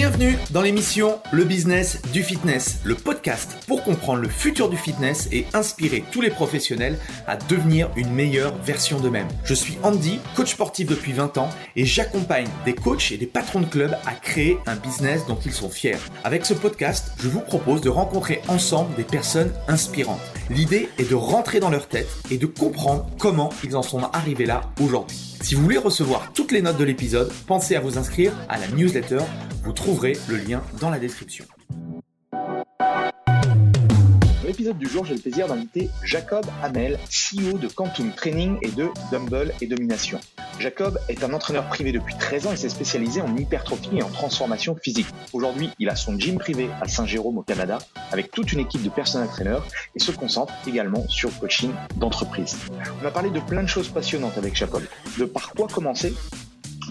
[0.00, 5.28] Bienvenue dans l'émission Le Business du Fitness, le podcast pour comprendre le futur du fitness
[5.30, 9.28] et inspirer tous les professionnels à devenir une meilleure version d'eux-mêmes.
[9.44, 13.60] Je suis Andy, coach sportif depuis 20 ans et j'accompagne des coachs et des patrons
[13.60, 15.98] de clubs à créer un business dont ils sont fiers.
[16.24, 20.22] Avec ce podcast, je vous propose de rencontrer ensemble des personnes inspirantes.
[20.48, 24.46] L'idée est de rentrer dans leur tête et de comprendre comment ils en sont arrivés
[24.46, 25.36] là aujourd'hui.
[25.42, 28.66] Si vous voulez recevoir toutes les notes de l'épisode, pensez à vous inscrire à la
[28.68, 29.18] newsletter.
[29.62, 31.44] Vous trouverez le lien dans la description.
[32.32, 32.64] Dans
[34.46, 38.88] l'épisode du jour, j'ai le plaisir d'inviter Jacob Hamel, CEO de Quantum Training et de
[39.12, 40.18] Dumble et Domination.
[40.58, 44.08] Jacob est un entraîneur privé depuis 13 ans et s'est spécialisé en hypertrophie et en
[44.08, 45.08] transformation physique.
[45.34, 47.78] Aujourd'hui, il a son gym privé à Saint-Jérôme au Canada
[48.12, 52.56] avec toute une équipe de personnel traîneurs et se concentre également sur coaching d'entreprise.
[53.02, 54.82] On a parlé de plein de choses passionnantes avec Jacob,
[55.18, 56.14] de par quoi commencer?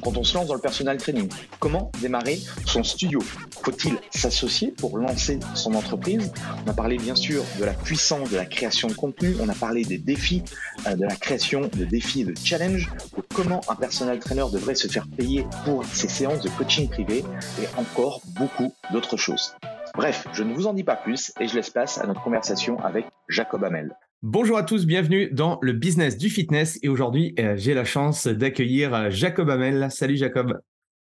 [0.02, 1.30] Quand on se lance dans le personal training.
[1.60, 3.20] Comment démarrer son studio?
[3.64, 6.32] Faut-il s'associer pour lancer son entreprise?
[6.66, 9.56] On a parlé bien sûr de la puissance de la création de contenu, on a
[9.56, 10.44] parlé des défis,
[10.88, 12.90] euh, de la création de défis de challenge,
[13.34, 17.24] comment un personal trainer devrait se faire payer pour ses séances de coaching privé
[17.62, 19.54] et encore beaucoup d'autres choses.
[19.96, 22.80] Bref, je ne vous en dis pas plus et je laisse place à notre conversation
[22.84, 23.96] avec Jacob Hamel.
[24.22, 28.28] Bonjour à tous, bienvenue dans le business du fitness et aujourd'hui euh, j'ai la chance
[28.28, 29.88] d'accueillir euh, Jacob Hamel.
[29.92, 30.60] Salut Jacob.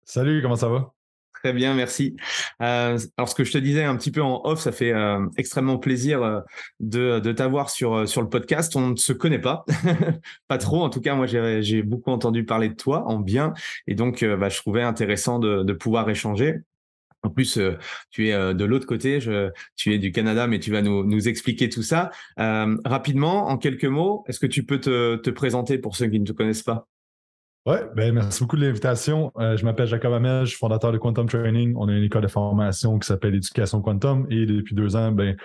[0.04, 0.94] Salut, comment ça va?
[1.34, 2.14] Très bien, merci.
[2.60, 4.94] Euh, alors ce que je te disais un petit peu en off, ça fait
[5.36, 6.44] extrêmement plaisir
[6.78, 8.76] de, t'avoir sur, sur le podcast.
[8.76, 9.64] On ne se connaît pas,
[10.46, 10.84] pas trop.
[10.84, 13.52] En tout cas, moi j'ai beaucoup entendu parler de toi en bien
[13.88, 16.60] et donc bah, je trouvais intéressant de, de pouvoir échanger.
[17.22, 17.78] En plus, euh,
[18.10, 21.04] tu es euh, de l'autre côté, je, tu es du Canada, mais tu vas nous,
[21.04, 22.10] nous expliquer tout ça.
[22.40, 26.18] Euh, rapidement, en quelques mots, est-ce que tu peux te, te, présenter pour ceux qui
[26.18, 26.88] ne te connaissent pas?
[27.64, 29.30] Oui, ben merci beaucoup de l'invitation.
[29.38, 31.74] je m'appelle Jacob suis fondateur de Quantum Training.
[31.76, 35.36] On a une école de formation qui s'appelle Éducation Quantum et depuis deux ans, ben,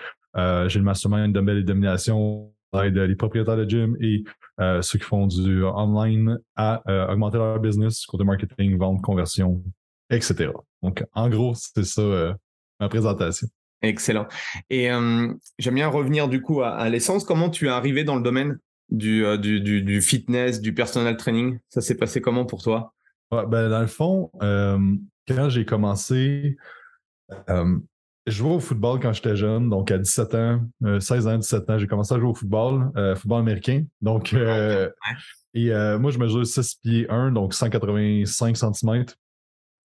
[0.66, 2.52] j'ai le mastermind Dumbbell et Domination
[2.82, 4.24] aide les propriétaires de gym et
[4.58, 9.62] ceux qui font du online à augmenter leur business, côté marketing, vente, conversion,
[10.10, 10.50] etc.
[10.82, 12.34] Donc, en gros, c'est ça euh,
[12.80, 13.48] ma présentation.
[13.82, 14.26] Excellent.
[14.70, 17.24] Et euh, j'aime bien revenir du coup à, l'essence.
[17.24, 18.58] Comment tu es arrivé dans le domaine
[18.90, 21.58] du, euh, du, du, fitness, du personal training?
[21.68, 22.92] Ça s'est passé comment pour toi?
[23.30, 26.56] Ben, Dans le fond, quand j'ai commencé,
[27.48, 27.76] je
[28.26, 30.60] jouais au football quand j'étais jeune, donc à 17 ans,
[31.00, 33.84] 16 ans, 17 ans, j'ai commencé à jouer au football, football américain.
[34.00, 39.04] Donc, et moi, je mesure 6 pieds 1, donc 185 cm.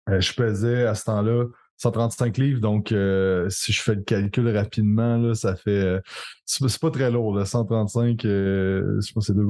[0.09, 1.45] Euh, je pesais à ce temps-là
[1.79, 5.71] 135 livres, donc euh, si je fais le calcul rapidement, là, ça fait.
[5.71, 6.01] Euh,
[6.45, 9.45] c'est pas très lourd, là, 135, je pas, c'est deux.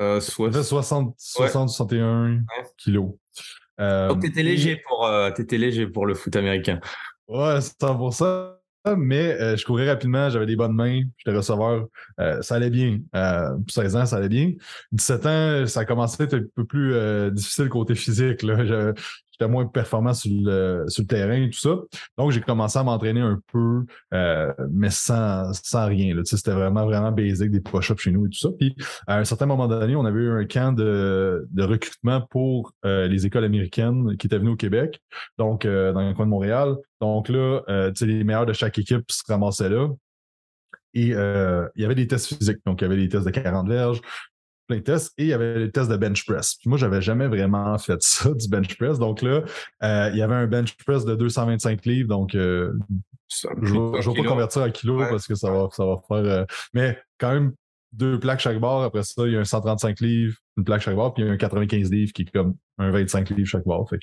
[0.00, 2.40] Euh, ça fait 60, 60 61
[2.76, 3.12] kilos.
[3.78, 6.80] donc t'étais léger, pour, étais léger pour le foot américain.
[7.28, 8.56] Ouais, c'est pour ça
[8.96, 11.86] mais je courais rapidement, j'avais des bonnes mains, j'étais receveur,
[12.40, 12.98] ça allait bien.
[13.68, 14.52] 16 ans, ça allait bien.
[14.92, 18.42] 17 ans, ça a commencé à être un peu plus difficile côté physique.
[18.42, 18.94] Là
[19.40, 21.76] j'étais moins performant sur le, sur le terrain et tout ça.
[22.18, 26.14] Donc, j'ai commencé à m'entraîner un peu, euh, mais sans, sans rien.
[26.24, 28.48] C'était vraiment, vraiment basic, des push-ups chez nous et tout ça.
[28.58, 32.72] Puis, à un certain moment donné, on avait eu un camp de, de recrutement pour
[32.84, 35.00] euh, les écoles américaines qui étaient venues au Québec,
[35.38, 36.76] donc euh, dans le coin de Montréal.
[37.00, 37.62] Donc là,
[38.00, 39.88] les meilleurs de chaque équipe se ramassaient là.
[40.92, 42.58] Et il y avait des tests physiques.
[42.66, 44.00] Donc, il y avait des tests de 40 verges,
[44.70, 46.54] plein de tests et il y avait les tests de bench press.
[46.54, 48.98] Puis moi, j'avais jamais vraiment fait ça, du bench press.
[48.98, 49.42] Donc là,
[49.82, 52.08] euh, il y avait un bench press de 225 livres.
[52.08, 52.72] Donc, euh,
[53.28, 56.16] je ne vais pas convertir en kilos parce que ça va, ça va faire.
[56.16, 57.52] Euh, mais quand même,
[57.92, 58.82] deux plaques chaque barre.
[58.82, 61.30] Après ça, il y a un 135 livres, une plaque chaque barre, puis il y
[61.30, 63.84] a un 95 livres qui est comme un 25 livres chaque barre.
[63.88, 63.98] Fait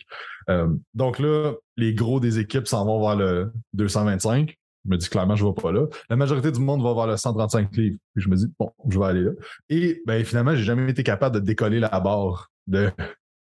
[0.94, 4.58] donc là, les gros des équipes s'en vont vers le 225.
[4.88, 5.86] Je me dis clairement, je ne vais pas là.
[6.10, 7.98] La majorité du monde va voir le 135 livres.
[8.16, 9.32] Puis je me dis, bon, je vais aller là.
[9.70, 12.90] Et ben, finalement, j'ai jamais été capable de décoller la barre de,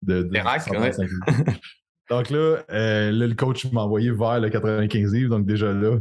[0.04, 0.70] de, de racks,
[2.10, 5.30] Donc là, euh, là, le coach m'a envoyé vers le 95 livres.
[5.30, 5.98] Donc déjà là,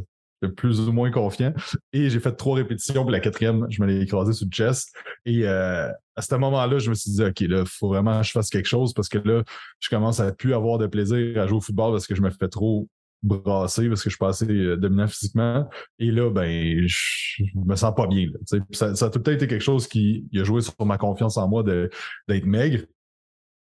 [0.49, 1.53] plus ou moins confiant.
[1.93, 3.05] Et j'ai fait trois répétitions.
[3.05, 4.95] Puis la quatrième, je me l'ai écrasé sur le chest.
[5.25, 8.27] Et euh, à ce moment-là, je me suis dit, OK, là, il faut vraiment que
[8.27, 9.43] je fasse quelque chose parce que là,
[9.81, 12.31] je commence à plus avoir de plaisir à jouer au football parce que je me
[12.31, 12.89] fais trop
[13.23, 15.69] brassé parce que je suis pas assez euh, dominant physiquement.
[15.99, 18.29] Et là, ben, je, me sens pas bien.
[18.73, 21.37] ça, ça, a tout le temps été quelque chose qui a joué sur ma confiance
[21.37, 22.85] en moi d'être maigre.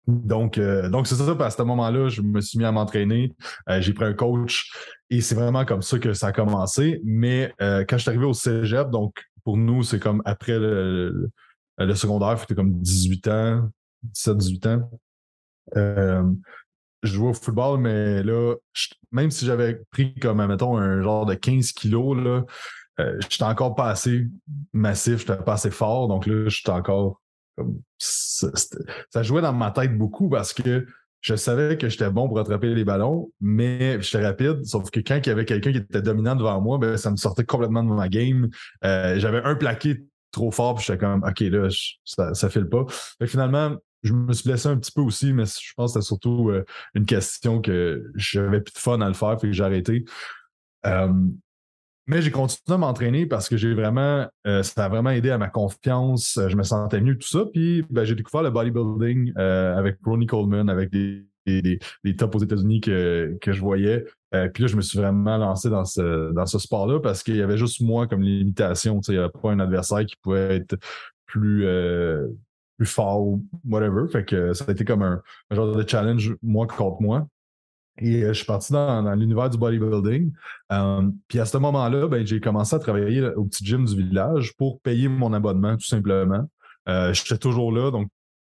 [0.05, 1.37] Donc, euh, donc c'est ça.
[1.39, 3.31] À ce moment-là, je me suis mis à m'entraîner.
[3.69, 4.69] Euh, j'ai pris un coach
[5.09, 6.99] et c'est vraiment comme ça que ça a commencé.
[7.05, 11.31] Mais quand je suis arrivé au cégep, donc pour nous, c'est comme après le,
[11.95, 13.69] secondaire, c'était comme 18 ans,
[14.13, 14.89] 17-18 ans.
[17.03, 18.55] Je jouais au football, mais là,
[19.11, 22.43] même si j'avais pris comme, mettons, un genre de 15 kilos, là,
[22.99, 24.27] euh, j'étais encore pas assez
[24.71, 26.07] massif, j'étais pas assez fort.
[26.07, 27.21] Donc là, j'étais encore
[27.57, 27.79] comme.
[27.97, 30.85] Ça, jouait dans ma tête beaucoup parce que
[31.21, 34.65] je savais que j'étais bon pour attraper les ballons, mais j'étais rapide.
[34.65, 37.15] Sauf que quand il y avait quelqu'un qui était dominant devant moi, ben, ça me
[37.15, 38.49] sortait complètement de ma game.
[38.83, 41.69] Euh, j'avais un plaqué trop fort, puis j'étais comme OK, là,
[42.03, 42.85] ça, ça file pas.
[43.25, 46.49] finalement, je me suis blessé un petit peu aussi, mais je pense que c'était surtout
[46.49, 50.05] euh, une question que j'avais plus de fun à le faire, fait que j'ai arrêté.
[50.85, 51.13] Euh,
[52.05, 55.37] mais j'ai continué à m'entraîner parce que j'ai vraiment, euh, ça a vraiment aidé à
[55.37, 56.37] ma confiance.
[56.47, 57.45] Je me sentais mieux, tout ça.
[57.45, 62.81] Puis ben, j'ai découvert le bodybuilding avec Ronnie Coleman, avec des, des, tops aux États-Unis
[62.81, 64.03] que, que je voyais.
[64.53, 67.41] puis là, je me suis vraiment lancé dans ce, dans ce sport-là parce qu'il y
[67.41, 68.99] avait juste moi comme limitation.
[69.07, 70.75] Il n'y avait pas un adversaire qui pouvait être
[71.25, 71.65] plus,
[72.77, 74.07] plus fort ou whatever.
[74.11, 75.21] Fait que ça a été comme un,
[75.51, 77.27] genre de challenge moi contre moi.
[77.99, 80.31] Et euh, je suis parti dans, l'univers du bodybuilding.
[80.71, 84.55] Euh, puis à ce moment-là, ben, j'ai commencé à travailler au petit gym du village
[84.57, 86.49] pour payer mon abonnement, tout simplement.
[86.89, 88.09] Euh, J'étais toujours là, donc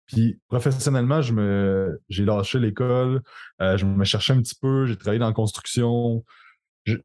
[0.08, 3.22] puis professionnellement, je me j'ai lâché l'école,
[3.62, 6.24] euh, je me cherchais un petit peu, j'ai travaillé dans la construction.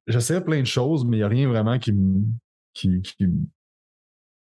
[0.07, 2.23] J'essayais plein de choses, mais il n'y a rien vraiment qui me
[2.73, 3.03] qui,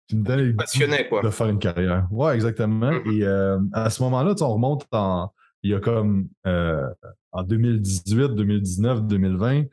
[0.07, 1.21] qui, tu me passionné, quoi.
[1.21, 2.07] de faire une carrière.
[2.11, 2.91] Ouais, exactement.
[2.91, 3.13] Mm-hmm.
[3.13, 5.31] Et euh, à ce moment-là, on remonte en.
[5.63, 6.87] Il y a comme euh,
[7.31, 9.63] en 2018, 2019, 2020,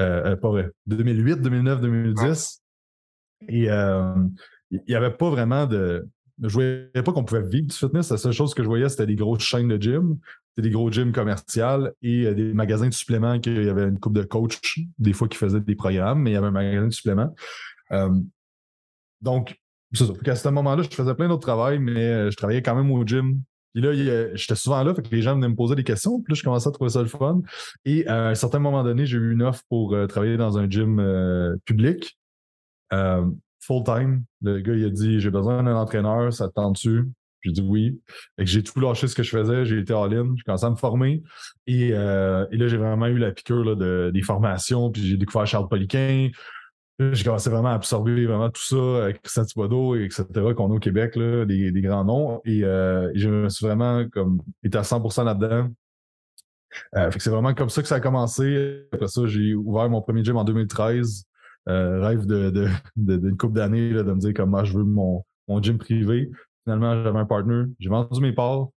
[0.00, 2.62] euh, pas vrai, 2008, 2009, 2010.
[3.48, 4.14] Et euh,
[4.70, 6.08] il n'y avait pas vraiment de.
[6.42, 8.10] Je voyais pas qu'on pouvait vivre du fitness.
[8.10, 10.18] La seule chose que je voyais, c'était des grosses chaînes de gym.
[10.56, 14.14] C'était des gros gyms commerciaux et des magasins de suppléments qu'il y avait une coupe
[14.14, 16.92] de coach, des fois qui faisaient des programmes, mais il y avait un magasin de
[16.92, 17.34] suppléments.
[19.20, 19.60] donc,
[19.94, 20.12] c'est ça.
[20.26, 23.04] À ce moment-là, je faisais plein d'autres travail, mais euh, je travaillais quand même au
[23.04, 23.40] gym.
[23.74, 23.92] Puis là,
[24.34, 26.20] j'étais souvent là, fait que les gens venaient me poser des questions.
[26.22, 27.42] Puis là, je commençais à trouver ça le fun.
[27.84, 30.70] Et à un certain moment donné, j'ai eu une offre pour euh, travailler dans un
[30.70, 32.16] gym euh, public,
[33.60, 34.22] full-time.
[34.42, 37.06] Le gars, il a dit J'ai besoin d'un entraîneur, ça te tente-tu?
[37.40, 38.00] J'ai dit oui.
[38.38, 40.70] Fait que j'ai tout lâché ce que je faisais, j'ai été all-in, j'ai commencé à
[40.70, 41.22] me former.
[41.66, 46.30] Et, là, j'ai vraiment eu la piqûre de, des formations, puis j'ai découvert Charles Poliquin,
[46.98, 50.24] j'ai commencé vraiment à absorber vraiment tout ça, avec Christian Thibodeau, etc.,
[50.56, 52.40] qu'on a au Québec, là, des, grands noms.
[52.44, 55.70] Et euh, je me suis vraiment comme été à 100% là-dedans.
[56.96, 58.86] Euh, c'est vraiment comme ça que ça a commencé.
[58.92, 61.24] Après ça, j'ai ouvert mon premier gym en 2013.
[61.68, 65.62] Euh, rêve de, de, d'une couple d'années de me dire comment je veux mon, mon
[65.62, 66.30] gym privé.
[66.64, 67.64] Finalement, j'avais un partner.
[67.78, 68.68] J'ai vendu mes parts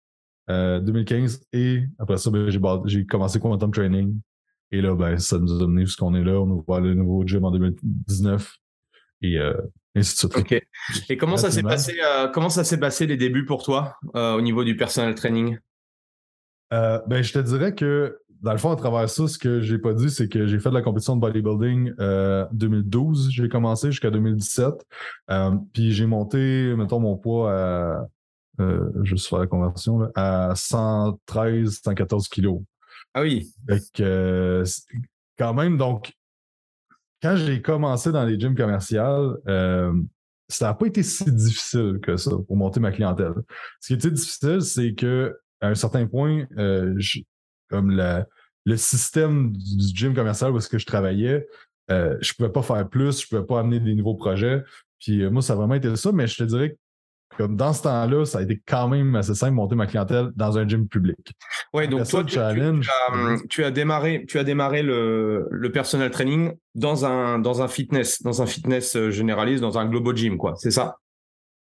[0.48, 2.48] 2015 et après ça, ben,
[2.86, 4.16] j'ai commencé Quantum Training
[4.72, 6.40] et là, ben, ça nous a amené jusqu'on est là.
[6.40, 8.56] On ouvre le nouveau gym en 2019
[9.22, 9.54] et euh,
[9.94, 10.36] ainsi de suite.
[10.36, 10.62] OK.
[11.08, 14.34] Et comment ça s'est passé, euh, comment ça s'est passé les débuts pour toi euh,
[14.34, 15.58] au niveau du personal training?
[16.70, 19.94] ben, je te dirais que dans le fond, à travers ça, ce que j'ai pas
[19.94, 23.30] dit, c'est que j'ai fait de la compétition de bodybuilding euh, 2012.
[23.30, 24.74] J'ai commencé jusqu'à 2017.
[25.72, 28.06] puis j'ai monté, mettons, mon poids à,
[29.02, 32.60] juste faire la conversion, là, à 113, 114 kilos.
[33.16, 33.50] Ah oui.
[34.00, 34.62] Euh,
[35.38, 36.12] quand même, donc,
[37.22, 39.90] quand j'ai commencé dans les gyms commerciaux, euh,
[40.48, 43.32] ça n'a pas été si difficile que ça pour monter ma clientèle.
[43.80, 46.94] Ce qui était difficile, c'est que à un certain point, euh,
[47.70, 47.98] comme
[48.66, 51.48] le système du gym commercial où est-ce que je travaillais,
[51.88, 54.62] je je pouvais pas faire plus, je pouvais pas amener des nouveaux projets.
[55.00, 56.76] Puis moi, ça a vraiment été ça, mais je te dirais que
[57.36, 60.30] comme dans ce temps-là, ça a été quand même assez simple de monter ma clientèle
[60.36, 61.34] dans un gym public.
[61.72, 62.52] Oui, donc toi, tu, as,
[63.70, 68.46] démarré, tu as démarré le, le personal training dans un, dans un fitness, dans un
[68.46, 70.54] fitness euh, généraliste, dans un Globo Gym, quoi.
[70.56, 70.96] C'est ça?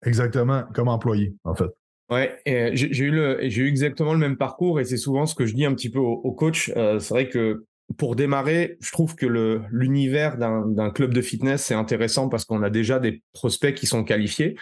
[0.04, 1.70] Exactement, comme employé, en fait.
[2.10, 2.40] Ouais,
[2.74, 5.54] j'ai eu, le, j'ai eu exactement le même parcours et c'est souvent ce que je
[5.54, 6.70] dis un petit peu aux, coachs.
[6.76, 7.64] Euh, c'est vrai que
[7.96, 12.62] pour démarrer, je trouve que le, l'univers d'un, club de fitness, c'est intéressant parce qu'on
[12.62, 14.56] a déjà des prospects qui sont qualifiés.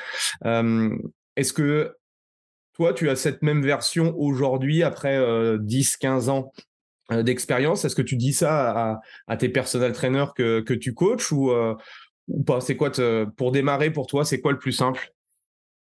[0.44, 0.97] Euh,
[1.37, 1.94] est-ce que
[2.75, 6.52] toi, tu as cette même version aujourd'hui, après 10-15 euh, ans
[7.12, 7.85] euh, d'expérience?
[7.85, 11.52] Est-ce que tu dis ça à, tes personnels trainers que, que tu coaches ou,
[12.28, 12.61] ou pas?
[12.61, 12.90] C'est quoi
[13.37, 15.12] pour démarrer pour toi C'est quoi le plus simple?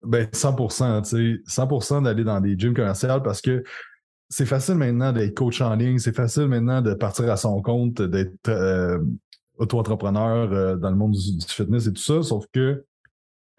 [0.05, 1.09] Ben 100%, tu
[1.47, 3.63] sais, 100% d'aller dans des gyms commerciaux parce que
[4.33, 8.01] c'est facile maintenant d'être coach en ligne, c'est facile maintenant de partir à son compte,
[8.01, 8.99] d'être euh,
[9.59, 12.83] auto-entrepreneur euh, dans le monde du, fitness et tout ça, sauf que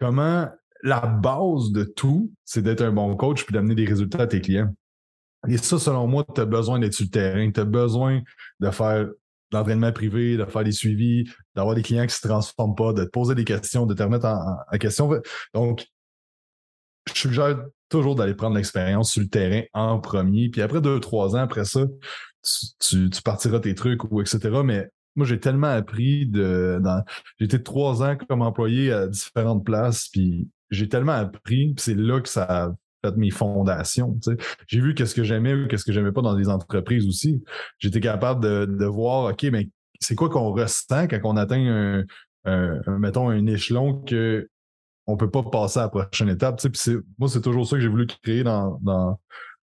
[0.00, 0.48] comment
[0.82, 4.40] la base de tout, c'est d'être un bon coach puis d'amener des résultats à tes
[4.40, 4.74] clients.
[5.46, 8.20] Et ça, selon moi, tu as besoin d'être sur le terrain, tu as besoin
[8.58, 9.16] de faire de
[9.52, 13.10] l'entraînement privé, de faire des suivis, d'avoir des clients qui se transforment pas, de te
[13.10, 15.08] poser des questions, de te remettre en, en question.
[15.54, 15.86] Donc,
[17.12, 17.58] je suggère
[17.88, 20.48] toujours d'aller prendre l'expérience sur le terrain en premier.
[20.48, 21.84] Puis après deux, trois ans, après ça,
[22.80, 24.38] tu, partiras tes trucs ou etc.
[24.64, 26.80] Mais moi, j'ai tellement appris de.
[27.38, 31.94] J'ai été trois ans comme employé à différentes places, puis j'ai tellement appris, puis c'est
[31.94, 34.18] là que ça a fait mes fondations.
[34.66, 37.44] J'ai vu qu'est-ce que j'aimais ou qu'est-ce que j'aimais pas dans des entreprises aussi.
[37.78, 39.68] J'étais capable de, voir, OK, mais
[40.00, 42.04] c'est quoi qu'on ressent quand on atteint
[42.44, 44.48] un, mettons, un échelon que
[45.06, 46.60] on peut pas passer à la prochaine étape.
[47.18, 49.20] moi, c'est toujours ça que j'ai voulu créer dans, dans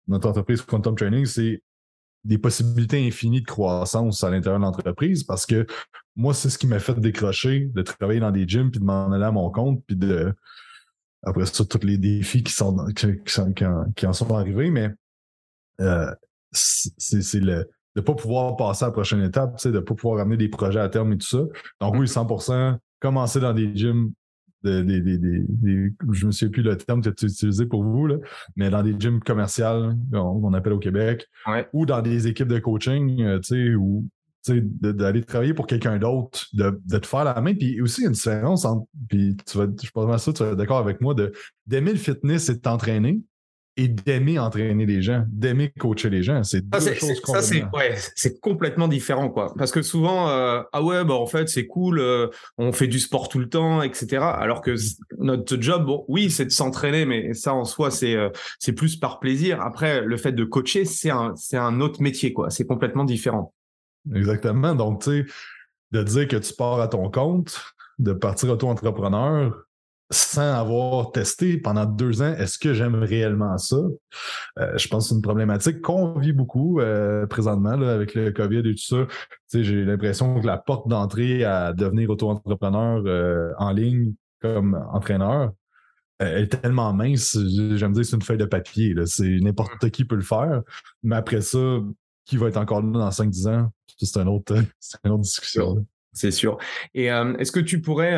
[0.07, 1.61] notre entreprise Quantum Training, c'est
[2.25, 5.65] des possibilités infinies de croissance à l'intérieur de l'entreprise parce que
[6.15, 9.11] moi, c'est ce qui m'a fait décrocher, de travailler dans des gyms puis de m'en
[9.11, 10.33] aller à mon compte, puis de
[11.23, 14.89] après ça, tous les défis qui sont qui, en, sont arrivés, mais
[15.81, 16.13] euh,
[16.51, 20.21] c'est le de ne pas pouvoir passer à la prochaine étape, de ne pas pouvoir
[20.21, 21.43] amener des projets à terme et tout ça.
[21.81, 24.11] Donc oui, 100%, commencer dans des gyms
[24.63, 28.17] des, des, des, je me souviens plus le terme que tu utilisé pour vous, là,
[28.55, 31.27] mais dans des gyms commerciaux, on, appelle au Québec,
[31.73, 34.05] ou dans des équipes de coaching, euh, tu sais, ou
[34.47, 37.53] d'aller travailler pour quelqu'un d'autre, de, de, te faire la main.
[37.53, 40.33] Puis aussi, il y a une différence entre, puis tu vas, je pense que ça,
[40.33, 41.13] tu vas être d'accord avec moi,
[41.67, 43.21] d'aimer le fitness et de t'entraîner,
[43.79, 46.43] et d'aimer entraîner les gens, d'aimer coacher les gens.
[46.43, 47.95] C'est deux choses Ça, c'est ouais,
[48.41, 49.29] complètement différent.
[49.29, 49.53] quoi.
[49.57, 52.99] Parce que souvent, euh, ah ouais, bah, en fait, c'est cool, euh, on fait du
[52.99, 54.17] sport tout le temps, etc.
[54.21, 54.75] Alors que
[55.17, 58.97] notre job, bon, oui, c'est de s'entraîner, mais ça, en soi, c'est euh, c'est plus
[58.97, 59.61] par plaisir.
[59.61, 62.33] Après, le fait de coacher, c'est un, un autre métier.
[62.33, 62.49] quoi.
[62.49, 63.53] C'est complètement différent.
[64.13, 64.75] Exactement.
[64.75, 65.25] Donc, tu sais,
[65.91, 67.61] de dire que tu pars à ton compte,
[67.97, 69.53] de partir auto-entrepreneur,
[70.11, 73.77] sans avoir testé pendant deux ans, est-ce que j'aime réellement ça?
[74.57, 78.59] Euh, je pense que c'est une problématique qu'on vit beaucoup euh, présentement avec le COVID
[78.59, 79.07] et tout ça.
[79.53, 85.51] J'ai l'impression que la porte d'entrée à devenir auto-entrepreneur euh, en ligne comme entraîneur
[86.19, 87.37] est tellement mince.
[87.75, 88.95] J'aime dire c'est une feuille de papier.
[89.05, 90.63] C'est n'importe qui peut le faire.
[91.03, 91.79] Mais après ça,
[92.25, 93.71] qui va être encore là dans 5-10 ans?
[93.99, 95.85] C'est une autre discussion.
[96.13, 96.57] C'est sûr.
[96.93, 98.15] Et est-ce que tu pourrais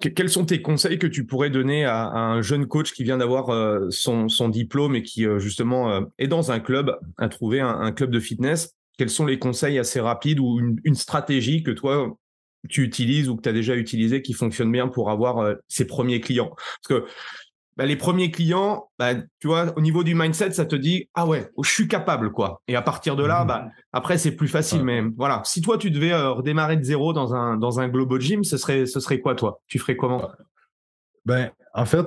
[0.00, 3.50] quels sont tes conseils que tu pourrais donner à, un jeune coach qui vient d'avoir
[3.50, 7.92] euh, son, diplôme et qui euh, justement euh, est dans un club, à trouver un,
[7.92, 8.74] club de fitness?
[8.96, 12.16] Quels sont les conseils assez rapides ou une, stratégie que toi
[12.68, 16.20] tu utilises ou que tu as déjà utilisé qui fonctionne bien pour avoir ses premiers
[16.20, 16.50] clients?
[16.56, 17.06] Parce que
[17.76, 21.26] bah, les premiers clients, bah, tu vois, au niveau du mindset, ça te dit ah
[21.26, 22.60] ouais, je suis capable quoi.
[22.68, 23.46] Et à partir de là, mmh.
[23.46, 24.84] bah, après c'est plus facile.
[24.84, 28.20] Mais voilà, si toi tu devais euh, redémarrer de zéro dans un dans un global
[28.20, 29.60] gym, ce serait ce serait quoi toi?
[29.66, 30.28] Tu ferais comment?
[31.24, 32.06] Ben en fait,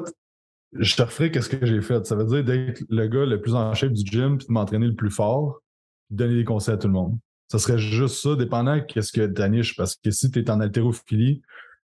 [0.74, 2.06] je te referais qu'est-ce que j'ai fait.
[2.06, 4.88] Ça veut dire d'être le gars le plus en shape du gym, puis de m'entraîner
[4.88, 5.62] le plus fort,
[6.08, 7.18] puis de donner des conseils à tout le monde.
[7.48, 9.76] Ça serait juste ça, dépendant qu'est-ce que ta niche.
[9.76, 11.42] Parce que si tu es en haltérophilie,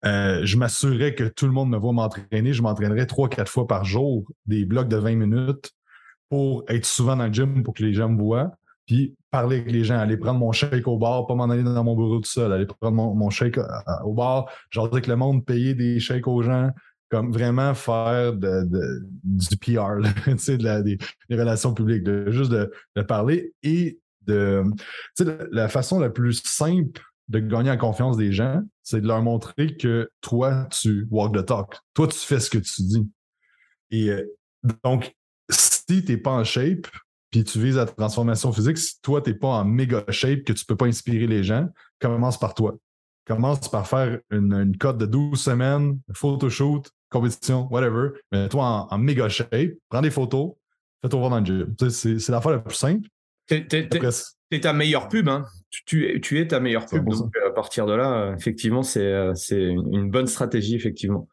[0.06, 2.54] euh, je m'assurerais que tout le monde me voit m'entraîner.
[2.54, 5.72] Je m'entraînerais trois, quatre fois par jour, des blocs de 20 minutes
[6.30, 8.52] pour être souvent dans le gym pour que les gens me voient.
[8.86, 11.84] Puis parler avec les gens, aller prendre mon shake au bar, pas m'en aller dans
[11.84, 13.64] mon bureau tout seul, aller prendre mon, shake euh,
[14.04, 16.70] au bar, genre que le monde payer des shakes aux gens,
[17.10, 20.02] comme vraiment faire du PR,
[20.84, 20.98] des,
[21.32, 22.72] relations publiques, juste de,
[23.08, 24.64] parler et de
[25.52, 29.76] la façon la plus simple de gagner la confiance des gens, c'est de leur montrer
[29.78, 31.78] que toi, tu walk the talk.
[31.94, 33.10] Toi, tu fais ce que tu dis.
[33.92, 34.24] Et euh,
[34.84, 35.16] donc,
[35.50, 36.88] si tu n'es pas en shape,
[37.32, 40.54] puis tu vises la transformation physique, si toi, tu n'es pas en méga shape, que
[40.54, 41.68] tu ne peux pas inspirer les gens,
[42.00, 42.76] commence par toi.
[43.26, 48.10] Commence par faire une, une cote de 12 semaines, photoshoot, compétition, whatever.
[48.32, 50.54] Mais toi, en, méga shape, prends des photos,
[51.02, 51.76] fais-toi voir dans le gym.
[51.90, 53.08] C'est l'affaire la plus simple.
[53.48, 55.46] C'est ta meilleure pub, hein.
[55.86, 57.08] Tu, es, tu es ta meilleure pub.
[57.08, 61.28] Donc à partir de là, euh, effectivement, euh, c'est une bonne stratégie, effectivement.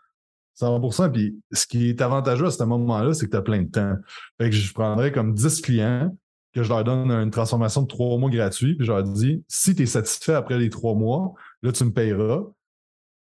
[0.60, 1.10] 100%.
[1.10, 3.94] Puis ce qui est avantageux à ce moment-là, c'est que tu as plein de temps.
[4.40, 6.16] Fait que je prendrais comme 10 clients
[6.54, 9.74] que je leur donne une transformation de trois mois gratuit, puis je leur dis si
[9.74, 11.32] tu es satisfait après les trois mois,
[11.62, 12.42] là, tu me payeras.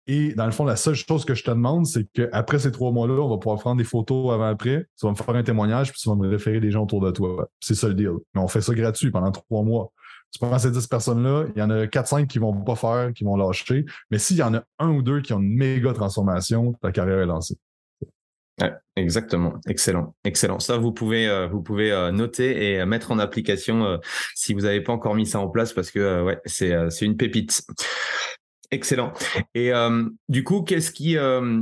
[0.07, 2.91] Et dans le fond, la seule chose que je te demande, c'est qu'après ces trois
[2.91, 4.87] mois-là, on va pouvoir prendre des photos avant-après.
[4.99, 7.11] Tu vas me faire un témoignage, puis tu vas me référer des gens autour de
[7.11, 7.47] toi.
[7.59, 8.13] C'est ça le deal.
[8.33, 9.91] Mais on fait ça gratuit pendant trois mois.
[10.31, 13.23] Tu prends ces 10 personnes-là, il y en a 4-5 qui vont pas faire, qui
[13.23, 13.85] vont lâcher.
[14.09, 17.19] Mais s'il y en a un ou deux qui ont une méga transformation, ta carrière
[17.19, 17.57] est lancée.
[18.95, 19.55] exactement.
[19.67, 20.15] Excellent.
[20.23, 20.59] Excellent.
[20.59, 23.97] Ça, vous pouvez, euh, vous pouvez euh, noter et mettre en application euh,
[24.35, 27.61] si vous n'avez pas encore mis ça en place parce que ouais, c'est une pépite.
[28.71, 29.11] Excellent.
[29.53, 31.17] Et euh, du coup, qu'est-ce qui...
[31.17, 31.61] Euh,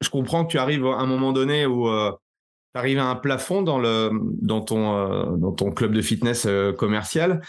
[0.00, 2.10] je comprends que tu arrives à un moment donné où euh,
[2.74, 4.10] arrives à un plafond dans, le,
[4.40, 6.46] dans, ton, dans ton club de fitness
[6.78, 7.40] commercial.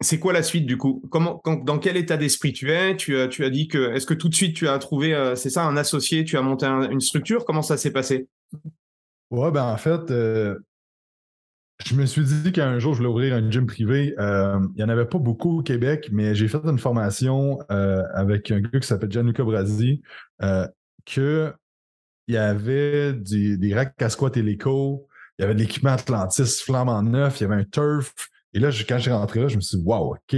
[0.00, 1.02] c'est quoi la suite du coup?
[1.10, 2.96] Comment, Dans quel état d'esprit tu es?
[2.96, 3.92] Tu, tu as dit que...
[3.92, 6.66] Est-ce que tout de suite tu as trouvé, c'est ça, un associé Tu as monté
[6.66, 7.44] une structure?
[7.44, 8.28] Comment ça s'est passé?
[9.30, 10.58] Ouais, ben en fait, euh,
[11.84, 14.14] je me suis dit qu'un jour, je voulais ouvrir un gym privé.
[14.18, 18.02] Euh, il n'y en avait pas beaucoup au Québec, mais j'ai fait une formation euh,
[18.14, 20.02] avec un gars qui s'appelle Gianluca Brasi,
[21.04, 21.52] que
[22.26, 25.06] il y avait des, racks à squat hélico,
[25.38, 28.14] il y avait de l'équipement Atlantis flamant neuf, il y avait un turf.
[28.52, 30.36] Et là, quand j'ai rentré là, je me suis dit, wow, OK,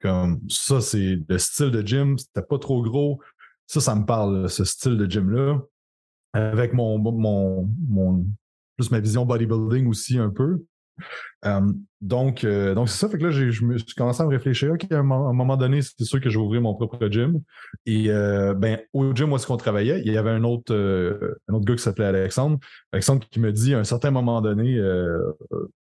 [0.00, 3.20] comme ça, c'est le style de gym, c'était pas trop gros.
[3.66, 5.60] Ça, ça me parle, ce style de gym-là.
[6.32, 8.26] Avec mon, mon, mon,
[8.76, 10.62] plus ma vision bodybuilding aussi un peu.
[11.44, 11.60] Euh,
[12.00, 13.08] donc, euh, donc c'est ça.
[13.08, 14.72] Fait que là, je me suis commencé à me réfléchir.
[14.72, 17.40] OK, à un, moment donné, c'était sûr que je vais ouvrir mon propre gym.
[17.84, 20.74] Et euh, ben, au gym où est-ce qu'on travaillait, il y avait un autre,
[21.48, 22.58] un autre gars qui s'appelait Alexandre.
[22.92, 24.80] Alexandre qui me dit à un certain moment donné,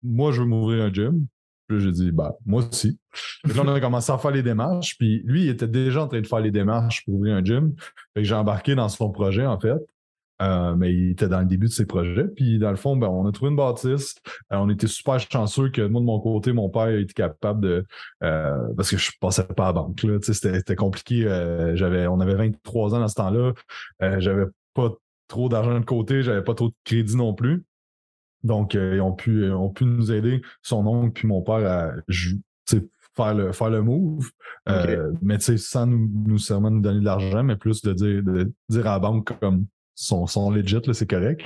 [0.01, 1.25] moi, je veux m'ouvrir un gym.
[1.67, 2.99] Puis j'ai dit, bah, moi aussi.
[3.43, 4.97] Puis là, on a commencé à faire les démarches.
[4.97, 7.73] Puis lui, il était déjà en train de faire les démarches pour ouvrir un gym.
[8.13, 9.79] Fait que j'ai embarqué dans son projet, en fait.
[10.43, 12.27] Euh, mais il était dans le début de ses projets.
[12.27, 14.15] Puis dans le fond, ben, on a trouvé une bâtisse.
[14.51, 17.85] Euh, on était super chanceux que moi, de mon côté, mon père était capable de.
[18.23, 20.05] Euh, parce que je passais pas à la banque.
[20.21, 21.21] C'était compliqué.
[21.75, 23.53] j'avais, on avait 23 ans dans ce temps-là.
[24.19, 24.89] j'avais pas
[25.27, 27.63] trop d'argent de côté, j'avais pas trop de crédit non plus.
[28.43, 31.91] Donc, ils, ont pu, ont pu nous aider, son oncle puis mon père, à
[33.15, 34.29] faire le, faire le move.
[35.21, 38.87] mais sans nous, nous seulement nous donner de l'argent, mais plus de dire, de dire
[38.87, 41.41] à la banque comme sont, sont legit, c'est correct.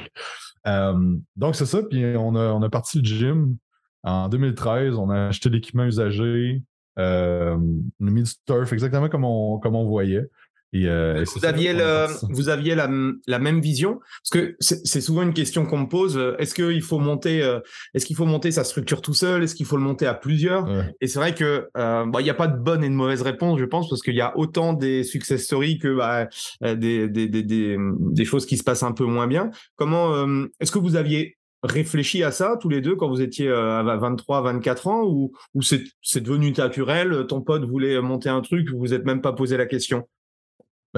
[0.67, 1.81] Euh, donc, c'est ça.
[1.83, 3.57] Puis, on a, on a parti le gym
[4.03, 4.95] en 2013.
[4.95, 6.61] On a acheté l'équipement usagé.
[6.99, 7.57] Euh,
[7.99, 10.27] on a mis du turf exactement comme on, comme on voyait.
[10.75, 11.73] Euh, vous, aviez
[12.29, 13.99] vous aviez la, même vision?
[14.21, 16.19] Parce que c'est souvent une question qu'on me pose.
[16.39, 17.59] Est-ce qu'il faut monter euh,
[17.93, 19.43] Est-ce qu'il faut monter sa structure tout seul?
[19.43, 20.67] Est-ce qu'il faut le monter à plusieurs?
[21.01, 23.21] Et c'est vrai que euh, bah, il n'y a pas de bonne et de mauvaise
[23.21, 26.27] réponse, je pense, parce qu'il y a autant des success stories que bah,
[26.61, 29.51] des, des, des, des, choses qui se passent un peu moins bien.
[29.75, 30.25] Comment
[30.59, 34.41] Est-ce que vous aviez réfléchi à ça tous les deux quand vous étiez à 23,
[34.41, 38.93] 24 ans ou, ou c'est devenu naturel Ton pote voulait monter un truc, vous vous
[38.93, 40.07] êtes même pas posé la question?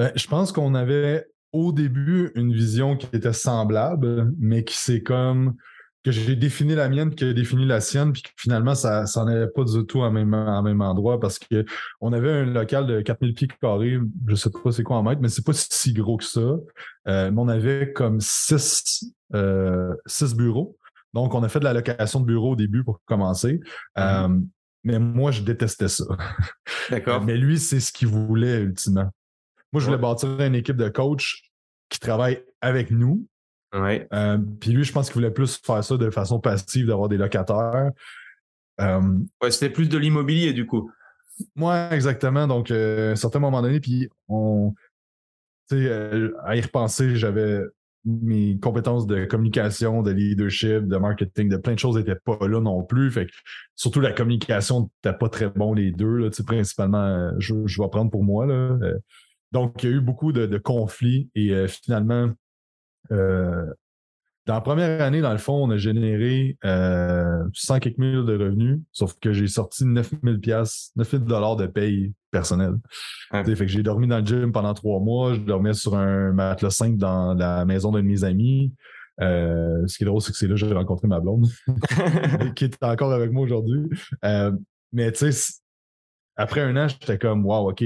[0.00, 5.02] Ben, je pense qu'on avait au début une vision qui était semblable, mais qui s'est
[5.02, 5.56] comme
[6.02, 9.26] que j'ai défini la mienne, qui a défini la sienne, puis que finalement, ça n'en
[9.26, 13.34] allait pas du tout à même, même endroit parce qu'on avait un local de 4000
[13.34, 16.24] pieds carrés, je sais pas c'est quoi en mètre, mais c'est pas si gros que
[16.24, 16.40] ça.
[16.40, 20.78] Euh, mais on avait comme six, euh, six bureaux.
[21.12, 23.60] Donc, on a fait de la location de bureaux au début pour commencer.
[23.98, 24.24] Mm-hmm.
[24.24, 24.40] Euh,
[24.84, 26.04] mais moi, je détestais ça.
[26.88, 27.20] D'accord.
[27.26, 29.10] mais lui, c'est ce qu'il voulait ultimement.
[29.72, 31.42] Moi, je voulais bâtir une équipe de coachs
[31.88, 33.26] qui travaille avec nous.
[33.74, 34.08] Ouais.
[34.12, 37.16] Euh, puis lui, je pense qu'il voulait plus faire ça de façon passive, d'avoir des
[37.16, 37.90] locataires.
[38.80, 39.00] Euh,
[39.42, 40.90] ouais, c'était plus de l'immobilier du coup.
[41.54, 42.46] Moi, exactement.
[42.46, 44.74] Donc, euh, à un certain moment donné, puis on,
[45.70, 47.60] tu sais, à y repenser, j'avais
[48.04, 52.60] mes compétences de communication, de leadership, de marketing, de plein de choses n'étaient pas là
[52.60, 53.10] non plus.
[53.10, 53.32] Fait que,
[53.76, 56.16] surtout la communication n'était pas très bon les deux.
[56.16, 58.46] Là, principalement, je, je vais prendre pour moi.
[58.46, 58.78] Là.
[59.52, 62.30] Donc, il y a eu beaucoup de, conflits et euh, finalement,
[63.10, 63.66] euh,
[64.46, 68.36] dans la première année, dans le fond, on a généré euh, 100 quelques mille de
[68.36, 72.74] revenus, sauf que j'ai sorti 9000 pièces, 9000 dollars de paye personnelle.
[73.30, 76.70] Fait que j'ai dormi dans le gym pendant trois mois, je dormais sur un matelas
[76.70, 78.72] simple dans la maison d'un de mes amis.
[79.20, 81.46] Euh, ce qui est drôle, c'est que c'est là que j'ai rencontré ma blonde,
[82.56, 83.88] qui est encore avec moi aujourd'hui.
[84.24, 84.52] Euh,
[84.92, 85.52] mais tu sais,
[86.36, 87.84] après un an, j'étais comme, wow, OK,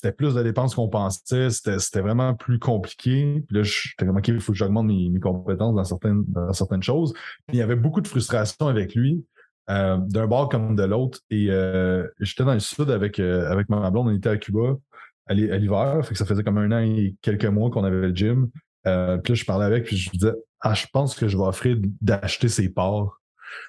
[0.00, 3.44] c'était plus de dépenses qu'on pensait, c'était vraiment plus compliqué.
[3.46, 6.82] Puis là, j'étais comme, OK, il faut que j'augmente mes, compétences dans certaines, dans certaines
[6.82, 7.12] choses.
[7.52, 9.22] Il y avait beaucoup de frustration avec lui,
[9.68, 11.20] euh, d'un bord comme de l'autre.
[11.28, 14.78] Et euh, j'étais dans le sud avec, euh, avec ma blonde, on était à Cuba
[15.26, 18.12] à l'hiver, fait que ça faisait comme un an et quelques mois qu'on avait le
[18.12, 18.50] gym.
[18.82, 21.76] puis là, je parlais avec, puis je disais, ah, je pense que je vais offrir
[22.00, 23.19] d'acheter ses parts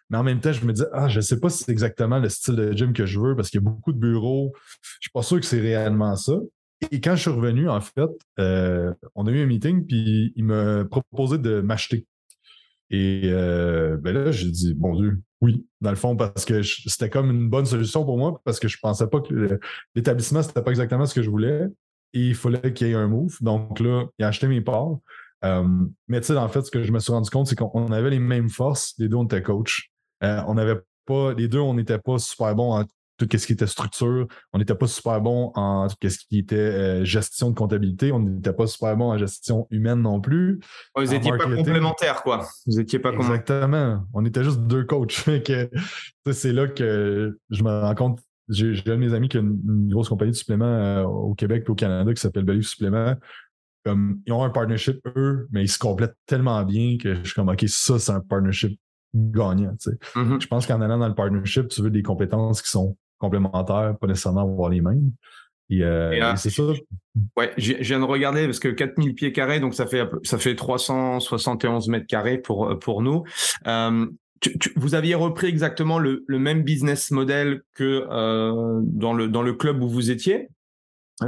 [0.10, 2.20] mais en même temps, je me dis, ah, je ne sais pas si c'est exactement
[2.20, 4.54] le style de gym que je veux parce qu'il y a beaucoup de bureaux.
[4.56, 6.34] Je ne suis pas sûr que c'est réellement ça.
[6.90, 10.46] Et quand je suis revenu, en fait, euh, on a eu un meeting, puis il
[10.46, 12.08] m'a proposé de m'acheter.
[12.90, 17.10] Et euh, ben là, j'ai dit, bon Dieu, oui, dans le fond, parce que c'était
[17.10, 19.60] comme une bonne solution pour moi, parce que je pensais pas que
[19.96, 21.68] l'établissement, c'était pas exactement ce que je voulais.
[22.14, 23.38] Et il fallait qu'il y ait un move.
[23.42, 24.98] Donc là, il a acheté mes parts.
[25.44, 25.64] Euh,
[26.08, 28.10] mais tu sais, en fait, ce que je me suis rendu compte, c'est qu'on avait
[28.10, 28.94] les mêmes forces.
[28.98, 29.92] Les deux, on était coach.
[30.24, 32.84] Euh, on n'avait pas, les deux, on n'était pas super bons en
[33.18, 34.28] tout ce qui était structure.
[34.54, 38.12] On n'était pas super bons en tout ce qui était euh, gestion de comptabilité.
[38.12, 40.60] On n'était pas super bons en gestion humaine non plus.
[40.96, 42.48] vous n'étiez pas complémentaires, quoi.
[42.68, 44.04] Vous n'étiez pas Exactement.
[44.14, 45.26] On était juste deux coachs.
[46.32, 48.20] c'est là que je me rends compte.
[48.50, 51.72] J'ai un de mes amis qui a une, grosse compagnie de suppléments au Québec et
[51.72, 53.16] au Canada qui s'appelle Value Supplément
[53.84, 57.34] comme, ils ont un partnership, eux, mais ils se complètent tellement bien que je suis
[57.34, 58.80] comme, OK, ça, c'est un partnership
[59.14, 59.76] gagnant.
[60.16, 60.42] Mm-hmm.
[60.42, 64.08] Je pense qu'en allant dans le partnership, tu veux des compétences qui sont complémentaires, pas
[64.08, 65.12] nécessairement avoir les mêmes.
[65.70, 66.64] Et, euh, c'est ça.
[67.38, 70.56] Ouais, je viens de regarder parce que 4000 pieds carrés, donc ça fait ça fait
[70.56, 73.24] 371 mètres carrés pour pour nous.
[73.68, 74.06] Euh,
[74.76, 79.54] vous aviez repris exactement le, le même business model que euh, dans le dans le
[79.54, 80.50] club où vous étiez,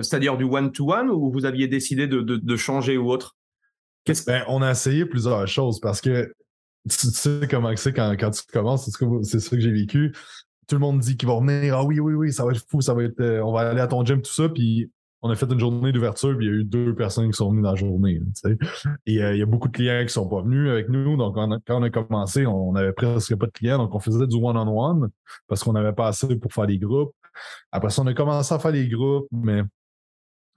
[0.01, 3.35] c'est-à-dire du one to one, ou vous aviez décidé de, de, changer ou autre?
[4.27, 6.33] Ben, on a essayé plusieurs choses parce que
[6.89, 8.89] tu sais comment c'est quand, quand tu commences,
[9.23, 10.13] c'est ça que j'ai vécu
[10.67, 11.77] tout le monde dit qu'ils vont revenir.
[11.77, 13.19] Ah oui, oui, oui, ça va être fou, ça va être.
[13.19, 14.49] Euh, on va aller à ton gym, tout ça.
[14.49, 14.89] Puis
[15.21, 17.49] on a fait une journée d'ouverture, puis il y a eu deux personnes qui sont
[17.49, 18.19] venues dans la journée.
[19.05, 21.15] Et euh, il y a beaucoup de clients qui sont pas venus avec nous.
[21.17, 23.77] Donc, quand on a commencé, on n'avait presque pas de clients.
[23.77, 25.09] Donc, on faisait du one-on-one
[25.47, 27.13] parce qu'on n'avait pas assez pour faire des groupes.
[27.71, 29.61] Après ça, on a commencé à faire des groupes, mais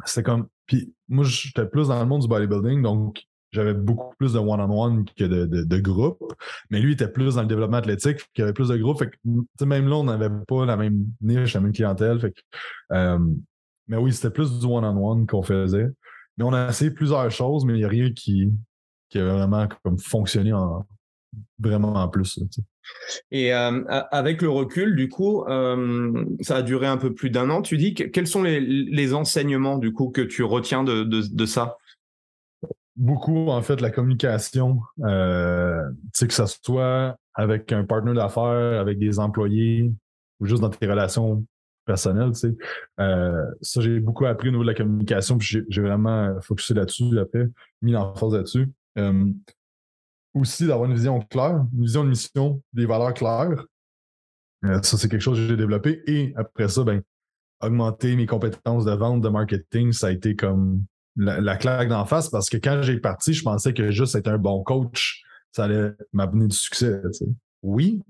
[0.04, 0.48] c'était comme.
[0.66, 2.82] Puis moi, j'étais plus dans le monde du bodybuilding.
[2.82, 6.34] Donc, j'avais beaucoup plus de one-on-one que de, de, groupe.
[6.70, 9.64] Mais lui, il était plus dans le développement athlétique, il y avait plus de que,
[9.64, 12.32] même là, on n'avait pas la même niche, la même clientèle.
[12.92, 13.18] Euh,
[13.88, 15.88] mais oui, c'était plus du one-on-one qu'on faisait.
[16.36, 18.52] Mais on a essayé plusieurs choses, mais il n'y a rien qui,
[19.08, 20.86] qui avait vraiment comme fonctionné en,
[21.58, 22.38] vraiment en plus.
[23.30, 27.50] Et euh, avec le recul, du coup, euh, ça a duré un peu plus d'un
[27.50, 27.62] an.
[27.62, 31.76] Tu dis quels sont les, enseignements du coup que tu retiens de, ça?
[32.96, 34.80] Beaucoup, en fait, la communication.
[35.04, 35.82] Euh,
[36.18, 39.92] que ça soit avec un partenaire d'affaires, avec des employés,
[40.40, 41.44] ou juste dans tes relations
[41.84, 42.54] personnelles, tu sais.
[42.98, 47.46] Ça, j'ai beaucoup appris au niveau de la communication, puis j'ai vraiment focusé là-dessus après,
[47.82, 48.68] mis l'emphase là-dessus.
[50.36, 53.64] Aussi, d'avoir une vision claire, une vision de mission, des valeurs claires.
[54.64, 56.02] Euh, ça, c'est quelque chose que j'ai développé.
[56.06, 57.02] Et après ça, ben,
[57.60, 60.84] augmenter mes compétences de vente, de marketing, ça a été comme
[61.16, 64.38] la, claque d'en face parce que quand j'ai parti, je pensais que juste être un
[64.38, 65.22] bon coach,
[65.52, 67.00] ça allait m'amener du succès.
[67.62, 68.02] Oui,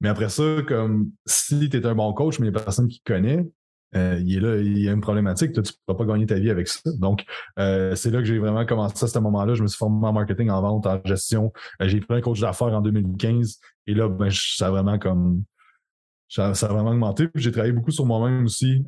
[0.00, 2.88] mais après ça, comme si tu es un bon coach, mais il y a personne
[2.88, 3.48] qui connaît,
[3.96, 6.36] euh, il est là, il y a une problématique, tu ne pourras pas gagner ta
[6.36, 6.90] vie avec ça.
[6.98, 7.24] Donc,
[7.58, 9.54] euh, c'est là que j'ai vraiment commencé à ce moment-là.
[9.54, 11.52] Je me suis formé en marketing, en vente, en gestion.
[11.82, 13.58] Euh, j'ai pris un coach d'affaires en 2015.
[13.86, 15.42] Et là, ben, ça a vraiment comme
[16.28, 17.28] ça, a vraiment augmenté.
[17.34, 18.84] J'ai travaillé beaucoup sur moi-même aussi.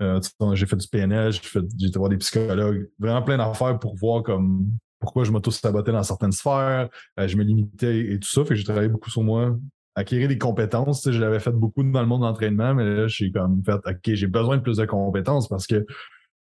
[0.00, 4.66] J'ai fait du PNL, j'ai été voir des psychologues, vraiment plein d'affaires pour voir comme
[4.98, 8.42] pourquoi je m'auto-sabotais dans certaines sphères, je me limitais et tout ça.
[8.42, 9.56] Fait que j'ai travaillé beaucoup sur moi,
[9.94, 11.10] acquérir des compétences.
[11.10, 14.26] Je l'avais fait beaucoup dans le monde d'entraînement, mais là, j'ai comme fait OK, j'ai
[14.26, 15.84] besoin de plus de compétences parce que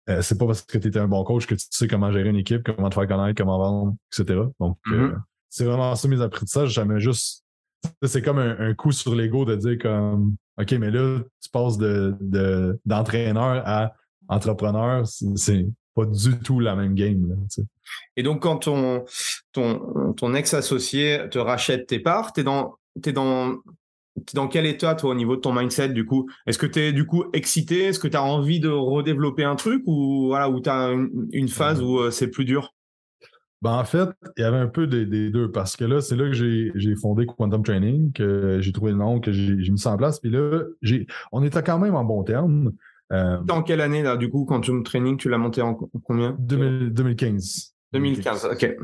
[0.10, 2.30] euh, c'est pas parce que tu étais un bon coach que tu sais comment gérer
[2.30, 4.42] une équipe, comment te faire connaître, comment vendre, etc.
[4.60, 5.16] Donc, mm-hmm.
[5.50, 6.70] c'est vraiment ça mes apprentissages.
[6.70, 7.44] Jamais juste.
[8.04, 12.16] C'est comme un coup sur l'ego de dire comme OK, mais là, tu passes de,
[12.86, 13.94] d'entraîneur à
[14.28, 17.36] entrepreneur, c'est pas du tout la même game.
[18.16, 19.04] Et donc, quand ton,
[19.52, 22.76] ton, ton ex-associé te rachète tes parts, tu es dans,
[23.06, 23.58] es dans,
[24.34, 26.30] dans quel état, toi, au niveau de ton mindset, du coup?
[26.46, 27.86] Est-ce que tu es, du coup, excité?
[27.86, 30.92] Est-ce que tu as envie de redévelopper un truc ou voilà, tu as
[31.32, 32.74] une, phase où euh, c'est plus dur?
[33.62, 36.26] Ben, en fait, il y avait un peu des, deux parce que là, c'est là
[36.26, 39.98] que j'ai fondé Quantum Training, que j'ai trouvé le nom, que j'ai mis ça en
[39.98, 40.20] place.
[40.20, 40.64] Puis là,
[41.32, 42.72] on était quand même en bon terme.
[43.12, 46.36] Euh, Dans quelle année, là, du coup, Quantum Training, tu l'as monté en combien?
[46.40, 47.76] 2015.
[47.94, 48.78] 2015, OK.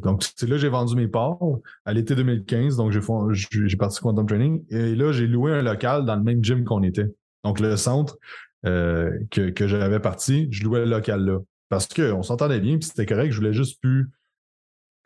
[0.00, 1.38] Donc, c'est là que j'ai vendu mes parts
[1.84, 2.76] à l'été 2015.
[2.76, 4.64] Donc, j'ai parti Quantum Training.
[4.70, 7.06] Et là, j'ai loué un local dans le même gym qu'on était.
[7.44, 8.16] Donc, le centre
[8.64, 11.38] euh, que, que j'avais parti, je louais le local là.
[11.68, 13.32] Parce qu'on s'entendait bien, puis c'était correct.
[13.32, 14.10] Je voulais juste plus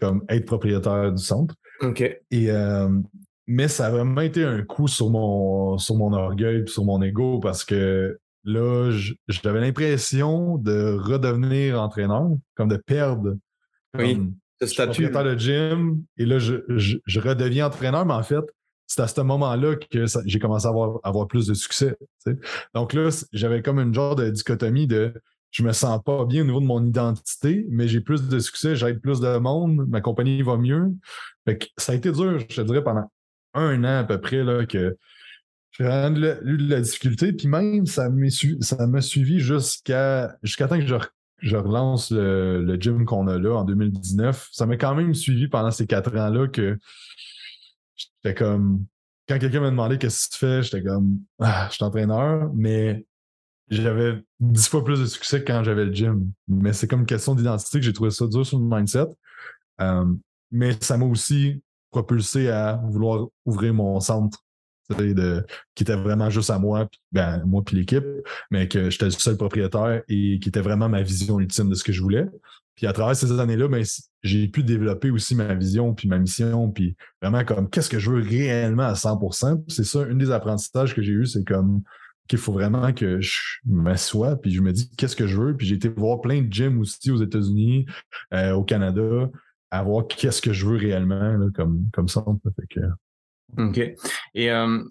[0.00, 1.54] comme être propriétaire du centre.
[1.80, 2.00] OK.
[2.00, 2.88] Et, euh,
[3.46, 7.00] mais ça a vraiment été un coup sur mon, sur mon orgueil et sur mon
[7.02, 8.96] ego parce que là,
[9.28, 13.36] j'avais l'impression de redevenir entraîneur, comme de perdre
[13.98, 15.08] oui, ce statut.
[15.10, 16.02] de gym.
[16.16, 18.44] Et là, je, je, redeviens entraîneur, mais en fait,
[18.86, 21.96] c'est à ce moment-là que j'ai commencé à avoir, avoir plus de succès.
[22.72, 25.12] Donc là, j'avais comme une genre de dichotomie de
[25.50, 28.76] je me sens pas bien au niveau de mon identité, mais j'ai plus de succès,
[28.76, 30.92] j'aide plus de monde, ma compagnie va mieux.
[31.78, 33.10] ça a été dur, je te dirais, pendant
[33.54, 34.96] un an à peu près, là, que
[35.78, 37.32] j'ai eu de la difficulté.
[37.32, 43.38] Puis même, ça m'a suivi jusqu'à jusqu'à temps que je, relance le, gym qu'on a
[43.38, 44.48] là en 2019.
[44.52, 46.78] Ça m'a quand même suivi pendant ces quatre ans-là que
[47.94, 48.84] j'étais comme.
[49.28, 53.04] Quand quelqu'un m'a demandé qu'est-ce que tu fais, j'étais comme ah, je suis entraîneur, mais
[53.68, 56.30] j'avais dix fois plus de succès quand j'avais le gym.
[56.46, 59.06] Mais c'est comme une question d'identité que j'ai trouvé ça dur sur le mindset.
[59.80, 60.06] Euh,
[60.52, 61.60] mais ça m'a aussi
[61.90, 64.45] propulsé à vouloir ouvrir mon centre
[64.90, 65.44] de,
[65.74, 68.04] qui était vraiment juste à moi, ben, moi puis l'équipe,
[68.50, 71.84] mais que j'étais le seul propriétaire et qui était vraiment ma vision ultime de ce
[71.84, 72.26] que je voulais.
[72.76, 73.82] Puis à travers ces années-là, ben,
[74.22, 78.10] j'ai pu développer aussi ma vision, puis ma mission, puis vraiment comme qu'est-ce que je
[78.10, 79.64] veux réellement à 100%.
[79.68, 81.82] C'est ça, une des apprentissages que j'ai eu, c'est comme
[82.28, 85.56] qu'il faut vraiment que je m'assoie, puis je me dis qu'est-ce que je veux?
[85.56, 87.86] Puis j'ai été voir plein de gyms aussi aux États-Unis,
[88.34, 89.30] euh, au Canada,
[89.70, 92.24] à voir qu'est-ce que je veux réellement, comme, comme ça.
[93.58, 93.78] OK.
[94.34, 94.82] Et euh,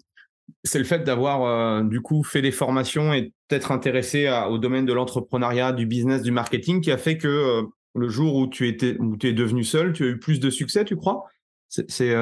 [0.64, 4.86] c'est le fait d'avoir euh, du coup fait des formations et peut-être intéressé au domaine
[4.86, 7.62] de l'entrepreneuriat, du business, du marketing qui a fait que
[7.94, 10.50] le jour où tu étais où tu es devenu seul, tu as eu plus de
[10.50, 11.24] succès, tu crois?
[11.68, 12.14] C'est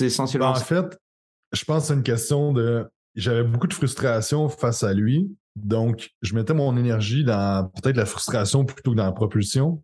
[0.00, 0.52] essentiellement.
[0.52, 0.98] Ben, en fait,
[1.52, 5.34] je pense que c'est une question de j'avais beaucoup de frustration face à lui.
[5.56, 9.82] Donc, je mettais mon énergie dans peut-être la frustration plutôt que dans la propulsion.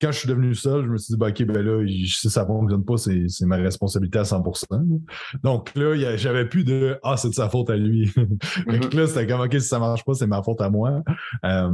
[0.00, 2.42] Quand je suis devenu seul, je me suis dit, bah, OK, ben là, si ça
[2.42, 5.00] ne fonctionne pas, c'est ma responsabilité à 100%
[5.42, 8.12] Donc là, j'avais plus de Ah, c'est de sa faute à lui.
[8.66, 11.02] Donc là, c'était comme OK, si ça ne marche pas, c'est ma faute à moi.
[11.44, 11.70] Euh,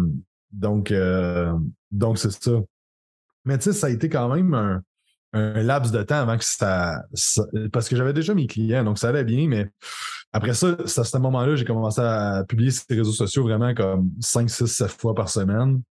[0.52, 1.52] donc, euh,
[1.90, 2.52] donc c'est ça.
[3.44, 4.82] Mais tu sais, ça a été quand même un,
[5.32, 7.02] laps de temps avant que ça,
[7.70, 9.68] parce que j'avais déjà mes clients, donc ça allait bien, mais
[10.32, 14.10] après ça, à ce moment-là, j'ai commencé à publier sur les réseaux sociaux vraiment comme
[14.20, 15.82] 5, 6, 7 fois par semaine.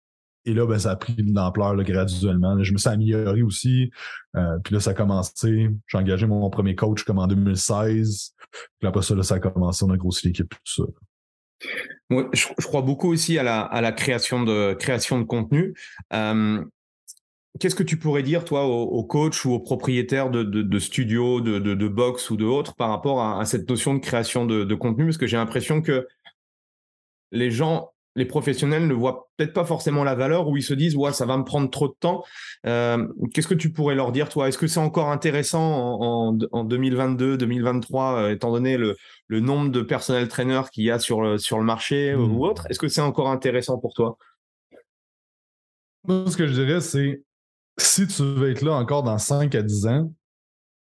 [0.45, 2.61] Et là, ben, ça a pris de l'ampleur graduellement.
[2.63, 3.91] je me suis amélioré aussi.
[4.35, 5.69] Euh, puis là, ça a commencé.
[5.87, 8.35] J'ai engagé mon premier coach comme en 2016.
[8.79, 9.83] Puis après ça, là, ça a commencé.
[9.83, 10.83] On a grossi l'équipe, tout ça.
[12.11, 15.73] Je, crois beaucoup aussi à la, création, de, création de contenu.
[16.13, 16.63] Euh,
[17.59, 21.57] Qu'est-ce que tu pourrais dire, toi, aux, coachs ou aux propriétaires de, de, studios, de,
[21.57, 25.05] de, box ou de autres par rapport à, cette notion de création de, contenu?
[25.05, 26.05] Parce que j'ai l'impression que
[27.31, 30.95] les gens, les professionnels ne voient peut-être pas forcément la valeur ou ils se disent,
[30.95, 32.23] ouais, ça va me prendre trop de temps.
[32.65, 34.47] Euh, qu'est-ce que tu pourrais leur dire, toi?
[34.47, 35.61] Est-ce que c'est encore intéressant
[36.01, 38.95] en, en, 2022, 2023, euh, étant donné le,
[39.27, 42.65] le, nombre de personnels traîneurs qu'il y a sur le, sur le marché ou autre?
[42.69, 44.17] Est-ce que c'est encore intéressant pour toi?
[46.07, 47.21] Moi, ce que je dirais, c'est
[47.77, 50.13] si tu veux être là encore dans 5 à 10 ans,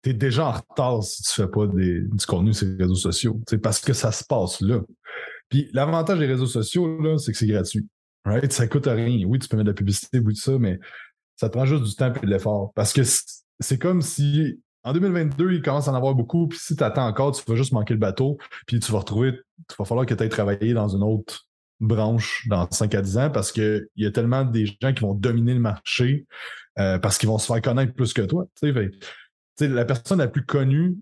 [0.03, 2.94] tu es déjà en retard si tu fais pas des, du contenu sur les réseaux
[2.94, 3.40] sociaux.
[3.49, 4.81] C'est parce que ça se passe là.
[5.73, 7.87] L'avantage des réseaux sociaux, c'est que c'est gratuit.
[8.25, 8.53] Right?
[8.53, 9.25] Ça coûte rien.
[9.27, 10.79] Oui, tu peux mettre de la publicité, oui, tout ça, mais
[11.37, 12.73] ça te prend juste du temps et de l'effort.
[12.75, 13.03] Parce que
[13.61, 17.07] c'est comme si en 2022, il commence à en avoir beaucoup, puis si tu attends
[17.07, 18.37] encore, tu vas juste manquer le bateau,
[18.67, 21.47] puis tu vas retrouver, il va falloir que tu aies travaillé dans une autre
[21.81, 25.14] branche dans 5 à 10 ans parce qu'il y a tellement des gens qui vont
[25.14, 26.27] dominer le marché
[26.79, 28.47] euh, parce qu'ils vont se faire connaître plus que toi.
[29.61, 30.97] la personne la plus connue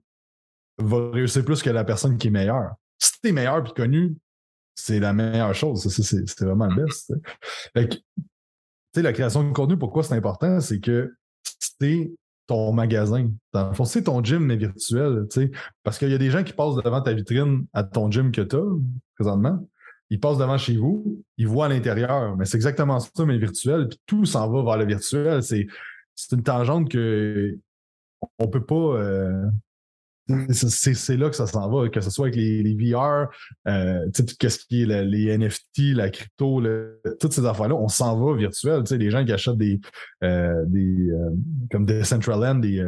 [0.79, 2.75] va réussir plus que la personne qui est meilleure.
[2.99, 4.17] Si tu es meilleur et connu,
[4.75, 5.89] c'est la meilleure chose.
[5.89, 7.15] C'est vraiment le best.
[8.95, 10.61] la création de contenu, pourquoi c'est important?
[10.61, 11.15] C'est que
[11.59, 12.13] c'est
[12.47, 13.31] ton magasin.
[13.53, 15.27] Dans le fond, c'est ton gym, mais virtuel.
[15.83, 18.43] Parce qu'il y a des gens qui passent devant ta vitrine à ton gym que
[18.43, 18.65] tu as
[19.15, 19.61] présentement
[20.13, 22.37] il passe devant chez vous, il voit à l'intérieur.
[22.37, 23.89] Mais c'est exactement ça, mais virtuel.
[23.89, 25.43] Puis tout s'en va vers le virtuel.
[25.43, 25.67] C'est,
[26.33, 27.59] une tangente que
[28.39, 28.75] on peut pas.
[28.75, 29.47] Euh,
[30.51, 33.29] c'est, là que ça s'en va, que ce soit avec les, les VR,
[33.69, 34.09] euh,
[34.39, 36.63] qu'est-ce qui est les NFT, la crypto,
[37.21, 38.83] toutes ces affaires-là, on s'en va virtuel.
[38.91, 39.81] Les gens qui achètent des,
[40.23, 41.09] euh, des
[41.71, 42.87] comme Decentraland, des.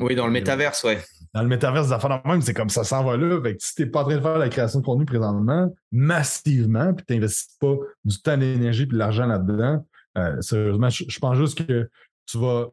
[0.00, 0.98] oui, dans le métaverse, ouais
[1.36, 3.38] dans le métaverse des affaires même, c'est comme ça s'en va là.
[3.42, 6.94] Fait que si t'es pas en train de faire la création de contenu présentement, massivement,
[6.94, 9.86] puis t'investis pas du temps, de l'énergie et de l'argent là-dedans,
[10.16, 11.90] euh, sérieusement, je, pense juste que
[12.24, 12.68] tu vas.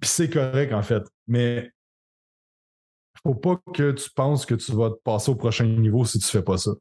[0.00, 1.04] Puis c'est correct, en fait.
[1.28, 1.70] Mais
[3.22, 6.26] faut pas que tu penses que tu vas te passer au prochain niveau si tu
[6.26, 6.72] fais pas ça.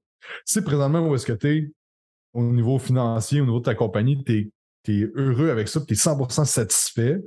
[0.46, 1.72] Si présentement, où est-ce que tu es
[2.34, 4.52] au niveau financier, au niveau de ta compagnie, tu
[4.88, 7.22] es, heureux avec ça, tu es 100% satisfait,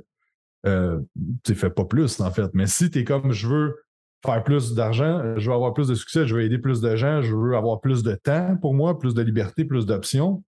[0.65, 0.99] euh,
[1.43, 2.49] tu fais pas plus, en fait.
[2.53, 3.83] Mais si tu es comme je veux
[4.25, 7.21] faire plus d'argent, je veux avoir plus de succès, je veux aider plus de gens,
[7.21, 10.43] je veux avoir plus de temps pour moi, plus de liberté, plus d'options.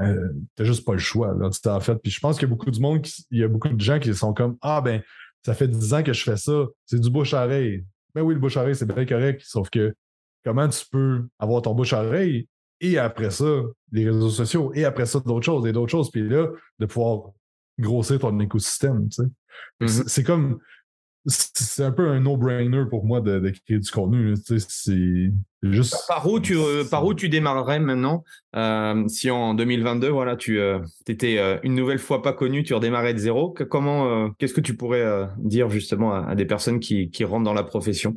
[0.00, 1.96] Euh, t'as juste pas le choix, en fait.
[1.96, 3.98] Puis je pense qu'il y a beaucoup de monde, il y a beaucoup de gens
[3.98, 5.02] qui sont comme Ah ben,
[5.44, 7.84] ça fait 10 ans que je fais ça, c'est du bouche à oreille.
[8.18, 9.94] Ben oui, le bouche à oreille, c'est bien correct, sauf que
[10.44, 12.48] comment tu peux avoir ton bouche à oreille
[12.80, 16.28] et après ça, les réseaux sociaux, et après ça, d'autres choses, et d'autres choses, puis
[16.28, 16.48] là,
[16.80, 17.30] de pouvoir
[17.78, 19.28] grossir ton écosystème, tu sais.
[19.80, 20.08] Mm-hmm.
[20.08, 20.58] C'est comme
[21.26, 24.34] c'est un peu un no-brainer pour moi de, créer du contenu.
[24.46, 25.96] C'est juste.
[26.08, 28.24] Par où tu, euh, par où tu démarrerais maintenant
[28.56, 33.14] euh, Si en 2022, voilà, tu euh, étais une nouvelle fois pas connu, tu redémarrais
[33.14, 33.50] de zéro.
[33.50, 37.64] comment, qu'est-ce que tu pourrais dire justement à, des personnes qui, qui, rentrent dans la
[37.64, 38.14] profession?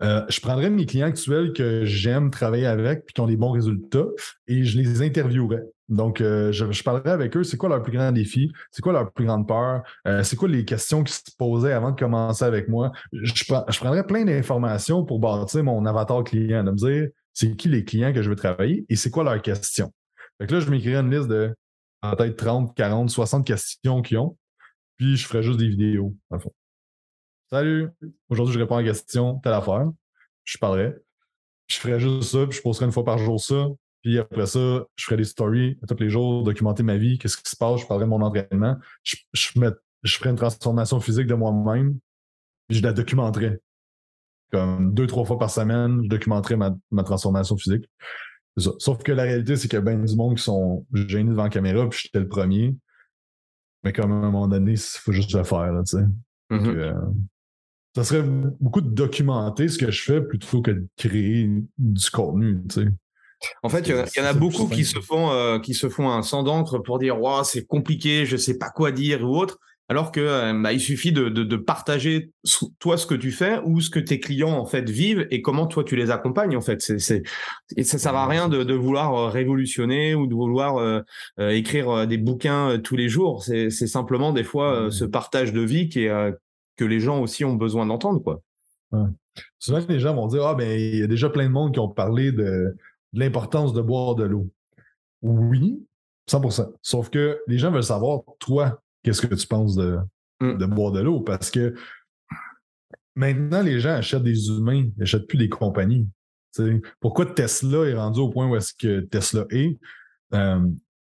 [0.00, 4.06] Je prendrais mes clients actuels que j'aime travailler avec puis qui ont des bons résultats
[4.48, 5.62] et je les interviewerais.
[5.92, 9.12] Donc, euh, je, parlerai avec eux, c'est quoi leur plus grand défi, c'est quoi leur
[9.12, 12.68] plus grande peur, euh, c'est quoi les questions qui se posaient avant de commencer avec
[12.68, 12.92] moi?
[13.12, 13.44] Je,
[13.78, 18.14] prendrais plein d'informations pour bâtir mon avatar client, de me dire c'est qui les clients
[18.14, 19.92] que je veux travailler et c'est quoi leurs questions?
[20.40, 21.54] Fait que là, je m'écrirai une liste de
[22.00, 24.38] peut-être 30, 40, 60 questions qu'ils ont,
[24.96, 26.54] puis je ferai juste des vidéos, en fond.
[27.50, 27.90] Salut,
[28.30, 29.90] aujourd'hui je réponds à la question, telle affaire.
[30.44, 30.94] Je parlerai.
[31.66, 33.66] Je ferai juste ça, puis je posterai une fois par jour ça.
[34.02, 37.48] Puis après ça, je ferai des stories tous les jours, documenter ma vie, qu'est-ce qui
[37.48, 38.76] se passe, je parlerai de mon entraînement.
[39.04, 39.48] Je, je,
[40.18, 41.98] ferai une transformation physique de moi-même,
[42.68, 43.60] puis je la documenterai.
[44.50, 47.88] Comme deux, trois fois par semaine, je documenterai ma, transformation physique.
[48.56, 51.44] Sauf que la réalité, c'est qu'il y a bien du monde qui sont gênés devant
[51.44, 52.76] la caméra, puis j'étais le premier.
[53.84, 56.04] Mais comme à un moment donné, il faut juste le faire, tu sais.
[56.50, 56.76] Mm-hmm.
[56.76, 56.94] Euh,
[57.94, 58.22] ça serait
[58.60, 62.88] beaucoup de documenter ce que je fais plutôt que de créer du contenu, tu sais.
[63.62, 66.22] En fait, il y, en a beaucoup qui se font euh, qui se font un
[66.22, 69.58] sang d'encre pour dire "Waouh, c'est compliqué, je sais pas quoi dire" ou autre.
[69.88, 72.30] Alors que euh, bah, il suffit de, de, partager
[72.78, 75.66] toi ce que tu fais ou ce que tes clients en fait vivent et comment
[75.66, 76.80] toi tu les accompagnes en fait.
[76.80, 77.22] C'est
[77.76, 81.02] et ça sert à rien de, de vouloir euh, révolutionner ou de vouloir
[81.38, 83.44] écrire des bouquins tous les jours.
[83.44, 86.32] C'est simplement des fois ce partage de vie qui est
[86.76, 88.40] que les gens aussi ont besoin d'entendre quoi.
[89.58, 91.80] Souvent les gens vont dire ah ben il y a déjà plein de monde qui
[91.80, 92.76] ont parlé de
[93.12, 94.50] de l'importance de boire de l'eau.
[95.22, 95.84] Oui,
[96.30, 96.72] 100%.
[96.82, 99.98] Sauf que les gens veulent savoir, toi, qu'est-ce que tu penses de,
[100.40, 100.58] mm.
[100.58, 101.20] de boire de l'eau?
[101.20, 101.74] Parce que
[103.14, 106.08] maintenant, les gens achètent des humains, ils n'achètent plus des compagnies.
[107.00, 109.78] pourquoi Tesla est rendu au point où est-ce que Tesla est?
[110.34, 110.66] Euh,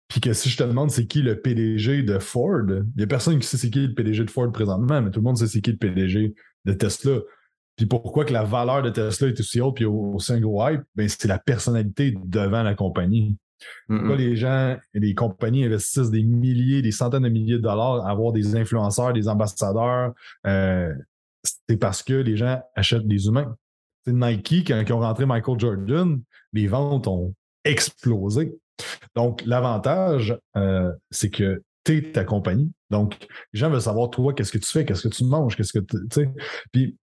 [0.09, 3.07] puis que si je te demande c'est qui le PDG de Ford, il n'y a
[3.07, 5.47] personne qui sait c'est qui le PDG de Ford présentement, mais tout le monde sait
[5.47, 6.35] c'est qui le PDG
[6.67, 7.21] de Tesla.
[7.83, 10.83] Puis pourquoi que la valeur de Tesla est aussi haute puis aussi un gros hype,
[10.95, 13.37] ben c'est la personnalité devant la compagnie.
[13.89, 18.07] Pourquoi les gens et les compagnies investissent des milliers, des centaines de milliers de dollars
[18.07, 20.13] à avoir des influenceurs, des ambassadeurs,
[20.47, 20.95] euh,
[21.43, 23.53] c'est parce que les gens achètent des humains.
[24.05, 28.55] C'est Nike, quand ils ont rentré Michael Jordan, les ventes ont explosé.
[29.17, 32.71] Donc, l'avantage, euh, c'est que tu es ta compagnie.
[32.91, 35.73] Donc, les gens veulent savoir, toi, qu'est-ce que tu fais, qu'est-ce que tu manges, qu'est-ce
[35.73, 36.31] que tu sais?
[36.71, 36.97] Puis,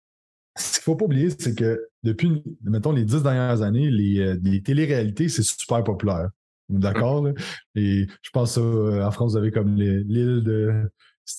[0.56, 4.20] ce qu'il ne faut pas oublier, c'est que depuis, mettons, les dix dernières années, les,
[4.20, 6.30] euh, les téléréalités, c'est super populaire.
[6.68, 7.28] D'accord?
[7.74, 10.90] Et je pense euh, en France, vous avez comme l'île de.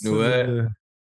[0.06, 0.48] Ouais.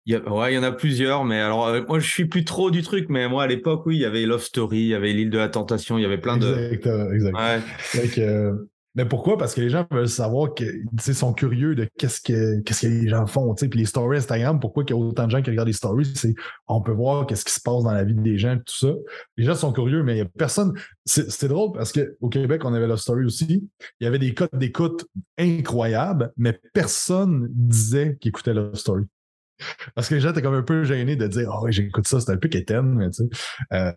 [0.09, 2.45] Il y, ouais, il y en a plusieurs, mais alors euh, moi je suis plus
[2.45, 4.95] trop du truc, mais moi à l'époque, oui, il y avait Love Story, il y
[4.95, 6.71] avait l'île de la Tentation, il y avait plein de.
[6.71, 7.37] Exact, exact.
[7.37, 8.53] Ouais.
[8.97, 9.37] Mais pourquoi?
[9.37, 10.65] Parce que les gens veulent savoir que,
[11.13, 14.85] sont curieux de qu'est-ce que, qu'est-ce que les gens font, Puis les stories Instagram, pourquoi
[14.87, 16.11] il y a autant de gens qui regardent les stories?
[16.15, 16.35] C'est,
[16.67, 18.95] on peut voir qu'est-ce qui se passe dans la vie des gens, tout ça.
[19.37, 20.73] Les gens sont curieux, mais il y a personne.
[21.05, 23.69] C'est, drôle parce qu'au Québec, on avait la story aussi.
[24.01, 25.07] Il y avait des codes d'écoute
[25.39, 29.05] incroyables, mais personne disait qu'il écoutait la story.
[29.95, 32.19] Parce que les gens étaient comme un peu gênés de dire, oh oui, j'écoute ça,
[32.21, 33.29] c'est un peu quétaine, tu sais.
[33.73, 33.93] Euh,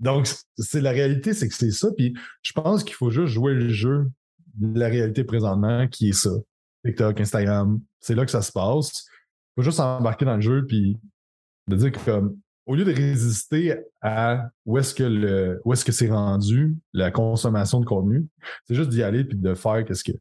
[0.00, 1.88] donc, c'est la réalité, c'est que c'est ça.
[1.96, 4.06] Puis je pense qu'il faut juste jouer le jeu
[4.60, 6.30] la réalité présentement qui est ça.
[6.84, 9.06] TikTok, Instagram, c'est là que ça se passe.
[9.06, 10.98] Il faut juste embarquer dans le jeu puis
[11.68, 11.98] de dire que
[12.66, 17.10] au lieu de résister à où est-ce que le où est-ce que c'est rendu la
[17.10, 18.26] consommation de contenu,
[18.66, 20.12] c'est juste d'y aller puis de faire qu'est-ce que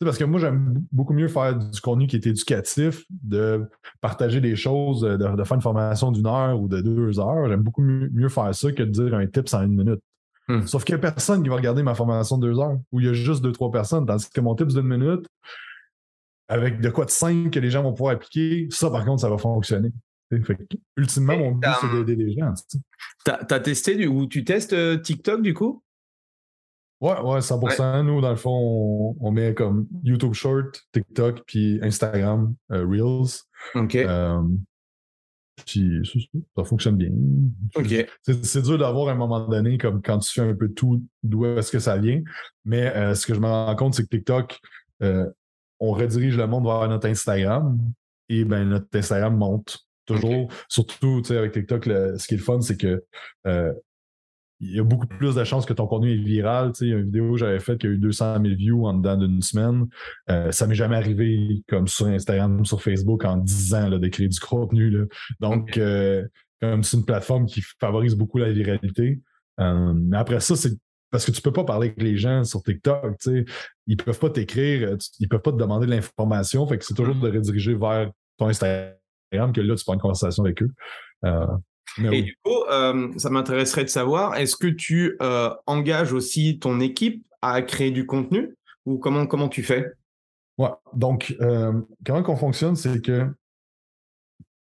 [0.00, 3.68] parce que moi, j'aime beaucoup mieux faire du contenu qui est éducatif, de
[4.00, 7.48] partager des choses, de, faire une formation d'une heure ou de deux heures.
[7.48, 10.00] J'aime beaucoup mieux, faire ça que de dire un tip en une minute.
[10.48, 10.66] Hmm.
[10.66, 13.06] Sauf qu'il n'y a personne qui va regarder ma formation de deux heures, où il
[13.06, 15.26] y a juste deux, trois personnes, tandis que mon tips d'une minute,
[16.48, 19.30] avec de quoi de cinq que les gens vont pouvoir appliquer, ça, par contre, ça
[19.30, 19.90] va fonctionner.
[20.96, 22.52] ultimement, mon but, c'est d'aider les gens.
[23.24, 25.82] Tu as, testé du, ou tu testes euh, TikTok du coup?
[27.00, 28.02] Ouais, ouais, 100%.
[28.04, 33.40] Nous, dans le fond, on, met comme YouTube Short, TikTok, puis Instagram, euh, Reels.
[33.74, 33.96] OK.
[33.96, 34.42] Euh,
[35.66, 36.02] puis
[36.56, 37.10] ça fonctionne bien.
[38.22, 41.46] C'est dur d'avoir à un moment donné, comme quand tu fais un peu tout, d'où
[41.46, 42.22] est-ce que ça vient.
[42.64, 44.58] Mais euh, ce que je me rends compte, c'est que TikTok,
[45.02, 45.28] euh,
[45.80, 47.78] on redirige le monde vers notre Instagram
[48.28, 50.48] et ben notre Instagram monte toujours.
[50.68, 53.04] Surtout, avec TikTok, ce qui est le fun, c'est que
[53.46, 53.72] euh,
[54.64, 56.72] il y a beaucoup plus de chances que ton contenu est viral.
[56.72, 59.16] Tu sais, une vidéo que j'avais faite qui a eu 200 000 views en dedans
[59.16, 59.86] d'une semaine.
[60.30, 64.28] Euh, ça m'est jamais arrivé comme sur Instagram, sur Facebook en 10 ans de créer
[64.28, 64.90] du contenu.
[64.90, 65.04] Là.
[65.40, 66.26] Donc, euh,
[66.60, 69.20] comme c'est une plateforme qui favorise beaucoup la viralité.
[69.60, 70.72] Euh, mais après ça, c'est
[71.10, 73.18] parce que tu peux pas parler avec les gens sur TikTok.
[73.20, 73.44] Tu sais.
[73.86, 76.66] Ils peuvent pas t'écrire, ils peuvent pas te demander de l'information.
[76.66, 80.44] Fait que c'est toujours de rediriger vers ton Instagram que là, tu prends une conversation
[80.44, 80.70] avec eux.
[82.10, 86.80] Et du coup, euh, ça m'intéresserait de savoir, est-ce que tu euh, engages aussi ton
[86.80, 89.92] équipe à créer du contenu ou comment, comment tu fais?
[90.58, 91.36] Ouais, donc
[92.04, 93.28] comment qu'on fonctionne, c'est que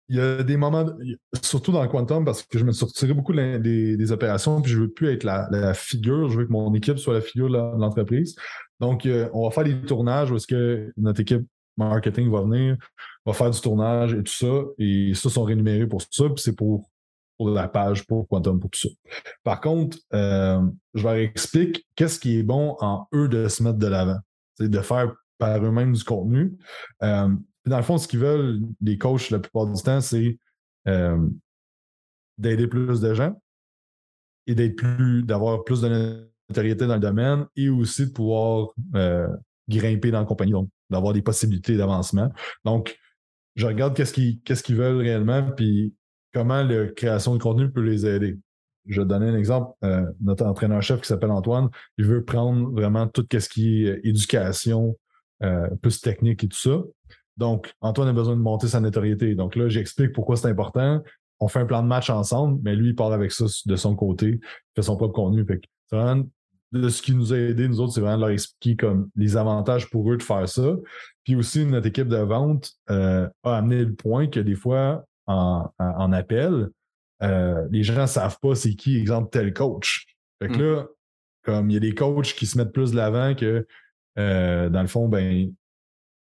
[0.08, 0.86] il y a des moments,
[1.42, 4.88] surtout dans le quantum, parce que je me retiré beaucoup des, opérations, puis je veux
[4.90, 8.34] plus être la, figure, je veux que mon équipe soit la figure de l'entreprise.
[8.80, 11.46] Donc, euh, on va faire des tournages où est-ce que notre équipe
[11.76, 12.76] marketing va venir,
[13.26, 16.56] va faire du tournage et tout ça, et ça sont rémunérés pour ça, puis c'est
[16.56, 16.88] pour,
[17.38, 18.88] pour la page, pour Quantum, pour tout ça.
[19.44, 20.60] Par contre, euh,
[20.94, 24.18] je leur explique qu'est-ce qui est bon en eux de se mettre de l'avant.
[24.56, 26.58] C'est de faire par eux-mêmes du contenu.
[27.02, 27.28] Euh,
[27.64, 30.36] dans le fond, ce qu'ils veulent, les coachs, la plupart du temps, c'est
[30.88, 31.28] euh,
[32.38, 33.40] d'aider plus de gens
[34.48, 38.68] et d'être plus, d'avoir plus de notoriété dans le domaine et aussi de pouvoir
[39.68, 42.32] grimper dans la compagnie, donc d'avoir des possibilités d'avancement.
[42.64, 42.98] Donc,
[43.54, 45.94] je regarde qu'est-ce qu'ils, qu'est-ce qu'ils veulent réellement, puis
[46.32, 48.38] comment la création de contenu peut les aider.
[48.86, 49.72] Je vais donner un exemple.
[49.84, 51.68] Euh, notre entraîneur-chef qui s'appelle Antoine,
[51.98, 54.96] il veut prendre vraiment tout ce qui est éducation,
[55.82, 56.82] plus technique et tout ça.
[57.38, 59.36] Donc, Antoine a besoin de monter sa notoriété.
[59.36, 61.02] Donc là, j'explique pourquoi c'est important.
[61.38, 63.94] On fait un plan de match ensemble, mais lui, il part avec ça de son
[63.94, 64.40] côté,
[64.74, 65.46] fait son propre contenu.
[65.48, 66.24] c'est vraiment
[66.72, 69.36] de ce qui nous a aidé, nous autres, c'est vraiment de leur expliquer comme les
[69.36, 70.76] avantages pour eux de faire ça.
[71.24, 76.12] Puis aussi, notre équipe de vente euh, a amené le point que des fois, en,
[76.12, 76.70] appel,
[77.22, 80.06] euh, les gens ne savent pas c'est qui, exemple, tel coach.
[80.42, 80.62] Fait que mm.
[80.62, 80.86] là,
[81.42, 83.66] comme il y a des coachs qui se mettent plus de l'avant que,
[84.18, 85.52] euh, dans le fond, ben,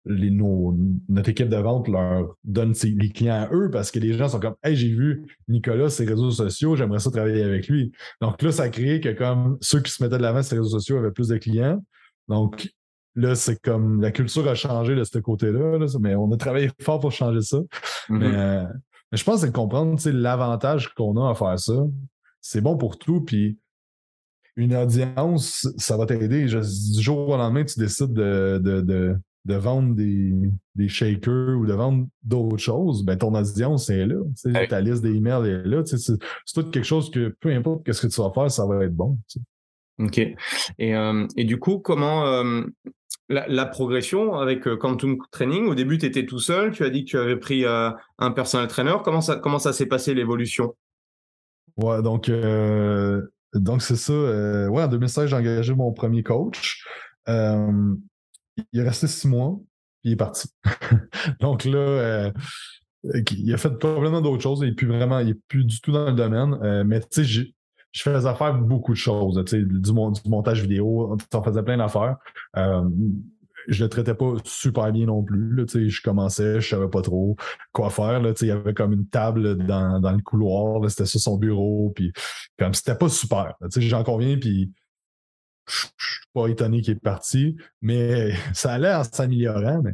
[0.04, 4.28] les, notre équipe de vente leur donne les clients à eux parce que les gens
[4.28, 7.92] sont comme Hey, j'ai vu Nicolas ses réseaux sociaux, j'aimerais ça travailler avec lui.
[8.20, 10.60] Donc là, ça a créé que comme ceux qui se mettaient de l'avant sur les
[10.60, 11.84] réseaux sociaux avaient plus de clients.
[12.28, 12.68] Donc
[13.14, 17.00] là, c'est comme la culture a changé de ce côté-là, mais on a travaillé fort
[17.00, 17.58] pour changer ça.
[18.08, 18.22] Mm-hmm.
[18.22, 18.64] Euh,
[19.10, 21.74] mais, je pense que c'est de comprendre l'avantage qu'on a à faire ça.
[22.40, 23.58] C'est bon pour tout, puis
[24.56, 26.46] une audience, ça va t'aider.
[26.46, 30.32] Du jour au lendemain, tu décides de, de de vendre des,
[30.76, 34.16] des shakers ou de vendre d'autres choses, ben ton audience est là.
[34.68, 35.82] Ta liste d'emails est là.
[35.84, 36.18] C'est
[36.54, 39.18] tout quelque chose que peu importe ce que tu vas faire, ça va être bon.
[39.98, 40.18] OK.
[40.18, 40.36] Et,
[40.94, 42.62] euh, et, du coup, comment euh,
[43.32, 47.04] la, progression avec euh, Quantum Training, au début, tu étais tout seul, tu as dit
[47.04, 48.96] que tu avais pris un personal trainer.
[49.04, 50.74] Comment ça, comment ça s'est passé l'évolution?
[51.76, 52.30] Ouais, donc
[53.54, 54.12] donc c'est ça.
[54.12, 56.84] ouais, en 2016, j'ai engagé mon premier coach
[58.72, 59.58] il est resté six mois,
[60.02, 60.48] puis il est parti.
[61.40, 62.32] Donc là, euh,
[63.04, 64.60] il a fait probablement d'autres choses.
[64.62, 66.58] Il n'est plus vraiment, il est plus du tout dans le domaine.
[66.62, 67.54] Euh, mais tu sais,
[67.92, 69.42] je faisais faire beaucoup de choses.
[69.46, 69.92] Sais, du,
[70.26, 72.16] montage vidéo, on faisait plein d'affaires.
[72.56, 72.88] Euh,
[73.68, 75.54] je le traitais pas super bien non plus.
[75.54, 77.36] Là, je commençais, je savais pas trop
[77.72, 78.20] quoi faire.
[78.40, 82.12] Il y avait comme une table dans, dans le couloir, c'était sur son bureau, puis
[82.58, 83.54] comme c'était pas super.
[83.76, 84.72] J'en conviens, puis
[85.68, 89.82] je suis pas étonné qu'il est parti, mais ça allait en s'améliorant.
[89.82, 89.92] Mais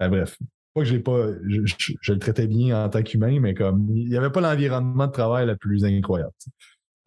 [0.00, 0.36] ben, bref,
[0.74, 4.30] pas que pas, je, le traitais bien en tant qu'humain, mais comme il n'y avait
[4.30, 6.32] pas l'environnement de travail le plus incroyable.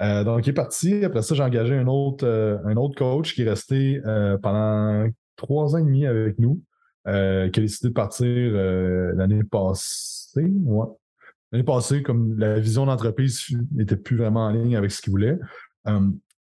[0.01, 1.03] Euh, donc, il est parti.
[1.03, 5.09] Après ça, j'ai engagé un autre, euh, un autre coach qui est resté euh, pendant
[5.35, 6.61] trois ans et demi avec nous,
[7.05, 8.51] qui a décidé de partir
[9.15, 10.41] l'année passée.
[10.41, 10.87] Ouais.
[11.51, 13.41] L'année passée, comme la vision d'entreprise
[13.73, 15.37] n'était plus vraiment en ligne avec ce qu'il voulait.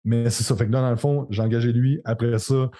[0.04, 0.56] Mais c'est ça.
[0.56, 2.00] Fait que là, dans le fond, j'ai engagé lui.
[2.04, 2.70] Après ça,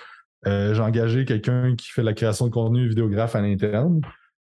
[0.47, 4.01] euh, j'ai engagé quelqu'un qui fait la création de contenu vidéographe à l'interne.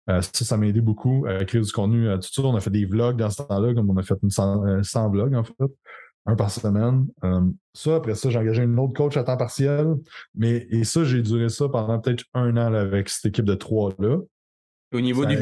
[0.09, 2.07] Euh, ça, ça m'a aidé beaucoup à créer du contenu.
[2.15, 4.29] tout ça, on a fait des vlogs dans ce temps-là, comme on a fait une
[4.29, 5.53] 100, 100 euh, vlogs, en fait,
[6.25, 7.07] un par semaine.
[7.73, 9.95] ça, après ça, j'ai engagé un autre coach à temps partiel.
[10.35, 14.19] Mais, et ça, j'ai duré ça pendant peut-être un an avec cette équipe de trois-là.
[14.93, 15.35] Au niveau, du,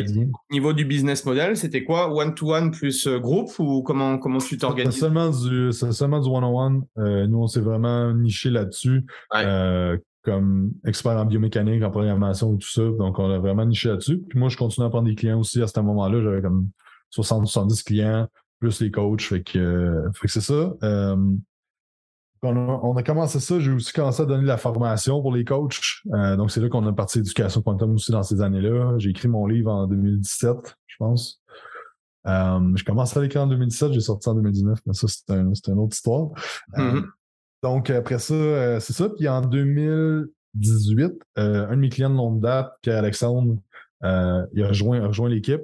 [0.49, 2.13] niveau du business model, c'était quoi?
[2.13, 4.93] One-to-one plus euh, groupe ou comment, comment tu t'organises?
[4.93, 6.84] C'est seulement du, one-on-one.
[6.97, 9.05] Euh, nous, on s'est vraiment niché là-dessus.
[9.36, 12.84] Euh, comme expert en biomécanique, en programmation et tout ça.
[12.84, 14.19] Donc, on a vraiment niché là-dessus.
[14.29, 16.21] Puis moi, je continue à prendre des clients aussi à ce moment-là.
[16.21, 16.69] J'avais comme
[17.13, 18.27] 60-70 clients,
[18.62, 19.24] plus les coachs.
[19.24, 20.74] Fait que, fait que c'est ça
[22.43, 26.01] on a, commencé ça, j'ai aussi commencé à donner de la formation pour les coachs.
[26.14, 28.95] Euh, donc, c'est là qu'on a parti éducation quantum aussi dans ces années-là.
[28.97, 31.41] J'ai écrit mon livre en 2017, je pense.
[32.28, 35.80] Euh, je commençais à l'écrire en 2017, j'ai sorti en 2019, mais ça, c'est une
[35.80, 36.30] autre histoire.
[36.78, 37.05] Euh, mm-hmm.
[37.64, 39.09] donc, après ça, c'est ça.
[39.09, 43.57] Puis en 2018, un de mes clients de longue date, Pierre-Alexandre,
[44.03, 45.62] il a rejoint, rejoint l'équipe.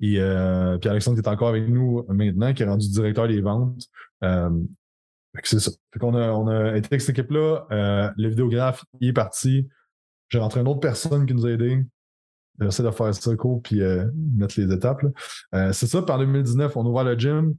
[0.00, 3.88] Et Pierre-Alexandre qui est encore avec nous maintenant, qui est rendu directeur des ventes.
[5.42, 5.70] C'est ça.
[6.00, 7.66] A, on a été avec cette équipe-là.
[7.72, 9.68] Euh, le vidéographe, il est parti.
[10.28, 11.84] J'ai rentré une autre personne qui nous a aidés.
[12.60, 15.04] J'essaie de faire ça court puis euh, mettre les étapes.
[15.54, 17.56] Euh, c'est ça, par 2019, on a ouvert le gym.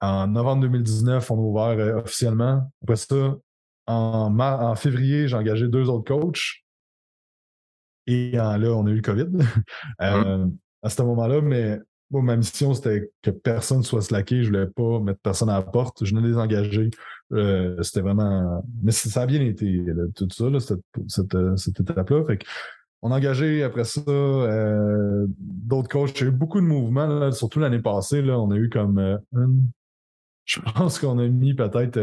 [0.00, 2.70] En novembre 2019, on a ouvert officiellement.
[2.82, 3.36] Après ça,
[3.86, 6.64] en, en février, j'ai engagé deux autres coachs.
[8.06, 9.28] Et là, on a eu le COVID
[10.02, 10.46] euh,
[10.84, 11.80] à ce moment-là, mais
[12.10, 14.42] ma mission, c'était que personne soit slacké.
[14.42, 16.04] Je voulais pas mettre personne à la porte.
[16.04, 16.90] Je venais les engager.
[17.32, 18.64] Euh, c'était vraiment.
[18.82, 22.24] Mais ça a bien été, tout ça, cette, cette, étape-là.
[22.26, 22.38] Fait
[23.02, 26.22] on a engagé après ça euh, d'autres coachs.
[26.22, 28.22] A eu beaucoup de mouvements, surtout l'année passée.
[28.22, 29.18] Là, on a eu comme
[30.44, 31.98] je pense qu'on a mis peut-être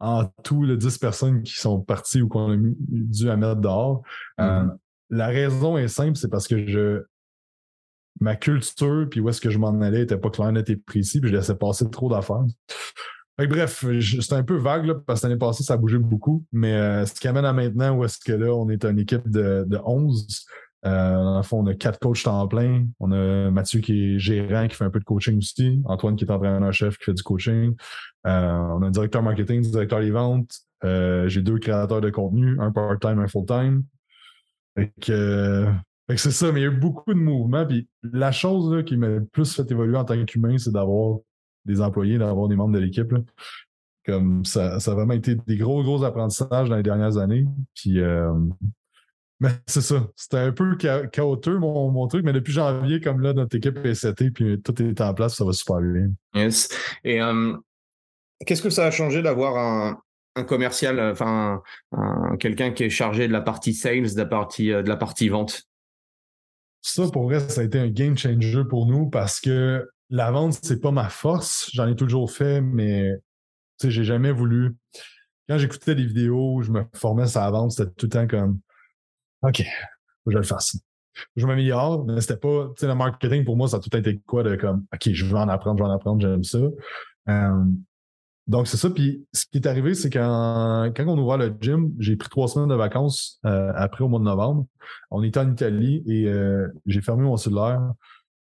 [0.00, 4.02] en tout les 10 personnes qui sont parties ou qu'on a dû à mettre dehors.
[4.38, 4.76] Mm-hmm.
[5.10, 7.04] La raison est simple, c'est parce que je
[8.20, 11.20] ma culture puis où est-ce que je m'en allais était pas clair, net et précis,
[11.20, 12.44] puis je laissais passer trop d'affaires.
[13.38, 13.84] bref,
[14.20, 16.44] c'est un peu vague là, parce que l'année passée, ça a bougé beaucoup.
[16.52, 19.28] Mais euh, ce qui amène à maintenant où est-ce que là, on est une équipe
[19.28, 20.46] de, de 11.
[20.84, 22.86] Euh, dans le fond, on a quatre coachs temps plein.
[22.98, 25.80] On a Mathieu qui est gérant, qui fait un peu de coaching aussi.
[25.84, 27.74] Antoine qui est entraîneur-chef, qui fait du coaching.
[28.26, 30.52] Euh, on a un directeur marketing, directeur des ventes.
[30.82, 33.84] J'ai deux créateurs de contenu, un part-time, un full-time.
[36.16, 37.66] C'est ça, mais il y a eu beaucoup de mouvements.
[37.66, 41.18] Puis la chose qui m'a le plus fait évoluer en tant qu'humain, c'est d'avoir
[41.64, 43.12] des employés, d'avoir des membres de l'équipe.
[44.04, 47.46] Comme ça, ça a vraiment été des gros, gros apprentissages dans les dernières années.
[47.74, 48.32] Puis euh,
[49.38, 50.08] mais c'est ça.
[50.16, 53.94] C'était un peu chaotique mon, mon, truc, mais depuis janvier, comme là, notre équipe est
[53.94, 56.10] setée, puis tout est en place, ça va super bien.
[56.34, 56.68] Yes.
[57.02, 57.56] Et euh,
[58.46, 60.00] qu'est-ce que ça a changé d'avoir un,
[60.36, 61.60] un commercial, euh, enfin
[62.38, 65.64] quelqu'un qui est chargé de la partie sales, de la partie, de la partie vente?
[66.82, 70.58] Ça, pour vrai, ça a été un game changer pour nous parce que la vente,
[70.62, 71.70] c'est pas ma force.
[71.72, 73.12] J'en ai toujours fait, mais
[73.78, 74.76] tu sais, j'ai jamais voulu.
[75.48, 78.60] Quand j'écoutais des vidéos, je me formais sur la vente, c'était tout le temps comme
[79.42, 80.76] OK, faut que je le fasse.
[81.36, 84.18] Je m'améliore, mais c'était pas, tu sais, le marketing pour moi, ça a tout été
[84.26, 86.58] quoi de comme, OK, je veux en apprendre, je veux en apprendre, j'aime ça.
[87.28, 87.64] Euh,
[88.48, 88.90] donc, c'est ça.
[88.90, 92.48] Puis, ce qui est arrivé, c'est quand, quand on ouvre le gym, j'ai pris trois
[92.48, 94.66] semaines de vacances euh, après au mois de novembre.
[95.10, 97.80] On était en Italie et euh, j'ai fermé mon cellulaire.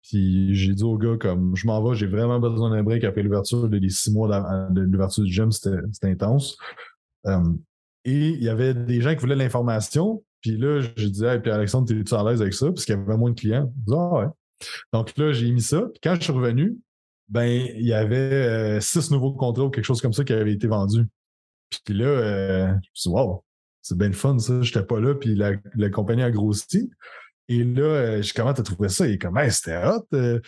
[0.03, 3.23] Puis, j'ai dit au gars, comme, je m'en vais, j'ai vraiment besoin d'un break après
[3.23, 4.29] l'ouverture des six mois
[4.71, 5.51] de l'ouverture du gym.
[5.51, 6.57] C'était intense.
[7.27, 7.41] Euh,
[8.05, 10.23] et il y avait des gens qui voulaient l'information.
[10.43, 12.67] Puis là, je disais, hey, puis Alexandre, t'es-tu à l'aise avec ça?
[12.67, 13.73] Parce qu'il y avait moins de clients.
[13.91, 14.27] ah ouais.
[14.93, 15.81] Donc là, j'ai mis ça.
[15.83, 16.77] Puis quand je suis revenu,
[17.29, 20.53] ben, il y avait euh, six nouveaux contrats ou quelque chose comme ça qui avaient
[20.53, 21.07] été vendus.
[21.85, 23.45] Puis là, euh, je me suis dit, wow,
[23.83, 24.63] c'est bien fun, ça.
[24.63, 26.91] J'étais pas là, puis la, la, compagnie a grossi.
[27.49, 29.07] Et là, euh, je comment t'as trouvé ça?
[29.09, 30.41] Et comment c'était hot, euh,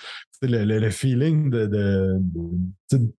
[0.42, 2.18] le, le, feeling de,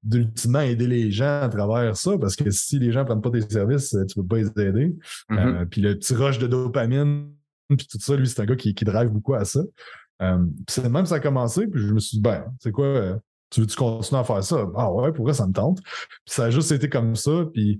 [0.04, 3.42] d'ultimement aider les gens à travers ça, parce que si les gens prennent pas tes
[3.42, 4.96] services, tu peux pas les aider.
[5.30, 5.66] Mm-hmm.
[5.68, 7.30] puis le petit rush de dopamine,
[7.70, 9.62] puis tout ça, lui, c'est un gars qui, qui drive beaucoup à ça.
[10.68, 13.76] c'est même ça a commencé, puis je me suis dit, ben, c'est quoi, tu veux-tu
[13.76, 14.68] continuer à faire ça?
[14.76, 15.82] Ah ouais, pour vrai, ça me tente.
[15.82, 17.46] Puis ça a juste été comme ça.
[17.54, 17.80] Puis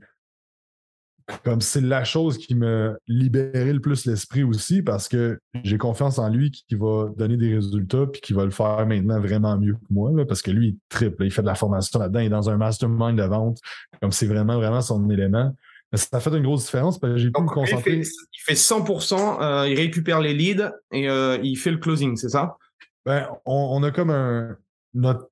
[1.44, 6.20] comme c'est la chose qui me libérait le plus l'esprit aussi parce que j'ai confiance
[6.20, 9.74] en lui qui, va donner des résultats puis qui va le faire maintenant vraiment mieux
[9.74, 12.30] que moi parce que lui il triple, il fait de la formation là-dedans, il est
[12.30, 13.60] dans un mastermind de vente
[14.02, 15.54] comme c'est vraiment vraiment son élément.
[15.92, 18.02] Mais ça a fait une grosse différence parce que j'ai pu me concentrer.
[18.02, 22.30] Il fait, 100%, euh, il récupère les leads et euh, il fait le closing, c'est
[22.30, 22.58] ça?
[23.06, 24.56] Ben, on, a comme un,
[24.94, 25.30] notre,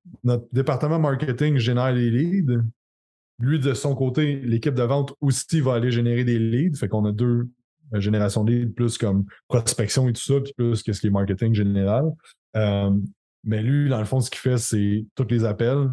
[0.51, 2.63] département marketing génère les leads.
[3.39, 6.77] Lui, de son côté, l'équipe de vente aussi va aller générer des leads.
[6.77, 7.47] Fait qu'on a deux
[7.93, 11.07] euh, générations de leads, plus comme prospection et tout ça, puis plus que ce qui
[11.07, 12.11] est marketing général.
[12.55, 12.91] Euh,
[13.43, 15.89] mais lui, dans le fond, ce qu'il fait, c'est tous les appels.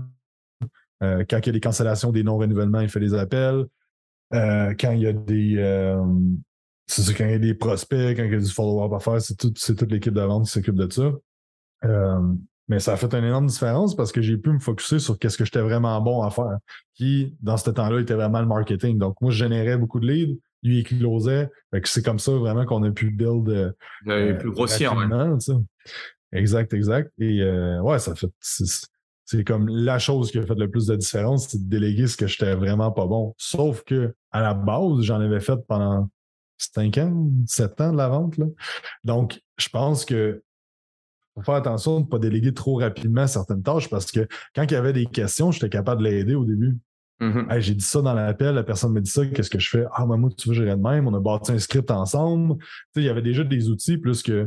[1.03, 3.67] Euh, quand il y a des cancellations, des non-renouvellements, il fait les appels.
[4.33, 5.97] quand il y a des.
[6.87, 9.21] c'est quand il y a des prospects, quand il y a du follow-up à faire,
[9.21, 11.12] c'est toute l'équipe de vente qui s'occupe de ça.
[12.69, 15.37] Mais ça a fait une énorme différence parce que j'ai pu me focuser sur qu'est-ce
[15.37, 16.59] que j'étais vraiment bon à faire,
[16.95, 18.99] qui, dans ce temps-là, était vraiment le marketing.
[18.99, 21.51] Donc, moi, je générais beaucoup de leads, lui, il closait.
[21.85, 23.49] c'est comme ça vraiment qu'on a pu build.
[23.49, 23.73] Euh,
[24.09, 24.95] euh plus grossière,
[26.33, 27.12] Exact, exact.
[27.19, 28.31] Et euh, ouais, ça fait.
[28.41, 32.17] C'est comme la chose qui a fait le plus de différence, c'est de déléguer ce
[32.17, 33.35] que j'étais vraiment pas bon.
[33.39, 36.11] Sauf que à la base, j'en avais fait pendant
[36.59, 38.37] 5 ans, 7 ans de la vente.
[38.37, 38.47] Là.
[39.05, 40.43] Donc, je pense que
[41.35, 44.72] faut faire attention de ne pas déléguer trop rapidement certaines tâches parce que quand il
[44.72, 46.78] y avait des questions, j'étais capable de l'aider au début.
[47.20, 47.61] Mm-hmm.
[47.61, 49.85] j'ai dit ça dans l'appel, la personne me dit ça, qu'est-ce que je fais?
[49.93, 51.07] Ah, moi, tu veux, gérer de même.
[51.07, 52.57] On a bâti un script ensemble.
[52.97, 54.45] il y avait déjà des outils plus que.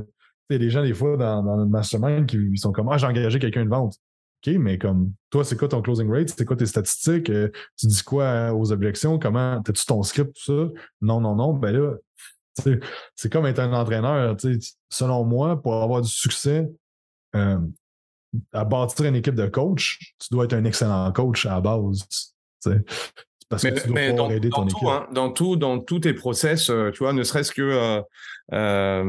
[0.49, 3.07] Tu sais, des gens, des fois, dans, dans notre mastermind qui sont comme Ah, j'ai
[3.07, 3.95] engagé quelqu'un de vente.
[4.45, 6.29] OK, mais comme toi, c'est quoi ton closing rate?
[6.29, 7.29] C'est quoi tes statistiques?
[7.29, 9.17] Euh, tu dis quoi aux objections?
[9.17, 9.61] Comment?
[9.63, 10.81] T'as-tu ton script, tout ça?
[11.01, 11.53] Non, non, non.
[11.53, 11.95] Ben là,
[13.16, 14.36] c'est comme être un entraîneur.
[14.89, 16.68] Selon moi, pour avoir du succès
[17.36, 17.60] euh,
[18.53, 22.08] à bâtir une équipe de coach, tu dois être un excellent coach à la base.
[23.49, 24.80] Parce que tu dois mais dans, aider ton équipe.
[24.80, 28.01] Tout, hein, dans tout, dans tous tes process, euh, tu vois, ne serait-ce que
[28.53, 29.03] euh,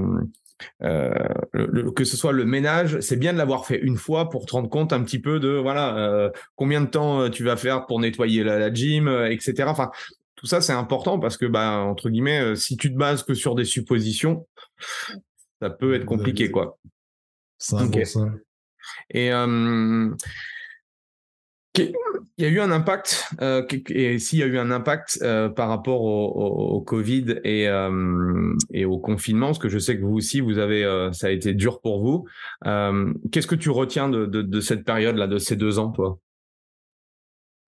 [1.94, 4.68] que ce soit le ménage, c'est bien de l'avoir fait une fois pour te rendre
[4.68, 8.58] compte un petit peu de voilà combien de temps tu vas faire pour nettoyer la,
[8.58, 9.64] la gym, etc.
[9.68, 9.90] Enfin,
[10.38, 13.54] tout ça c'est important parce que bah entre guillemets, si tu te bases que sur
[13.54, 14.46] des suppositions,
[15.60, 16.78] ça peut être compliqué quoi.
[17.60, 18.38] 100%.
[19.10, 19.32] Et
[22.38, 25.48] il y a eu un impact, euh, et s'il y a eu un impact euh,
[25.48, 30.14] par rapport au, Covid et, euh, et, au confinement, parce que je sais que vous
[30.14, 32.26] aussi, vous avez, ça a été dur pour vous.
[33.32, 36.18] Qu'est-ce que tu retiens de, de, cette période-là, de ces deux ans, toi?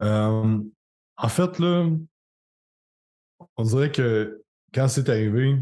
[0.00, 1.86] En fait, là,
[3.56, 4.42] on dirait que
[4.74, 5.56] quand c'est arrivé,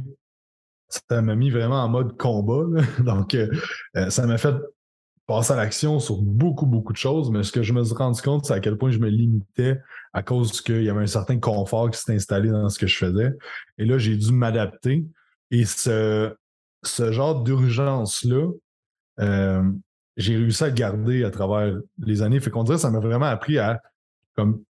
[0.88, 2.82] ça m'a mis vraiment en mode combat.
[3.04, 3.36] Donc,
[4.08, 4.54] ça m'a fait
[5.28, 8.20] passer à l'action sur beaucoup, beaucoup de choses, mais ce que je me suis rendu
[8.22, 9.78] compte, c'est à quel point je me limitais
[10.14, 12.96] à cause qu'il y avait un certain confort qui s'était installé dans ce que je
[12.96, 13.32] faisais.
[13.76, 15.04] Et là, j'ai dû m'adapter.
[15.50, 16.34] Et ce,
[16.82, 18.48] ce genre d'urgence-là,
[19.20, 19.62] euh,
[20.16, 22.40] j'ai réussi à le garder à travers les années.
[22.40, 23.82] Fait qu'on dirait que ça m'a vraiment appris à
[24.34, 24.62] comme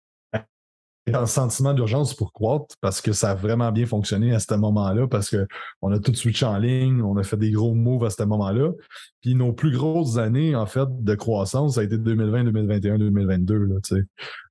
[1.14, 5.06] un sentiment d'urgence pour croître parce que ça a vraiment bien fonctionné à ce moment-là
[5.06, 8.22] parce qu'on a tout switché en ligne, on a fait des gros moves à ce
[8.22, 8.72] moment-là.
[9.20, 13.54] Puis nos plus grosses années, en fait, de croissance, ça a été 2020, 2021, 2022.
[13.54, 13.76] Là,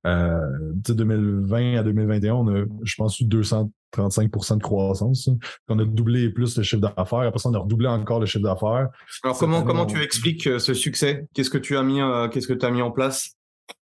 [0.06, 5.30] euh, 2020 à 2021, on a, je pense, eu 235 de croissance.
[5.68, 7.20] On a doublé plus le chiffre d'affaires.
[7.20, 8.88] Après ça, on a redoublé encore le chiffre d'affaires.
[9.22, 11.26] Alors, comment, comment tu expliques euh, ce succès?
[11.32, 13.37] Qu'est-ce que tu as mis, euh, qu'est-ce que tu as mis en place?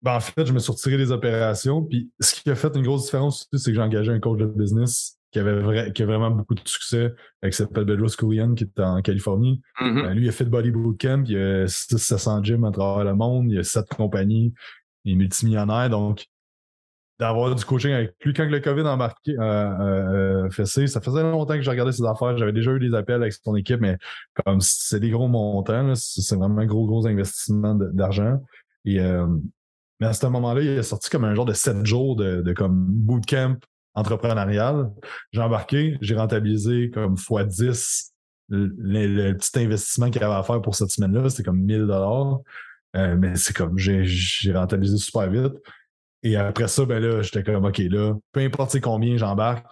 [0.03, 1.83] Ben, en fait, je me suis retiré des opérations.
[1.83, 4.47] Puis ce qui a fait une grosse différence, c'est que j'ai engagé un coach de
[4.47, 8.81] business qui avait qui a vraiment beaucoup de succès, avec s'appelle Bedros Koulian, qui est
[8.81, 9.63] en Californie.
[9.81, 10.03] Mm-hmm.
[10.03, 13.15] Ben, lui, il a fait de Body Bootcamp, il a 700 gyms à travers le
[13.15, 14.53] monde, il a sept compagnies,
[15.05, 15.89] il est multimillionnaire.
[15.89, 16.27] Donc,
[17.19, 21.23] d'avoir du coaching avec lui quand le COVID a embarqué, euh, euh, fessé, ça faisait
[21.23, 22.37] longtemps que j'ai regardé ses affaires.
[22.37, 23.97] J'avais déjà eu des appels avec son équipe, mais
[24.45, 28.43] comme c'est des gros montants, c'est vraiment un gros, gros investissement d'argent.
[28.85, 29.27] Et euh,
[30.03, 32.87] mais à ce moment-là, il est sorti comme un genre de sept jours de, comme
[32.87, 33.57] bootcamp
[33.95, 34.91] entrepreneurial.
[35.31, 38.13] J'ai embarqué, j'ai rentabilisé comme fois 10
[38.49, 41.31] le, petit investissement qu'il avait à faire pour cette semaine-là.
[41.31, 42.41] C'était comme 1000 dollars.
[42.97, 45.55] Euh, mais c'est comme, j'ai rentabilisé super vite.
[46.25, 49.69] Et après ça, ben là, j'étais comme, OK, là, peu importe combien j'embarque,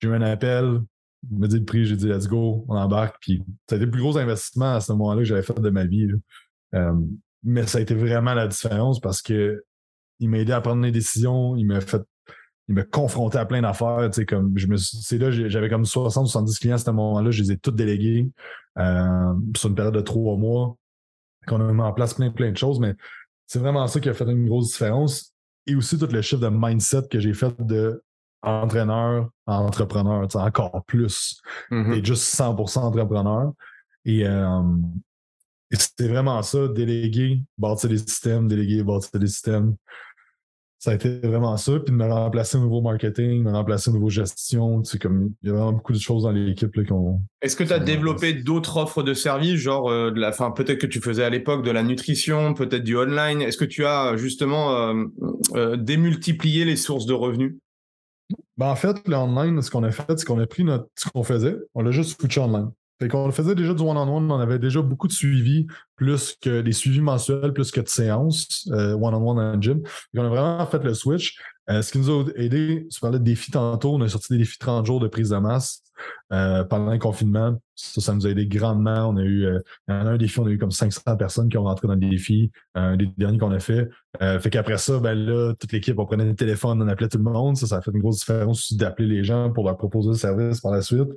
[0.00, 0.80] j'ai eu un appel,
[1.28, 3.16] il me dit le prix, j'ai dit, let's go, on embarque.
[3.20, 5.86] Puis ça a le plus gros investissement à ce moment-là que j'avais fait de ma
[5.86, 6.06] vie.
[6.76, 6.92] Euh,
[7.46, 9.64] mais ça a été vraiment la différence parce que
[10.18, 12.02] il m'a aidé à prendre des décisions, il m'a fait
[12.68, 15.84] il m'a confronté à plein d'affaires, tu sais, comme je me c'est là j'avais comme
[15.84, 18.28] 60 70 clients à ce moment-là, je les ai tous délégués
[18.78, 20.76] euh, sur une période de trois mois
[21.46, 22.94] qu'on a mis en place plein plein de choses mais
[23.46, 25.32] c'est vraiment ça qui a fait une grosse différence
[25.68, 28.02] et aussi tout le chiffre de mindset que j'ai fait de
[28.42, 31.40] entraîneur à entrepreneur, encore plus.
[31.70, 31.92] Mm-hmm.
[31.94, 33.52] Et juste 100% entrepreneur.
[34.04, 34.62] Et, euh,
[35.70, 39.76] et c'était vraiment ça, déléguer, bâtir des systèmes, déléguer, bâtir des systèmes.
[40.78, 41.72] Ça a été vraiment ça.
[41.80, 44.84] Puis de me remplacer au niveau marketing, me remplacer au niveau gestion.
[44.84, 47.20] C'est comme, il y a vraiment beaucoup de choses dans l'équipe qu'on.
[47.42, 50.78] Est-ce que tu as développé d'autres offres de services, genre euh, de la, fin, peut-être
[50.78, 53.40] que tu faisais à l'époque de la nutrition, peut-être du online.
[53.40, 55.04] Est-ce que tu as justement euh,
[55.54, 57.56] euh, démultiplié les sources de revenus?
[58.56, 61.08] Ben en fait, le online, ce qu'on a fait, c'est qu'on a pris notre, ce
[61.08, 62.70] qu'on faisait, on l'a juste switché online.
[62.98, 65.66] Fait qu'on faisait déjà du one-on-one, on avait déjà beaucoup de suivis,
[65.96, 69.82] plus que des suivis mensuels, plus que de séances euh, one-on-one en gym.
[70.16, 71.38] on a vraiment fait le switch.
[71.68, 74.38] Euh, ce qui nous a aidé, tu parlais de défis tantôt, on a sorti des
[74.38, 75.82] défis 30 jours de prise de masse
[76.32, 77.60] euh, pendant le confinement.
[77.74, 79.08] Ça, ça nous a aidé grandement.
[79.10, 81.88] On a eu, a un défi, on a eu comme 500 personnes qui ont rentré
[81.88, 83.88] dans le défi, un des derniers qu'on a fait.
[84.20, 87.24] fait qu'après ça, ben là, toute l'équipe, on prenait le téléphone, on appelait tout le
[87.24, 87.56] monde.
[87.56, 90.60] Ça, ça a fait une grosse différence d'appeler les gens pour leur proposer le service
[90.60, 91.08] par la suite.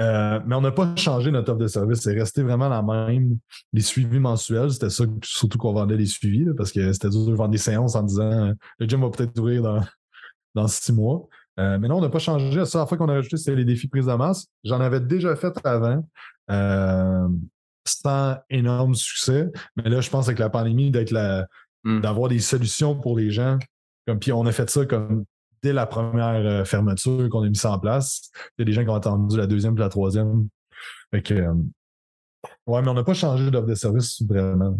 [0.00, 2.00] Euh, mais on n'a pas changé notre offre de service.
[2.00, 3.38] C'est resté vraiment la même.
[3.72, 7.34] Les suivis mensuels, c'était ça surtout qu'on vendait les suivis, parce que c'était dur de
[7.34, 9.80] vendre des séances en disant le gym va peut-être ouvrir dans,
[10.54, 11.26] dans six mois.
[11.58, 12.56] Euh, mais non, on n'a pas changé.
[12.56, 14.46] La seule fois qu'on a rajouté, c'était les défis prise de masse.
[14.62, 16.08] J'en avais déjà fait avant.
[16.50, 17.28] Euh,
[17.88, 19.50] sans énorme succès.
[19.76, 21.46] Mais là, je pense avec la pandémie, d'être la,
[21.84, 22.00] hmm.
[22.00, 23.58] d'avoir des solutions pour les gens.
[24.06, 25.24] Comme, puis on a fait ça comme
[25.62, 28.30] dès la première euh, fermeture qu'on a mis ça en place.
[28.56, 30.48] Il y a des gens qui ont attendu la deuxième et la troisième.
[31.10, 31.52] Fait euh,
[32.66, 34.78] ouais, mais on n'a pas changé d'offre de service vraiment.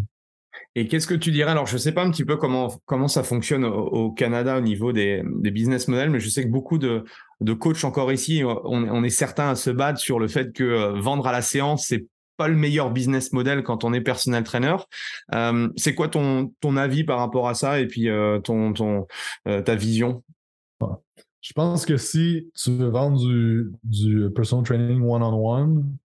[0.74, 1.50] Et qu'est-ce que tu dirais?
[1.50, 4.60] Alors, je ne sais pas un petit peu comment, comment ça fonctionne au, Canada au
[4.60, 7.04] niveau des, des, business models, mais je sais que beaucoup de,
[7.40, 10.64] de coachs encore ici, on, on est certains à se battre sur le fait que
[10.64, 12.06] euh, vendre à la séance, c'est
[12.36, 14.76] pas le meilleur business model quand on est personnel trainer.
[15.76, 18.08] c'est quoi ton, ton avis par rapport à ça et puis
[18.44, 19.08] ton, ton,
[19.44, 20.22] ta vision?
[21.40, 25.96] Je pense que si tu veux vendre du, du personal training one-on-one,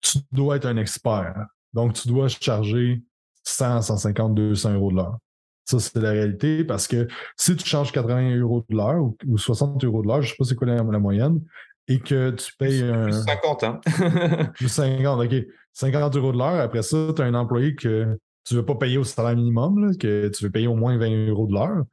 [0.00, 1.46] tu dois être un expert.
[1.72, 3.02] Donc, tu dois charger
[3.44, 5.18] 100, 150, 200 euros de l'heure.
[5.64, 7.06] Ça, c'est la réalité parce que
[7.36, 10.36] si tu charges 80 euros de l'heure ou, 60 euros de l'heure, je ne sais
[10.36, 11.40] pas c'est quoi la, moyenne,
[11.86, 13.12] et que tu payes un.
[13.12, 13.80] 50, hein?
[14.54, 15.46] plus 50, OK.
[15.72, 16.60] 50 euros de l'heure.
[16.60, 19.96] Après ça, tu as un employé que tu ne veux pas payer au salaire minimum,
[19.96, 21.84] que tu veux payer au moins 20 euros de l'heure.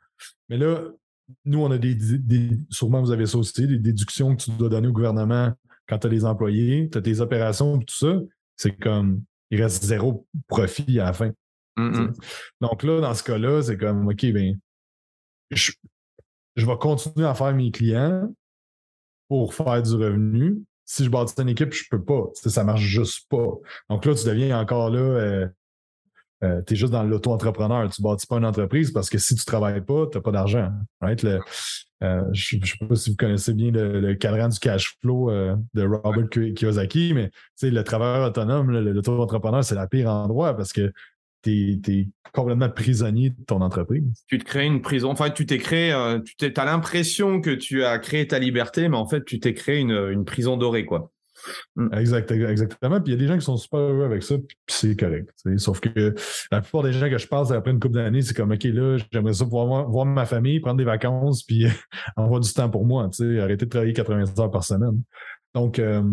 [0.50, 0.82] Mais là,
[1.46, 1.98] nous, on a des,
[2.70, 5.54] Sûrement, vous avez ça aussi, des déductions que tu dois donner au gouvernement
[5.88, 8.20] quand tu as des employés, tu as tes opérations, tout ça.
[8.56, 9.24] C'est comme.
[9.50, 11.32] Il reste zéro profit à la fin.
[12.60, 14.60] Donc là, dans ce cas-là, c'est comme, OK, ben,
[15.52, 15.72] je,
[16.58, 18.30] vais continuer à faire mes clients
[19.30, 20.58] pour faire du revenu.
[20.86, 22.24] Si je bâtis une équipe, je peux pas.
[22.34, 23.48] Ça marche juste pas.
[23.90, 25.48] Donc là, tu deviens encore là, euh,
[26.44, 27.90] euh, tu es juste dans l'auto-entrepreneur.
[27.90, 30.72] Tu bâtis pas une entreprise parce que si tu travailles pas, tu n'as pas d'argent.
[32.04, 35.32] Euh, je ne sais pas si vous connaissez bien le, cadran du cash flow
[35.74, 37.32] de Robert Kiyosaki, mais
[37.62, 40.92] le travailleur autonome, l'auto-entrepreneur, c'est la pire endroit parce que
[41.44, 44.04] tu es, complètement prisonnier de ton entreprise.
[44.28, 45.10] Tu te crées une prison.
[45.10, 48.98] Enfin, tu t'es créé, euh, tu as l'impression que tu as créé ta liberté, mais
[48.98, 51.12] en fait, tu t'es créé une, prison dorée, quoi.
[51.76, 51.94] Mm.
[51.94, 53.02] Exact, exactement.
[53.02, 55.30] Puis il y a des gens qui sont super heureux avec ça, puis c'est correct.
[55.58, 56.16] Sauf que
[56.52, 58.98] la plupart des gens que je passe après une couple d'années, c'est comme OK, là,
[59.12, 61.66] j'aimerais ça pouvoir voir, ma famille, prendre des vacances, puis
[62.16, 63.10] avoir du temps pour moi,
[63.40, 65.02] arrêter de travailler 80 heures par semaine.
[65.54, 66.04] Donc, euh,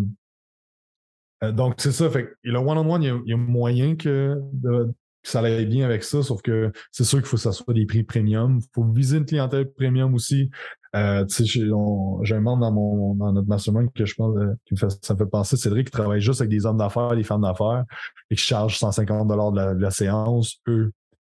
[1.43, 2.09] euh, donc c'est ça.
[2.09, 6.41] Fait le one-on-one, il, y a moyen que de, ça allait bien avec ça, sauf
[6.41, 8.59] que c'est sûr qu'il faut que ça soit des prix premium.
[8.61, 10.49] Il faut viser une clientèle premium aussi.
[10.95, 14.79] Euh, j'ai un membre dans, mon, dans notre mastermind que je pense euh, qui me
[14.79, 17.41] fait, ça me fait penser, Cédric, qui travaille juste avec des hommes d'affaires, des femmes
[17.41, 17.83] d'affaires,
[18.29, 20.61] et qui charge 150 dollars de, la, séance.
[20.67, 20.91] Eux,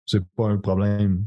[0.06, 1.24] c'est pas un problème.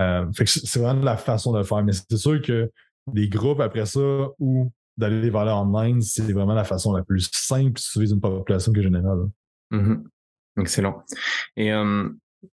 [0.00, 1.84] Euh, c'est vraiment la façon de le faire.
[1.84, 2.70] Mais c'est sûr que
[3.12, 4.00] des groupes après ça
[4.38, 8.20] ou d'aller vers online, c'est vraiment la façon la plus simple si tu vises une
[8.20, 9.28] population que générale.
[9.72, 10.02] Mm-hmm.
[10.60, 11.02] Excellent.
[11.56, 12.08] Et euh,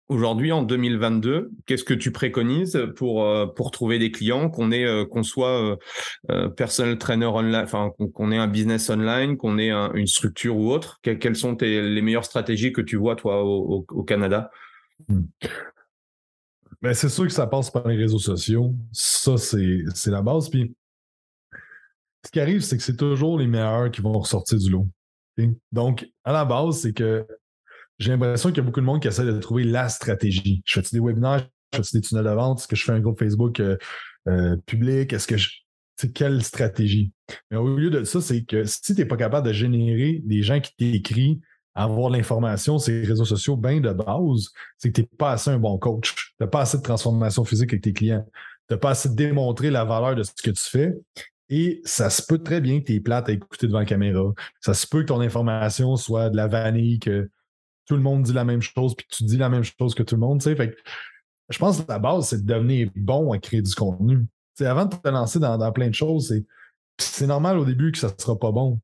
[0.09, 5.05] aujourd'hui, en 2022, qu'est-ce que tu préconises pour euh, pour trouver des clients, qu'on euh,
[5.05, 5.79] qu'on soit
[6.57, 11.01] personal trainer online, enfin qu'on ait un business online, qu'on ait une structure ou autre?
[11.03, 14.51] Quelles sont les meilleures stratégies que tu vois toi au, Canada?
[15.09, 15.23] Hmm.
[16.83, 18.75] ben, c'est sûr que ça passe par les réseaux sociaux.
[18.93, 20.49] Ça, c'est la base.
[20.51, 20.75] Puis,
[22.25, 24.87] ce qui arrive, c'est que c'est toujours les meilleurs qui vont ressortir du lot.
[25.73, 27.27] Donc, à la base, c'est que
[28.01, 30.63] j'ai l'impression qu'il y a beaucoup de monde qui essaie de trouver la stratégie.
[30.65, 33.01] Je fais des webinaires, je fais des tunnels de vente, est-ce que je fais un
[33.01, 33.77] groupe Facebook euh,
[34.27, 35.51] euh, public, est-ce que je.
[35.97, 37.13] C'est quelle stratégie?
[37.51, 40.43] Mais au lieu de ça, c'est que si tu n'es pas capable de générer des
[40.43, 41.41] gens qui t'écrivent,
[41.75, 44.49] avoir l'information sur les réseaux sociaux bien de base,
[44.79, 46.15] c'est que tu n'es pas assez un bon coach.
[46.15, 48.27] Tu n'as pas assez de transformation physique avec tes clients.
[48.67, 50.95] Tu n'as pas assez de démontrer la valeur de ce que tu fais.
[51.51, 54.33] Et ça se peut très bien que tu es plate à écouter devant la caméra.
[54.61, 57.29] Ça se peut que ton information soit de la vanille, que
[57.91, 60.15] tout le monde dit la même chose, puis tu dis la même chose que tout
[60.15, 60.41] le monde.
[60.41, 60.77] Fait
[61.49, 64.27] je pense que la base, c'est de devenir bon à créer du contenu.
[64.61, 66.33] avant de te lancer dans, plein de choses,
[66.99, 68.79] c'est normal au début que ça ne sera pas bon.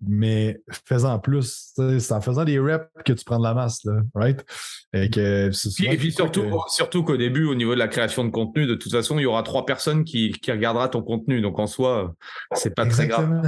[0.00, 1.72] Mais fais-en plus.
[1.74, 4.44] C'est en faisant des reps que tu prends de la masse, là, right?
[4.92, 5.50] Et, que,
[5.82, 8.92] et puis surtout, surtout qu'au début, au niveau de la création de contenu, de toute
[8.92, 11.40] façon, il y aura trois personnes qui, qui regardera ton contenu.
[11.40, 12.14] Donc en soi,
[12.52, 13.42] c'est pas très grave.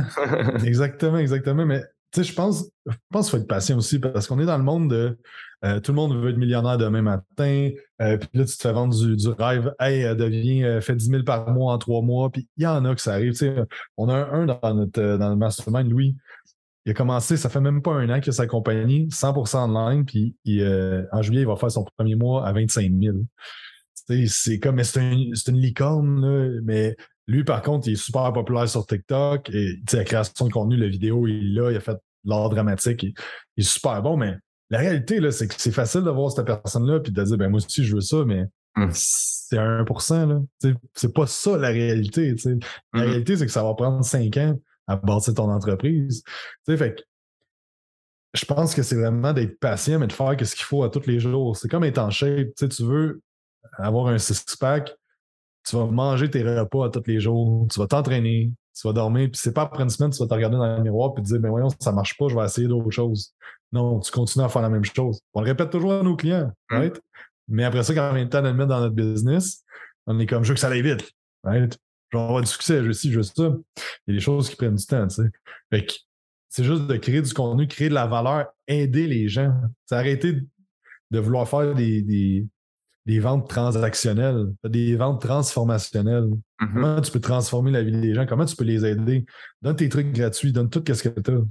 [0.65, 1.67] exactement, exactement.
[1.67, 4.59] Mais sais, je pense, je pense qu'il faut être patient aussi parce qu'on est dans
[4.59, 5.19] le monde de
[5.65, 7.71] euh, tout le monde veut être millionnaire demain matin.
[8.01, 9.75] Euh, puis là, tu te fais vendre du, rêve.
[9.81, 12.31] Hey, euh, deviens, fais 10 000 par mois en trois mois.
[12.31, 13.35] Puis il y en a que ça arrive.
[13.97, 16.17] On a un, dans notre dans le mastermind, Louis.
[16.87, 20.05] Il a commencé, ça fait même pas un an qu'il a sa compagnie, 100% online.
[20.05, 20.37] Puis
[21.13, 23.17] en juillet, il va faire son premier mois à 25 000.
[24.27, 25.03] C'est comme, c'est
[25.49, 26.97] une licorne, mais
[27.29, 30.89] lui, par contre, il est super populaire sur TikTok et la création de contenu, la
[30.89, 33.15] vidéo, il là, il a fait l'art dramatique, il,
[33.57, 34.35] est super bon, mais
[34.71, 37.49] la réalité, là, c'est que c'est facile de voir cette personne-là et de dire, ben
[37.49, 38.89] moi aussi, je veux ça, mais hum.
[38.93, 40.29] c'est 1%.
[40.29, 40.73] Là.
[40.95, 42.35] C'est pas ça la réalité.
[42.45, 42.61] La hum.
[42.95, 46.23] réalité, c'est que ça va prendre 5 ans à bâtir ton entreprise.
[46.67, 47.05] fait
[48.35, 51.07] je pense que c'est vraiment d'être patient, mais de faire ce qu'il faut à tous
[51.07, 51.57] les jours.
[51.57, 52.49] C'est comme être en shape.
[52.57, 53.23] tu veux
[53.79, 54.95] avoir un six-pack,
[55.69, 59.29] tu vas manger tes repas à tous les jours, tu vas t'entraîner, tu vas dormir,
[59.31, 61.27] puis c'est pas après une semaine, tu vas te regarder dans le miroir et te
[61.27, 63.35] dire, ben voyons, ça marche pas, je vais essayer d'autres choses.
[63.73, 65.21] Non, tu continues à faire la même chose.
[65.35, 66.99] On le répète toujours à nos clients, right?
[67.49, 69.65] Mais après ça, quand on vient le temps de le mettre dans notre business,
[70.07, 71.11] on est comme, je veux que ça aille vite,
[71.45, 71.77] right?
[72.11, 73.35] Je vais avoir du succès, je ci, je veux ça.
[74.07, 75.31] Il y a des choses qui prennent du temps, tu sais.
[75.71, 75.93] Fait que
[76.49, 79.53] c'est juste de créer du contenu, créer de la valeur, aider les gens.
[79.85, 80.41] C'est arrêter
[81.11, 82.47] de vouloir faire des, des,
[83.19, 86.29] ventes transactionnelles, des ventes transformationnelles.
[86.61, 86.75] Mm-hmm.
[86.75, 88.27] Comment tu peux transformer la vie des gens?
[88.27, 89.25] Comment tu peux les aider?
[89.63, 91.45] Donne tes trucs gratuits, donne tout ce que tu as.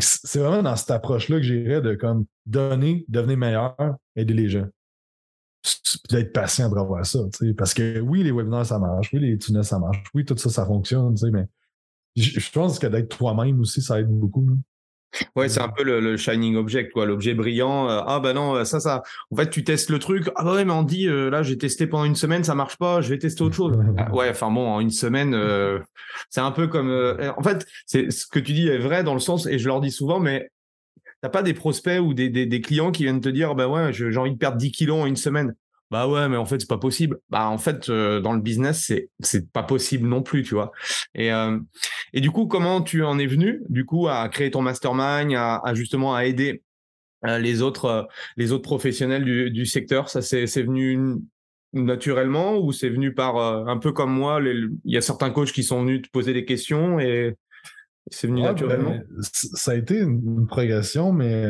[0.00, 3.76] C'est vraiment dans cette approche-là que j'irais de comme donner, devenir meilleur,
[4.16, 4.66] aider les gens.
[6.10, 7.20] D'être patient pour avoir ça.
[7.56, 9.10] Parce que oui, les webinaires, ça marche.
[9.12, 10.02] Oui, les tunnels, ça marche.
[10.12, 11.14] Oui, tout ça, ça fonctionne.
[11.32, 11.46] Mais
[12.16, 14.44] je pense que d'être toi-même aussi, ça aide beaucoup.
[15.36, 17.88] Ouais, c'est un peu le, shining object, quoi, l'objet brillant.
[17.88, 19.02] Euh, ah ben non, ça, ça.
[19.30, 20.30] En fait, tu testes le truc.
[20.36, 22.76] Ah bah ouais, mais on dit euh, là, j'ai testé pendant une semaine, ça marche
[22.76, 23.00] pas.
[23.00, 23.78] Je vais tester autre chose.
[23.98, 25.78] Ah, ouais, enfin bon, en une semaine, euh,
[26.30, 26.90] c'est un peu comme.
[27.36, 29.80] en fait, c'est ce que tu dis est vrai dans le sens, et je leur
[29.80, 30.50] dis souvent, mais
[31.20, 33.92] t'as pas des prospects ou des, des, des, clients qui viennent te dire, bah ouais,
[33.92, 35.54] j'ai envie de perdre 10 kilos en une semaine.
[35.92, 37.18] Bah ouais, mais en fait, c'est pas possible.
[37.28, 40.72] Bah en fait, euh, dans le business, c'est c'est pas possible non plus, tu vois.
[41.14, 41.58] Et euh,
[42.14, 45.60] et du coup, comment tu en es venu, du coup, à créer ton mastermind, à,
[45.74, 46.62] justement à aider
[47.26, 50.08] euh, les autres les autres professionnels du, du secteur?
[50.08, 51.18] Ça c'est c'est venu
[51.74, 55.62] naturellement ou c'est venu par un peu comme moi Il y a certains coachs qui
[55.62, 57.34] sont venus te poser des questions et
[58.10, 58.92] c'est venu naturellement?
[58.92, 61.44] Ben, ça a été une, progression, mais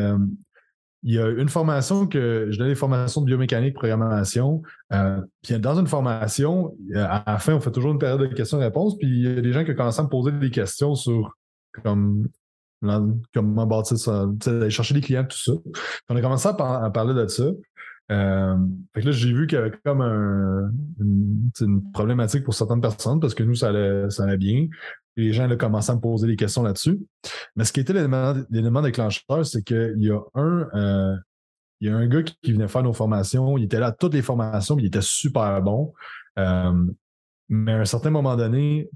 [1.05, 4.63] il y a une formation que je donne des formations de biomécanique, programmation.
[4.93, 8.97] Euh, puis dans une formation, à la fin, on fait toujours une période de questions-réponses.
[8.99, 11.37] Puis il y a des gens qui ont commencé à me poser des questions sur
[11.83, 12.29] comme
[13.33, 15.53] comment bâtir ça, aller chercher des clients, tout ça.
[16.09, 17.45] on a commencé à, parler de ça.
[18.11, 18.57] Euh,
[18.95, 23.43] là, j'ai vu qu'il y avait comme un, une, problématique pour certaines personnes parce que
[23.43, 24.67] nous, ça allait, bien
[25.17, 26.99] les gens ont commencé à me poser des questions là-dessus.
[27.55, 31.17] Mais ce qui était l'élément déclencheur, c'est qu'il y a un euh,
[31.83, 33.59] il y a un gars qui, venait faire nos formations.
[33.59, 35.93] Il était là à toutes les formations, il était super bon.
[36.39, 36.73] Euh,
[37.49, 38.89] mais à un certain moment donné,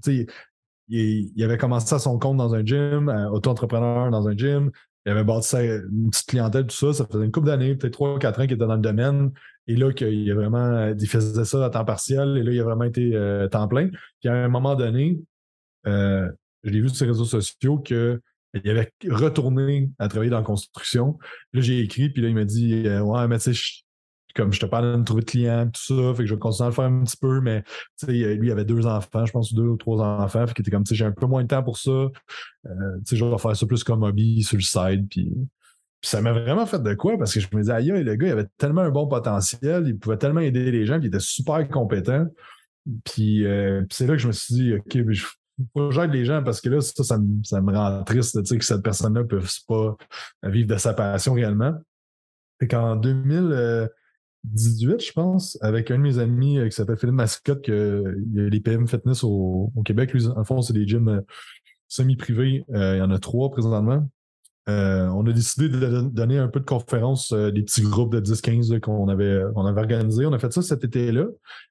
[0.87, 4.71] il, avait commencé à son compte dans un gym, auto-entrepreneur dans un gym.
[5.07, 6.93] Il avait bâti une petite clientèle, tout ça.
[6.93, 9.31] Ça faisait une couple d'années, peut-être trois ou quatre ans qu'il était dans le domaine.
[9.65, 12.37] Et là, qu'il a vraiment, il faisait ça à temps partiel.
[12.37, 13.17] Et là, il a vraiment été
[13.51, 13.89] temps plein.
[14.19, 15.17] Puis à un moment donné,
[15.87, 16.29] euh,
[16.63, 18.19] je l'ai vu sur les réseaux sociaux qu'il
[18.65, 21.17] avait retourné à travailler dans la construction.
[21.53, 23.83] Là, j'ai écrit, puis là, il m'a dit euh, Ouais, mais tu sais,
[24.37, 26.67] comme je te parle de trouver de clients, tout ça, fait que je vais continuer
[26.67, 27.63] à le faire un petit peu, mais
[28.07, 30.83] lui, il avait deux enfants, je pense, deux ou trois enfants, fait qu'il était comme,
[30.83, 31.91] tu sais, j'ai un peu moins de temps pour ça.
[31.91, 32.09] Euh,
[32.63, 32.71] tu
[33.05, 35.33] sais, je vais faire ça plus comme hobby sur le side, puis,
[36.03, 38.31] ça m'a vraiment fait de quoi, parce que je me disais, aïe, le gars, il
[38.31, 41.67] avait tellement un bon potentiel, il pouvait tellement aider les gens, puis il était super
[41.67, 42.27] compétent.
[43.03, 43.43] Puis,
[43.89, 45.25] c'est là que je me suis dit, OK, je
[45.73, 49.21] faut j'aide les gens parce que là, ça, ça, me, rend triste que cette personne-là
[49.21, 49.97] ne puisse pas
[50.43, 51.73] vivre de sa passion réellement.
[52.59, 52.95] Fait qu'en
[54.53, 58.35] 2018, je pense, avec un de mes amis euh, qui s'appelle Philippe Mascotte, que, il
[58.35, 60.13] y a les PM Fitness au, Québec.
[60.13, 61.21] Lui, en fond, c'est des gyms euh,
[61.87, 62.65] semi-privés.
[62.73, 64.09] Euh, il y en a trois présentement.
[64.67, 69.07] on a décidé de donner un peu de conférences, des petits groupes de 10-15 qu'on
[69.07, 70.25] avait, on avait organisés.
[70.25, 71.25] On a fait ça cet été-là.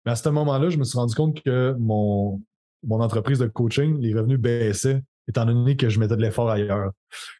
[0.04, 2.40] Mais à ce moment-là, je me suis rendu compte que mon,
[2.82, 6.92] mon entreprise de coaching, les revenus baissaient, étant donné que je mettais de l'effort ailleurs.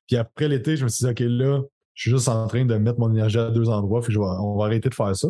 [0.07, 1.62] Puis après l'été, je me suis dit, OK, là,
[1.97, 4.66] je suis juste en train de mettre mon énergie à deux endroits, puis on va
[4.66, 5.26] arrêter de faire ça.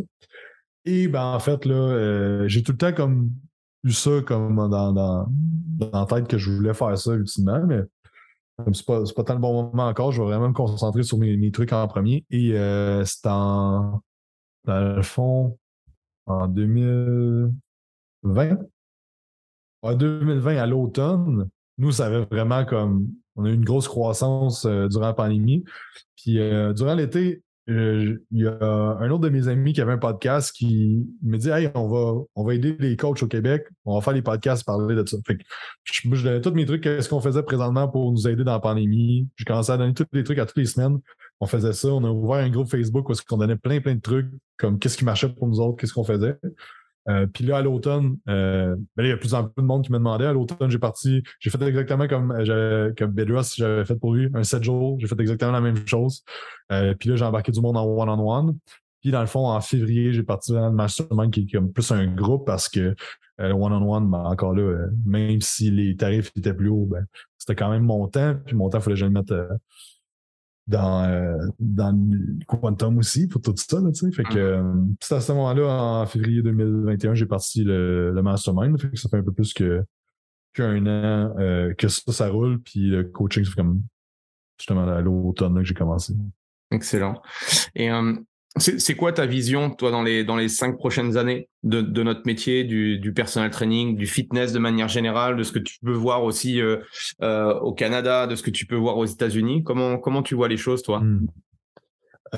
[0.85, 3.31] Et ben en fait, là, euh, j'ai tout le temps comme
[3.85, 5.27] eu ça comme dans, dans,
[5.93, 7.81] la tête que je voulais faire ça ultimement, mais
[8.73, 10.13] c'est pas, pas tant le bon moment encore.
[10.13, 12.25] Je vais vraiment me concentrer sur mes, trucs en premier.
[12.31, 14.03] Et euh, c'est en
[14.65, 15.59] dans le fond
[16.27, 18.59] en 2020
[19.87, 21.49] en 2020, à l'automne,
[21.79, 23.09] nous, ça avait vraiment comme.
[23.37, 25.65] On a eu une grosse croissance euh, durant la pandémie.
[26.17, 29.93] Puis euh, durant l'été, euh, il y a un autre de mes amis qui avait
[29.93, 33.67] un podcast qui me dit Hey, on va, on va aider les coachs au Québec,
[33.85, 35.17] on va faire des podcasts parler de ça.
[35.27, 35.43] Fait que
[35.83, 38.61] je, je donnais tous mes trucs, qu'est-ce qu'on faisait présentement pour nous aider dans la
[38.61, 39.29] pandémie.
[39.37, 41.01] J'ai commencé à donner tous les trucs à toutes les semaines.
[41.41, 41.89] On faisait ça.
[41.89, 44.97] On a ouvert un groupe Facebook où on donnait plein, plein de trucs, comme qu'est-ce
[44.97, 46.37] qui marchait pour nous autres, qu'est-ce qu'on faisait.
[47.09, 49.85] Euh, puis là, à l'automne, euh, ben il y a plus en plus de monde
[49.85, 50.27] qui me demandait.
[50.27, 54.29] À l'automne, j'ai parti, j'ai fait exactement comme, euh, comme Bedros, j'avais fait pour lui,
[54.35, 54.99] un 7 jours.
[55.01, 56.25] J'ai fait exactement la même chose.
[56.73, 58.57] Euh, puis là, j'ai embarqué du monde en one-on-one.
[59.01, 61.93] Puis dans le fond, en février, j'ai parti dans le mastermind qui est comme plus
[61.93, 62.95] un groupe parce que
[63.39, 67.05] le one-on-one, ben, encore là, même si les tarifs étaient plus hauts, ben,
[67.39, 68.35] c'était quand même mon temps.
[68.45, 69.33] Puis mon temps, il fallait que je le mette
[70.67, 73.81] dans, euh, dans le Quantum aussi pour tout ça.
[73.81, 74.37] Là, fait que mm-hmm.
[74.37, 78.81] euh, c'est à ce moment-là, en février 2021, j'ai parti le, le Mastermind.
[78.81, 79.85] Fait que ça fait un peu plus que
[80.55, 82.61] qu'un an euh, que ça, ça roule.
[82.61, 83.83] Puis le coaching, c'est comme
[84.59, 86.15] justement à l'automne que j'ai commencé.
[86.73, 87.23] Excellent.
[87.75, 87.89] Et
[88.59, 93.13] C'est quoi ta vision, toi, dans les, cinq prochaines années de, notre métier, du, du
[93.13, 96.79] personal training, du fitness de manière générale, de ce que tu peux voir aussi euh,
[97.23, 99.63] euh, au Canada, de ce que tu peux voir aux États-Unis?
[99.63, 101.01] Comment, tu vois les choses, toi?
[101.01, 101.27] Hmm.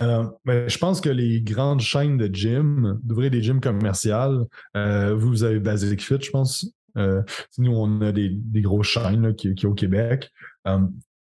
[0.03, 4.45] euh, ben, je pense que les grandes chaînes de gym, d'ouvrir des gyms commerciales,
[4.75, 6.73] vous avez Basic Fit, je pense.
[6.97, 10.31] nous, on a des, des grosses chaînes qui, qui au Québec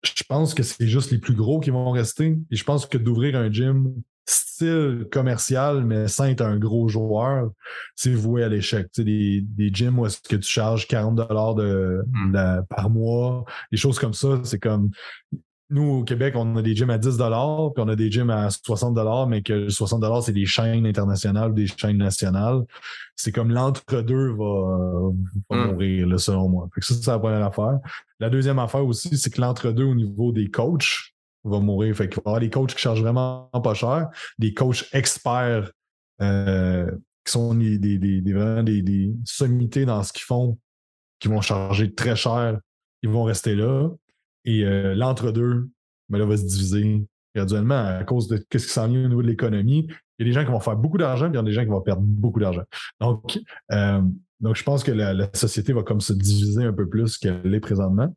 [0.01, 2.37] je pense que c'est juste les plus gros qui vont rester.
[2.51, 3.93] Et je pense que d'ouvrir un gym
[4.29, 7.51] style commercial, mais sans être un gros joueur,
[7.95, 8.87] c'est voué à l'échec.
[8.93, 12.65] Tu sais, des, des gyms où est-ce que tu charges 40 dollars de, hmm.
[12.69, 14.91] par mois, des choses comme ça, c'est comme
[15.71, 17.25] nous, au Québec, on a des gyms à 10 puis
[17.77, 21.97] on a des gyms à 60 mais que 60 c'est des chaînes internationales, des chaînes
[21.97, 22.63] nationales.
[23.15, 25.11] C'est comme l'entre-deux va,
[25.49, 25.71] va hmm.
[25.71, 26.69] mourir, là, selon moi.
[26.73, 27.79] Fait que ça, c'est la première affaire.
[28.19, 31.13] La deuxième affaire aussi, c'est que l'entre-deux au niveau des coachs,
[31.43, 31.95] va mourir.
[31.95, 35.71] Fait qu'il va y avoir des coachs qui chargent vraiment pas cher, des coachs experts
[36.21, 36.89] euh,
[37.25, 40.57] qui sont des, vraiment des, sommités dans ce qu'ils font,
[41.19, 42.59] qui vont charger très cher,
[43.01, 43.89] ils vont rester là.
[44.45, 45.69] Et euh, l'entre-deux,
[46.09, 49.21] ben là, va se diviser graduellement à cause de ce qui s'en vient au niveau
[49.21, 49.87] de l'économie.
[50.17, 51.53] Il y a des gens qui vont faire beaucoup d'argent, puis il y a des
[51.53, 52.63] gens qui vont perdre beaucoup d'argent.
[52.99, 53.39] Donc,
[53.71, 54.01] euh,
[54.39, 57.53] donc, je pense que la, la, société va comme se diviser un peu plus qu'elle
[57.53, 58.13] est présentement.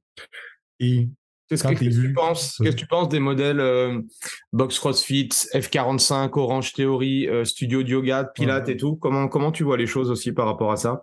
[0.79, 1.09] Et
[1.61, 4.01] Qu'est-ce que, tu penses Qu'est-ce que tu penses des modèles euh,
[4.53, 8.97] Box CrossFit, F45, Orange Theory, euh, Studio de Yoga, Pilates et tout?
[8.97, 11.03] Comment, comment tu vois les choses aussi par rapport à ça?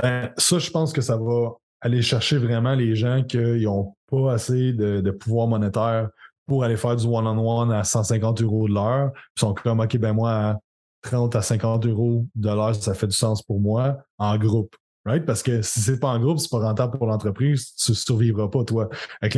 [0.00, 4.34] Ben, Ça, je pense que ça va aller chercher vraiment les gens qui n'ont pas
[4.34, 6.10] assez de, pouvoir monétaire
[6.46, 9.12] pour aller faire du one-on-one à 150 euros de l'heure.
[9.36, 10.58] Ils sont comme, OK, ben moi, à
[11.02, 14.76] 30 à 50 euros de l'heure, ça fait du sens pour moi en groupe.
[15.06, 15.24] Right?
[15.24, 18.64] Parce que si c'est pas en groupe, c'est pas rentable pour l'entreprise, tu survivras pas,
[18.64, 18.90] toi.
[19.22, 19.34] Avec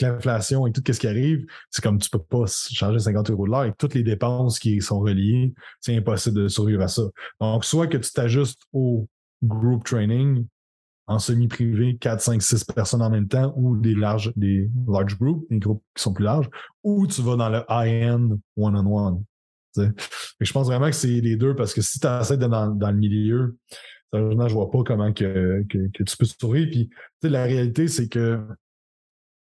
[0.00, 3.50] l'inflation et tout ce qui arrive, c'est comme tu peux pas changer 50 euros de
[3.50, 7.02] l'heure avec toutes les dépenses qui sont reliées, c'est impossible de survivre à ça.
[7.38, 9.06] Donc, soit que tu t'ajustes au
[9.42, 10.46] group training
[11.06, 15.46] en semi-privé, 4, 5, 6 personnes en même temps, ou des larges, des large groups,
[15.50, 16.48] des groupes qui sont plus larges,
[16.82, 19.22] ou tu vas dans le high-end one-on-one.
[20.40, 22.90] Je pense vraiment que c'est les deux parce que si tu essaies d'être dans, dans
[22.90, 23.56] le milieu,
[24.14, 25.64] Sérieusement, je vois pas comment tu peux.
[25.66, 26.90] Puis,
[27.24, 28.40] la réalité, c'est que,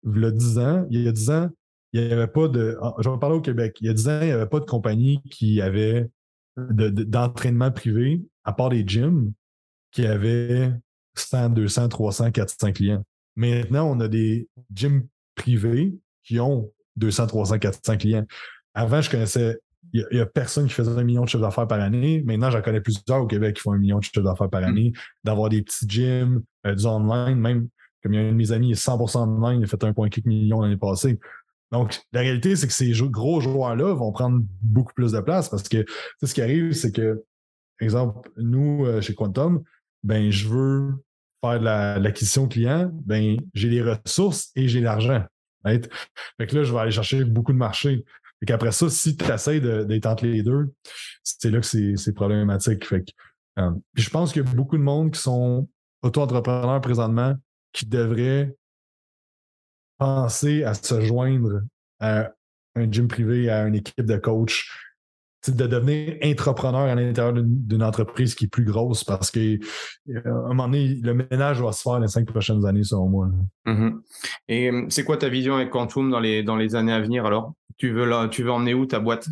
[0.05, 1.49] il y a 10 ans, il y a 10 ans,
[1.95, 2.77] il n'y avait pas de.
[2.99, 3.79] Je vais parler au Québec.
[3.81, 6.11] Il y a 10 ans, il n'y avait pas de compagnie qui avait
[6.59, 9.33] d'entraînement privé, à part des gyms,
[9.93, 10.75] qui avaient
[11.15, 13.05] 100, 200, 300, 400 clients.
[13.37, 15.07] Maintenant, on a des gyms
[15.37, 18.27] privés qui ont 200, 300, 400 clients.
[18.75, 19.59] Avant, je connaissais
[19.93, 22.23] il n'y a, personne qui faisait un million de chiffres d'affaires par année.
[22.25, 24.65] Maintenant, j'en connais plusieurs au Québec qui font un million de chiffres d'affaires par mm.
[24.65, 24.93] année.
[25.25, 27.69] D'avoir des petits gyms, euh, du online, même
[28.03, 29.83] comme il y a un de mes amis, il est 100% online, il a fait
[29.83, 31.19] 1,4 million l'année passée.
[31.71, 35.69] Donc, la réalité, c'est que ces gros joueurs-là vont prendre beaucoup plus de place parce
[35.69, 35.85] que
[36.23, 37.23] ce qui arrive, c'est que,
[37.81, 39.63] exemple, nous, euh, chez Quantum,
[40.03, 40.95] ben, je veux
[41.43, 45.25] faire de l'acquisition client, ben, j'ai les ressources et j'ai l'argent.
[45.65, 48.05] Fait que là, je vais aller chercher beaucoup de marchés.
[48.43, 50.73] Et qu'après ça, si tu essaies d'être entre les deux,
[51.23, 52.87] c'est là que c'est problématique.
[52.87, 53.05] Fait
[53.59, 55.69] euh, puis je pense qu'il y a beaucoup de monde qui sont
[56.03, 57.35] auto-entrepreneurs présentement
[57.73, 58.55] qui devraient
[59.99, 61.61] penser à se joindre
[61.99, 62.31] à
[62.75, 64.71] un gym privé, à une équipe de coach
[65.49, 69.41] de devenir entrepreneur à l'intérieur d'une entreprise qui est plus grosse parce qu'à
[70.07, 73.31] un moment donné, le ménage va se faire les cinq prochaines années, selon moi.
[73.67, 74.01] Mm-hmm.
[74.49, 77.25] Et euh, c'est quoi ta vision avec Quantum dans les, dans les années à venir
[77.25, 77.55] alors?
[77.81, 79.27] Tu veux, tu veux emmener où ta boîte?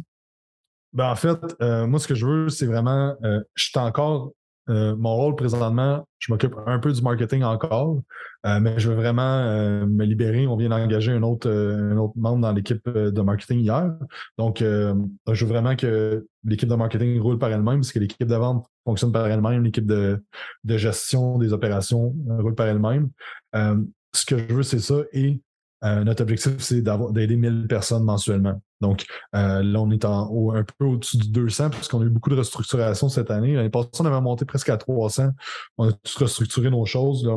[0.94, 4.32] Ben, en fait, euh, moi, ce que je veux, c'est vraiment, euh, je suis encore
[4.70, 8.00] euh, mon rôle présentement, je m'occupe un peu du marketing encore,
[8.44, 9.42] mais je veux vraiment
[9.86, 10.46] me libérer.
[10.46, 13.94] On vient d'engager un autre, autre membre dans l'équipe de marketing hier.
[14.36, 18.34] Donc, je veux vraiment que l'équipe de marketing roule par elle-même, parce que l'équipe de
[18.34, 20.22] vente fonctionne par elle-même, l'équipe de,
[20.64, 23.08] de gestion des opérations roule par elle-même.
[23.54, 24.96] ce que je veux, c'est ça.
[25.12, 25.40] Et
[25.84, 28.60] euh, notre objectif, c'est d'aider 1000 personnes mensuellement.
[28.80, 32.36] Donc, euh, là, on est un peu au-dessus du 200 puisqu'on a eu beaucoup de
[32.36, 33.54] restructuration cette année.
[33.54, 35.30] L'année passée, on avait monté presque à 300.
[35.76, 37.28] On a tous restructuré nos choses.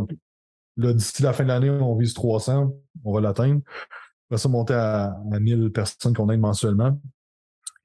[0.78, 2.74] D'ici la fin de l'année, on vise 300.
[3.04, 3.62] On va l'atteindre.
[4.30, 7.00] On va ça monter à, 1000 personnes qu'on aide mensuellement.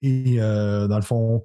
[0.02, 1.42] Et euh, dans le fond,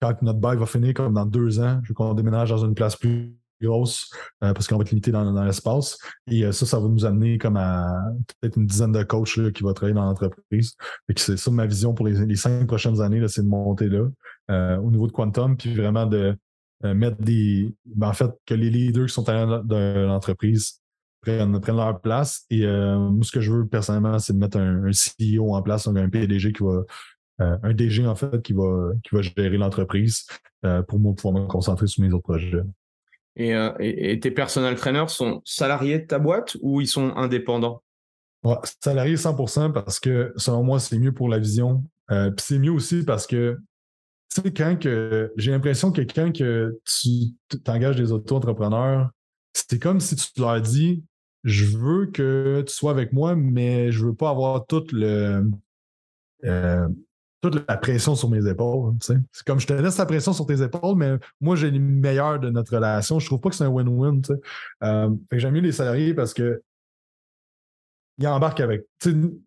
[0.00, 2.74] quand notre bail va finir, comme dans deux ans, je veux qu'on déménage dans une
[2.74, 4.10] place plus grosse
[4.42, 5.98] euh, parce qu'on va être limité dans, l'espace.
[6.30, 7.92] Et euh, ça, ça va nous amener comme à
[8.40, 10.76] peut-être une dizaine de coachs qui vont travailler dans l'entreprise.
[11.16, 14.08] c'est ça ma vision pour les, cinq prochaines années, c'est de monter là
[14.50, 16.36] euh, au niveau de Quantum, puis vraiment de
[16.82, 17.74] mettre des.
[17.86, 20.82] Ben, en fait, que les leaders qui sont à l'entreprise
[21.22, 22.44] prennent, leur place.
[22.50, 25.96] Et moi, ce que je veux personnellement, c'est de mettre un, CEO en place, donc
[25.96, 26.82] un PDG qui va
[27.38, 30.26] un DG, en fait, qui va, qui va gérer l'entreprise
[30.86, 32.60] pour moi pouvoir me concentrer sur mes autres projets.
[33.36, 37.82] Et, tes personnel trainers sont salariés de ta boîte ou ils sont indépendants?
[38.80, 41.82] Salariés 100% parce que selon moi, c'est mieux pour la vision.
[42.08, 43.58] Puis c'est mieux aussi parce que
[44.32, 49.10] tu sais, quand que j'ai l'impression que quand que tu t'engages des auto-entrepreneurs,
[49.52, 51.04] c'est comme si tu leur dis
[51.44, 55.44] je veux que tu sois avec moi, mais je veux pas avoir toute le
[56.44, 56.88] euh,
[57.50, 58.94] toute la pression sur mes épaules.
[59.00, 59.16] C'est
[59.46, 62.50] comme je te laisse la pression sur tes épaules, mais moi j'ai le meilleur de
[62.50, 63.18] notre relation.
[63.18, 64.22] Je trouve pas que c'est un win-win.
[64.82, 66.62] Euh, j'aime mieux les salariés parce que
[68.18, 68.86] ils embarquent avec.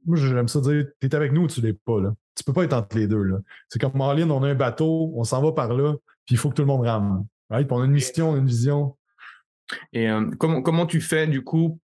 [0.06, 2.02] moi j'aime ça dire t'es avec nous ou tu l'es pas.
[2.02, 2.14] Là.
[2.36, 3.24] Tu peux pas être entre les deux.
[3.70, 5.96] C'est comme Marlene, on a un bateau, on s'en va par là,
[6.26, 7.26] puis il faut que tout le monde rame.
[7.50, 7.72] Right?
[7.72, 8.98] on a une mission, une vision.
[9.94, 11.80] Et euh, comment, comment tu fais du coup?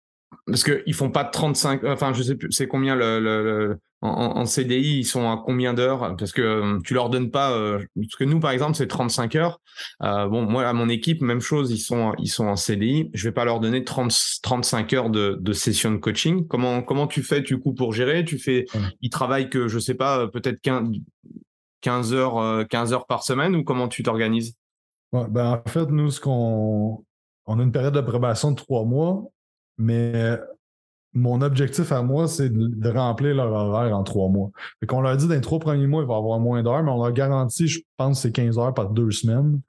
[0.46, 5.00] Parce qu'ils font pas de 35, enfin, je sais plus, c'est combien le, en, CDI,
[5.00, 6.16] ils sont à combien d'heures?
[6.18, 9.36] Parce que euh, tu leur donnes pas, euh, parce que nous, par exemple, c'est 35
[9.36, 9.62] heures.
[10.04, 13.10] Euh, bon, moi, à mon équipe, même chose, ils sont, ils sont en CDI.
[13.14, 16.46] Je vais pas leur donner 30, 35 heures de, de session de coaching.
[16.48, 18.26] Comment, comment tu fais, du coup, pour gérer?
[18.26, 18.66] Tu fais,
[19.02, 20.90] ils travaillent que, je sais pas, peut-être 15,
[21.82, 24.56] 15 heures, 15 heures par semaine ou comment tu t'organises?
[25.12, 27.06] Ben, en fait, nous, ce qu'on,
[27.46, 29.24] on a une période d'approbation de trois mois
[29.78, 30.40] mais
[31.14, 34.52] mon objectif à moi, c'est de, remplir leur horaire en trois mois.
[34.80, 36.84] Fait qu'on leur dit dans les trois premiers mois, il va y avoir moins d'heures,
[36.84, 39.62] mais on leur garantit, je pense, c'est 15 heures par deux semaines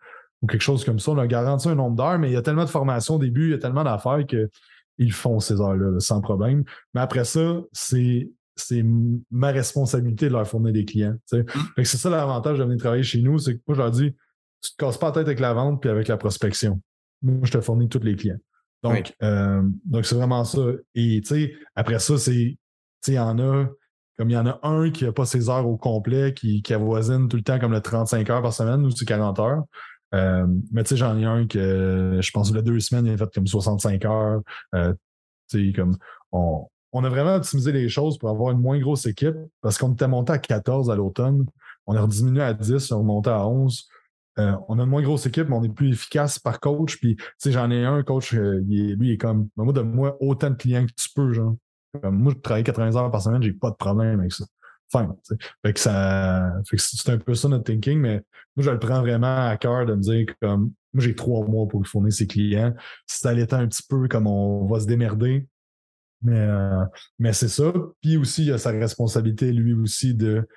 [0.43, 1.13] ou quelque chose comme ça.
[1.13, 3.49] On leur garantit un nombre d'heures, mais il y a tellement de formations au début,
[3.49, 6.65] il y a tellement d'affaires qu'ils font ces heures-là sans problème.
[6.95, 8.85] Mais après ça, c'est c'est
[9.33, 11.17] ma responsabilité de leur fournir des clients.
[11.33, 11.43] Mmh.
[11.79, 14.15] C'est ça l'avantage de venir travailler chez nous, c'est que moi je leur dis,
[14.63, 16.81] tu te casses pas la tête avec la vente puis avec la prospection.
[17.23, 18.39] Moi, je te fournis tous les clients.
[18.85, 20.61] Donc, euh, donc c'est vraiment ça.
[20.95, 22.59] Et tu sais, après ça, c'est,
[23.09, 23.67] il y en a,
[24.19, 26.75] comme il y en a un qui n'a pas ses heures au complet, qui, qui
[26.75, 29.63] avoisine tout le temps comme le 35 heures par semaine ou c'est 40 heures.
[30.15, 33.17] Euh, mais tu sais, j'en ai un que je pense que deux semaines, il a
[33.17, 34.43] fait comme 65 heures.
[34.75, 34.93] Euh,
[35.49, 35.97] tu sais, comme
[36.31, 39.95] on, on a vraiment optimisé les choses pour avoir une moins grosse équipe parce qu'on
[39.95, 41.47] était monté à 14 à l'automne.
[41.87, 43.89] On a diminué à 10, on est monté à 11.
[44.39, 46.99] Euh, on a une moins grosse équipe, mais on est plus efficace par coach.
[46.99, 50.17] Puis, tu sais, j'en ai un coach, euh, lui, il est comme, moi, de moi,
[50.21, 51.57] autant de clients que tu peux, genre.
[52.03, 54.45] moi, je travaille 80 heures par semaine, j'ai pas de problème avec ça.
[54.91, 55.15] Fine.
[55.65, 58.23] Fait que ça, fait que c'est un peu ça notre thinking, mais
[58.57, 61.67] moi, je le prends vraiment à cœur de me dire comme, moi, j'ai trois mois
[61.67, 62.75] pour fournir ses clients.
[63.07, 65.49] Si ça allait un petit peu comme on va se démerder,
[66.23, 66.85] mais, euh,
[67.19, 67.73] mais c'est ça.
[68.01, 70.49] Puis aussi, il a sa responsabilité, lui aussi, de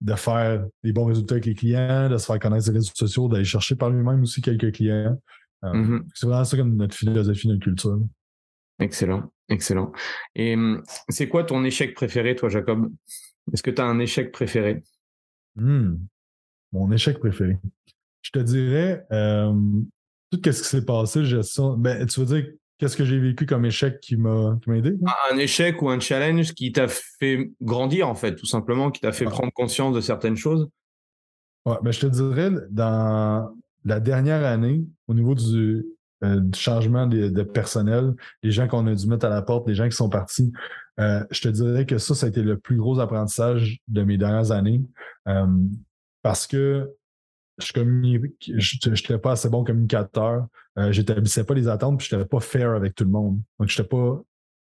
[0.00, 3.28] de faire des bons résultats avec les clients, de se faire connaître les réseaux sociaux,
[3.28, 5.18] d'aller chercher par lui-même aussi quelques clients.
[5.64, 6.02] Euh, mm-hmm.
[6.14, 8.00] C'est vraiment ça comme notre philosophie, notre culture.
[8.80, 9.92] Excellent, excellent.
[10.34, 12.92] Et hum, c'est quoi ton échec préféré, toi, Jacob?
[13.52, 14.82] Est-ce que tu as un échec préféré?
[15.56, 15.96] Hmm.
[16.72, 17.58] Mon échec préféré.
[18.22, 19.52] Je te dirais, euh,
[20.30, 21.76] tout ce qui s'est passé, gestion.
[21.76, 24.96] Ben, tu veux dire Qu'est-ce que j'ai vécu comme échec qui m'a aidé?
[25.30, 29.12] Un échec ou un challenge qui t'a fait grandir, en fait, tout simplement, qui t'a
[29.12, 30.68] fait prendre conscience de certaines choses?
[31.66, 33.54] Ouais, ben, je te dirais, dans
[33.84, 35.84] la dernière année, au niveau du,
[36.24, 39.88] euh, changement de, personnel, les gens qu'on a dû mettre à la porte, les gens
[39.88, 40.52] qui sont partis,
[41.00, 44.16] euh, je te dirais que ça, ça a été le plus gros apprentissage de mes
[44.16, 44.82] dernières années.
[45.28, 45.46] Euh,
[46.22, 46.90] parce que
[47.58, 50.46] je n'étais pas assez bon communicateur.
[50.78, 53.40] Euh, j'établissais pas les attentes, puis je n'étais pas fair avec tout le monde.
[53.58, 54.20] Donc, j'étais pas.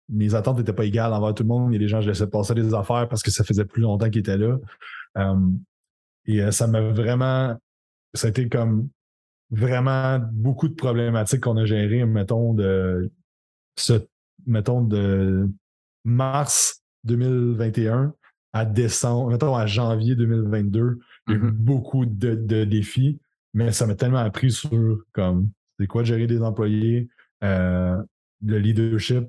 [0.10, 1.72] Mes attentes n'étaient pas égales envers tout le monde.
[1.72, 3.82] Il y a des gens, je laissais passer des affaires parce que ça faisait plus
[3.82, 4.58] longtemps qu'ils étaient là.
[5.18, 5.36] Euh,
[6.26, 7.58] et euh, ça m'a vraiment.
[8.14, 8.90] Ça a été comme
[9.50, 13.12] vraiment beaucoup de problématiques qu'on a gérées, mettons, de
[13.76, 13.94] ce,
[14.46, 15.50] mettons, de
[16.04, 18.14] mars 2021
[18.54, 21.00] à décembre, mettons à janvier 2022.
[21.28, 21.52] Mm-hmm.
[21.52, 23.20] beaucoup de, défis,
[23.54, 25.50] mais ça m'a tellement appris sur comme
[25.80, 27.10] c'est quoi gérer des employés,
[27.44, 28.02] euh,
[28.44, 29.26] le leadership,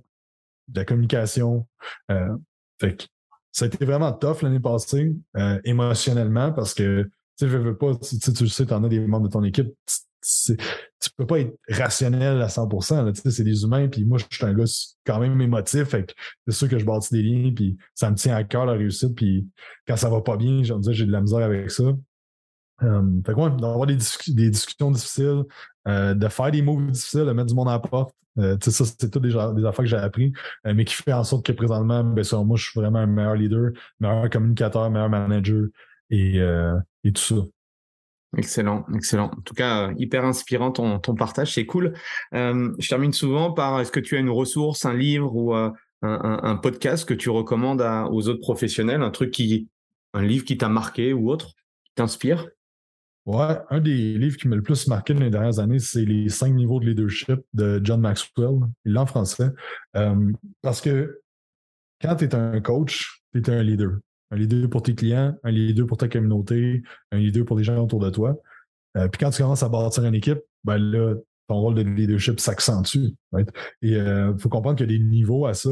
[0.75, 1.67] la communication.
[2.11, 2.37] Euh,
[2.81, 3.09] fait
[3.51, 7.11] ça a été vraiment tough l'année passée, euh, émotionnellement, parce que tu
[7.47, 9.43] sais, je veux pas, tu, tu le sais, tu en as des membres de ton
[9.43, 9.69] équipe,
[11.01, 13.31] tu peux pas être rationnel à 100%.
[13.31, 14.65] C'est des humains, puis moi, je suis un gars
[15.07, 15.89] quand même émotif.
[15.91, 19.15] c'est sûr que je bâtis des liens, puis ça me tient à cœur la réussite.
[19.15, 19.47] Puis
[19.87, 21.85] quand ça va pas bien, j'ai de la misère avec ça.
[22.83, 25.43] Euh, fait que d'avoir des, discussions difficiles,
[25.89, 28.15] euh, de faire des mots difficiles, de mettre du monde à la porte.
[28.39, 30.33] Euh, ça, c'est tout des, affaires que j'ai appris,
[30.65, 33.35] mais qui fait en sorte que présentement, ben, selon moi, je suis vraiment un meilleur
[33.35, 35.67] leader, meilleur communicateur, meilleur manager
[36.11, 37.35] et, et tout ça.
[38.37, 39.31] Excellent, excellent.
[39.37, 41.95] En tout cas, hyper inspirant ton, partage, c'est cool.
[42.33, 45.73] je termine souvent par est-ce que tu as une ressource, un livre ou un,
[46.03, 49.69] un, podcast que tu recommandes aux autres professionnels, un truc qui
[50.15, 52.49] un livre qui t'a marqué ou autre, qui t'inspire?
[53.27, 56.31] Ouais, un des livres qui m'a le plus marqué dans les dernières années, c'est Les
[56.31, 58.61] cinq niveaux de leadership de John Maxwell.
[58.87, 59.51] Il est en français.
[59.97, 60.33] Euh,
[60.63, 61.21] parce que
[62.01, 63.99] quand tu es un coach, tu es un leader.
[64.31, 66.83] Un leader pour tes clients, un leader pour ta communauté,
[67.13, 68.37] un leader pour les gens autour de toi.
[68.97, 71.15] Euh, puis quand tu commences à bâtir une équipe, ben là,
[71.49, 73.07] ton rôle de leadership s'accentue.
[73.39, 73.45] Et
[73.83, 75.71] il euh, faut comprendre qu'il y a des niveaux à ça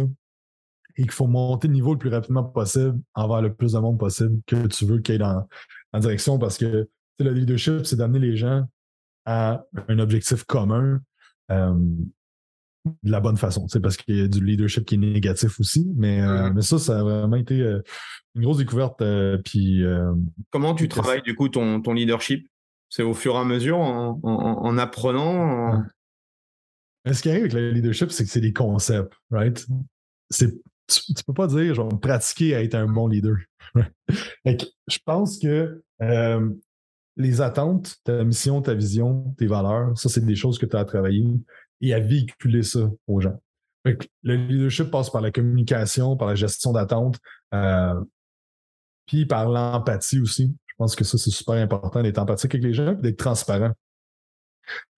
[0.97, 3.99] et qu'il faut monter le niveau le plus rapidement possible envers le plus de monde
[3.99, 5.47] possible que tu veux qu'il y ait dans,
[5.93, 6.89] la direction parce que
[7.19, 8.65] le leadership, c'est d'amener les gens
[9.25, 11.01] à un objectif commun
[11.51, 11.75] euh,
[13.03, 13.67] de la bonne façon.
[13.69, 16.79] C'est parce qu'il y a du leadership qui est négatif aussi, mais, euh, mais ça,
[16.79, 17.81] ça a vraiment été euh,
[18.35, 19.03] une grosse découverte.
[19.45, 19.83] puis,
[20.51, 22.49] Comment tu travailles du coup ton, ton leadership?
[22.89, 25.83] C'est au fur et à mesure, en, en, apprenant
[27.11, 29.67] Ce qui arrive avec le leadership, c'est que c'est des concepts, right?
[30.31, 30.55] C'est
[30.89, 33.37] tu, ne peux pas dire, vais pratiquer à être un bon leader.
[34.45, 35.83] je pense que
[37.17, 40.81] les attentes, ta mission, ta vision, tes valeurs, ça, c'est des choses que tu as
[40.81, 41.25] à travailler
[41.81, 43.39] et à véhiculer ça aux gens.
[43.85, 47.19] le leadership passe par la communication, par la gestion d'attentes,
[47.55, 48.01] euh,
[49.07, 50.55] puis par l'empathie aussi.
[50.67, 53.73] Je pense que ça, c'est super important d'être empathique avec les gens et d'être transparent.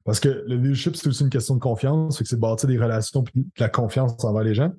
[0.05, 3.23] Parce que le leadership, c'est aussi une question de confiance, c'est de bâtir des relations
[3.35, 4.73] et de la confiance envers les gens.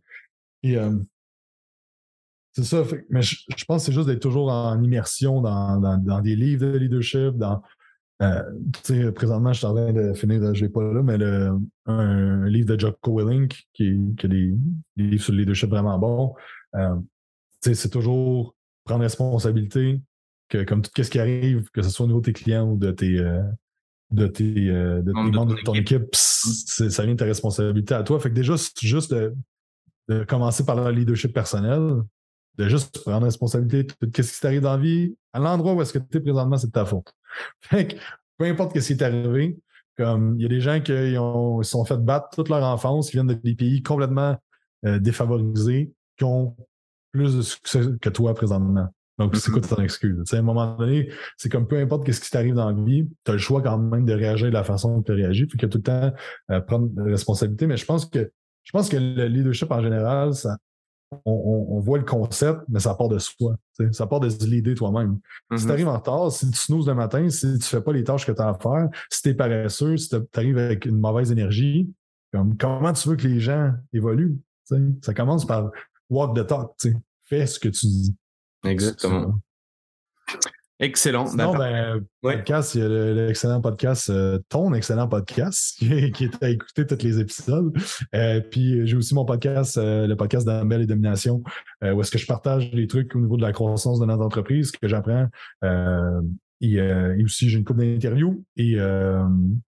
[0.63, 0.97] Et euh,
[2.53, 2.83] c'est ça.
[3.09, 7.37] mais je, pense que c'est juste d'être toujours en immersion dans, des livres de leadership,
[7.37, 7.61] dans.
[8.21, 8.43] Euh,
[8.83, 11.57] tu sais, présentement, je suis en train de finir, je l'ai pas là, mais le,
[11.85, 14.53] un, livre de Jocko Willink qui, qui a des,
[14.97, 16.35] livres sur le leadership vraiment bons.
[16.75, 16.95] Euh,
[17.61, 20.01] tu sais, c'est toujours prendre responsabilité,
[20.49, 22.77] que comme tout ce qui arrive, que ce soit au niveau de tes clients ou
[22.77, 23.41] de tes, euh,
[24.11, 28.19] de tes, de membres de ton équipe, ça vient de ta responsabilité à toi.
[28.19, 29.33] Fait que déjà, c'est juste de,
[30.09, 32.01] de commencer par le leadership personnel,
[32.57, 35.93] de juste prendre responsabilité de ce qui t'arrive dans la vie, à l'endroit où est-ce
[35.93, 37.13] que tu es présentement, c'est de ta faute.
[37.61, 37.95] Fait que,
[38.37, 39.57] peu importe ce qui est arrivé,
[39.97, 43.07] comme il y a des gens qui ont, se sont fait battre toute leur enfance,
[43.09, 44.37] qui viennent de des pays complètement
[44.85, 46.55] euh, défavorisés, qui ont
[47.11, 48.87] plus de succès que toi présentement.
[49.17, 49.75] Donc, c'est quoi mm-hmm.
[49.75, 50.33] ton excuse?
[50.33, 53.31] à un moment donné, c'est comme peu importe ce qui t'arrive dans la vie, tu
[53.31, 55.47] as le choix quand même de réagir de la façon dont tu réagis.
[55.49, 56.13] Fait que tout le temps
[56.51, 57.67] euh, prendre responsabilité.
[57.67, 58.31] Mais je pense que
[58.63, 60.57] je pense que le leadership en général, ça,
[61.25, 63.55] on, voit le concept, mais ça part de soi.
[63.91, 65.19] Ça part de l'idée toi-même.
[65.51, 65.65] Si mm-hmm.
[65.65, 68.03] tu arrives en retard, si tu snoozes le matin, si tu ne fais pas les
[68.03, 70.99] tâches que tu as à faire, si tu es paresseux, si tu arrives avec une
[70.99, 71.91] mauvaise énergie,
[72.59, 74.37] comment tu veux que les gens évoluent?
[75.01, 75.71] Ça commence par
[76.09, 76.71] walk the talk.
[77.25, 78.15] Fais ce que tu dis.
[78.63, 79.39] Exactement.
[80.81, 81.35] Excellent.
[81.35, 85.77] Non, ben, podcast, il y a l'excellent podcast, euh, ton excellent podcast,
[86.13, 87.77] qui, est à écouter tous les épisodes.
[88.15, 91.43] Euh, puis j'ai aussi mon podcast, euh, le podcast d'Ambel et Domination,
[91.83, 94.71] où est-ce que je partage les trucs au niveau de la croissance de notre entreprise,
[94.71, 95.27] que j'apprends.
[96.61, 96.81] Et,
[97.23, 98.45] aussi, j'ai une couple d'interviews.
[98.55, 98.77] Et,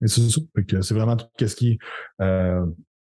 [0.03, 0.41] c'est ça.
[0.83, 1.79] C'est vraiment tout ce qui est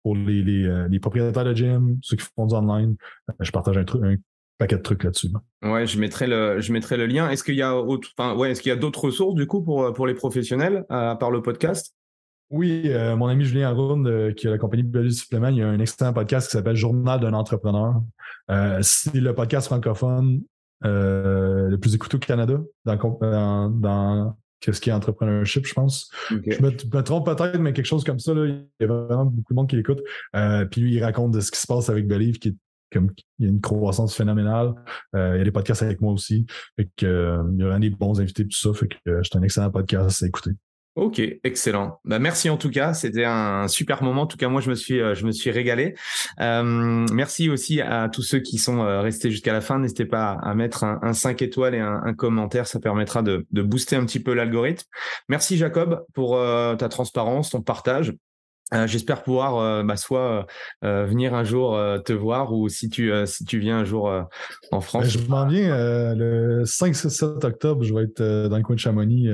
[0.02, 2.95] pour les, les, les, propriétaires de gym, ceux qui font du online.
[3.40, 4.16] je partage un, truc, un
[4.57, 5.30] paquet de trucs là-dessus.
[5.64, 7.30] Ouais, je mettrai le, je mettrai le lien.
[7.30, 9.61] Est-ce qu'il y a autre, enfin, ouais, est-ce qu'il y a d'autres ressources du coup
[9.61, 11.94] pour, pour les professionnels à part le podcast?
[12.52, 15.61] Oui, euh, mon ami Julien Aroun, euh, qui a la compagnie Biologie Supplément, il y
[15.64, 18.02] a un excellent podcast qui s'appelle Journal d'un entrepreneur.
[18.52, 20.41] Euh, c'est le podcast francophone
[20.82, 26.11] le plus écouté au Canada dans, dans, ce qui est entrepreneurship, je pense.
[26.30, 29.53] Je, me, trompe peut-être, mais quelque chose comme ça, là, il y a vraiment beaucoup
[29.53, 30.02] de monde qui l'écoute.
[30.69, 32.56] puis lui, il raconte de ce qui se passe avec Believe, qui est
[32.91, 34.74] comme il y a une croissance phénoménale.
[35.16, 36.45] Euh, il y a des podcasts avec moi aussi.
[36.76, 38.74] Fait que, euh, il y aura des bons invités tout ça.
[38.74, 40.52] Fait que euh, c'est un excellent podcast à écouter.
[40.95, 41.99] Ok, excellent.
[42.06, 44.22] Bah, merci en tout cas, c'était un super moment.
[44.22, 45.94] En tout cas, moi, je me suis, je me suis régalé.
[46.40, 49.78] merci aussi à tous ceux qui sont restés jusqu'à la fin.
[49.78, 54.06] N'hésitez pas à mettre un, 5 étoiles et un, commentaire, ça permettra de booster un
[54.06, 54.88] petit peu l'algorithme.
[55.28, 56.40] Merci Jacob pour
[56.78, 58.14] ta transparence, ton partage.
[58.73, 60.47] Euh, j'espère pouvoir euh, bah, soit
[60.83, 64.27] euh, venir un jour te voir ou si tu, si tu viens un jour en
[64.71, 65.07] ben, France.
[65.07, 69.29] je m'en viens le 5-7 octobre, je vais être dans le coin de Chamonix.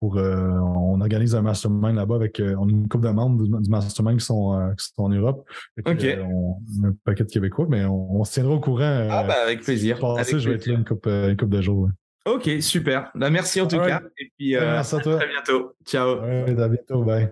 [0.00, 4.18] pour, on organise un mastermind là-bas avec on a une couple de membres du, mastermind
[4.18, 5.46] qui sont, qui sont en Europe.
[5.84, 6.06] Ok.
[6.22, 9.08] on, un paquet de Québécois, mais on, se tiendra au courant.
[9.10, 9.98] Ah, bah, avec plaisir.
[9.98, 11.88] je vais être là une couple, une couple de jours.
[12.26, 13.10] Ok, super.
[13.14, 14.00] Bah, merci en tout cas.
[14.18, 15.74] Et puis, à, très bientôt.
[15.84, 16.22] Ciao.
[16.22, 17.04] à bientôt.
[17.04, 17.30] Bye.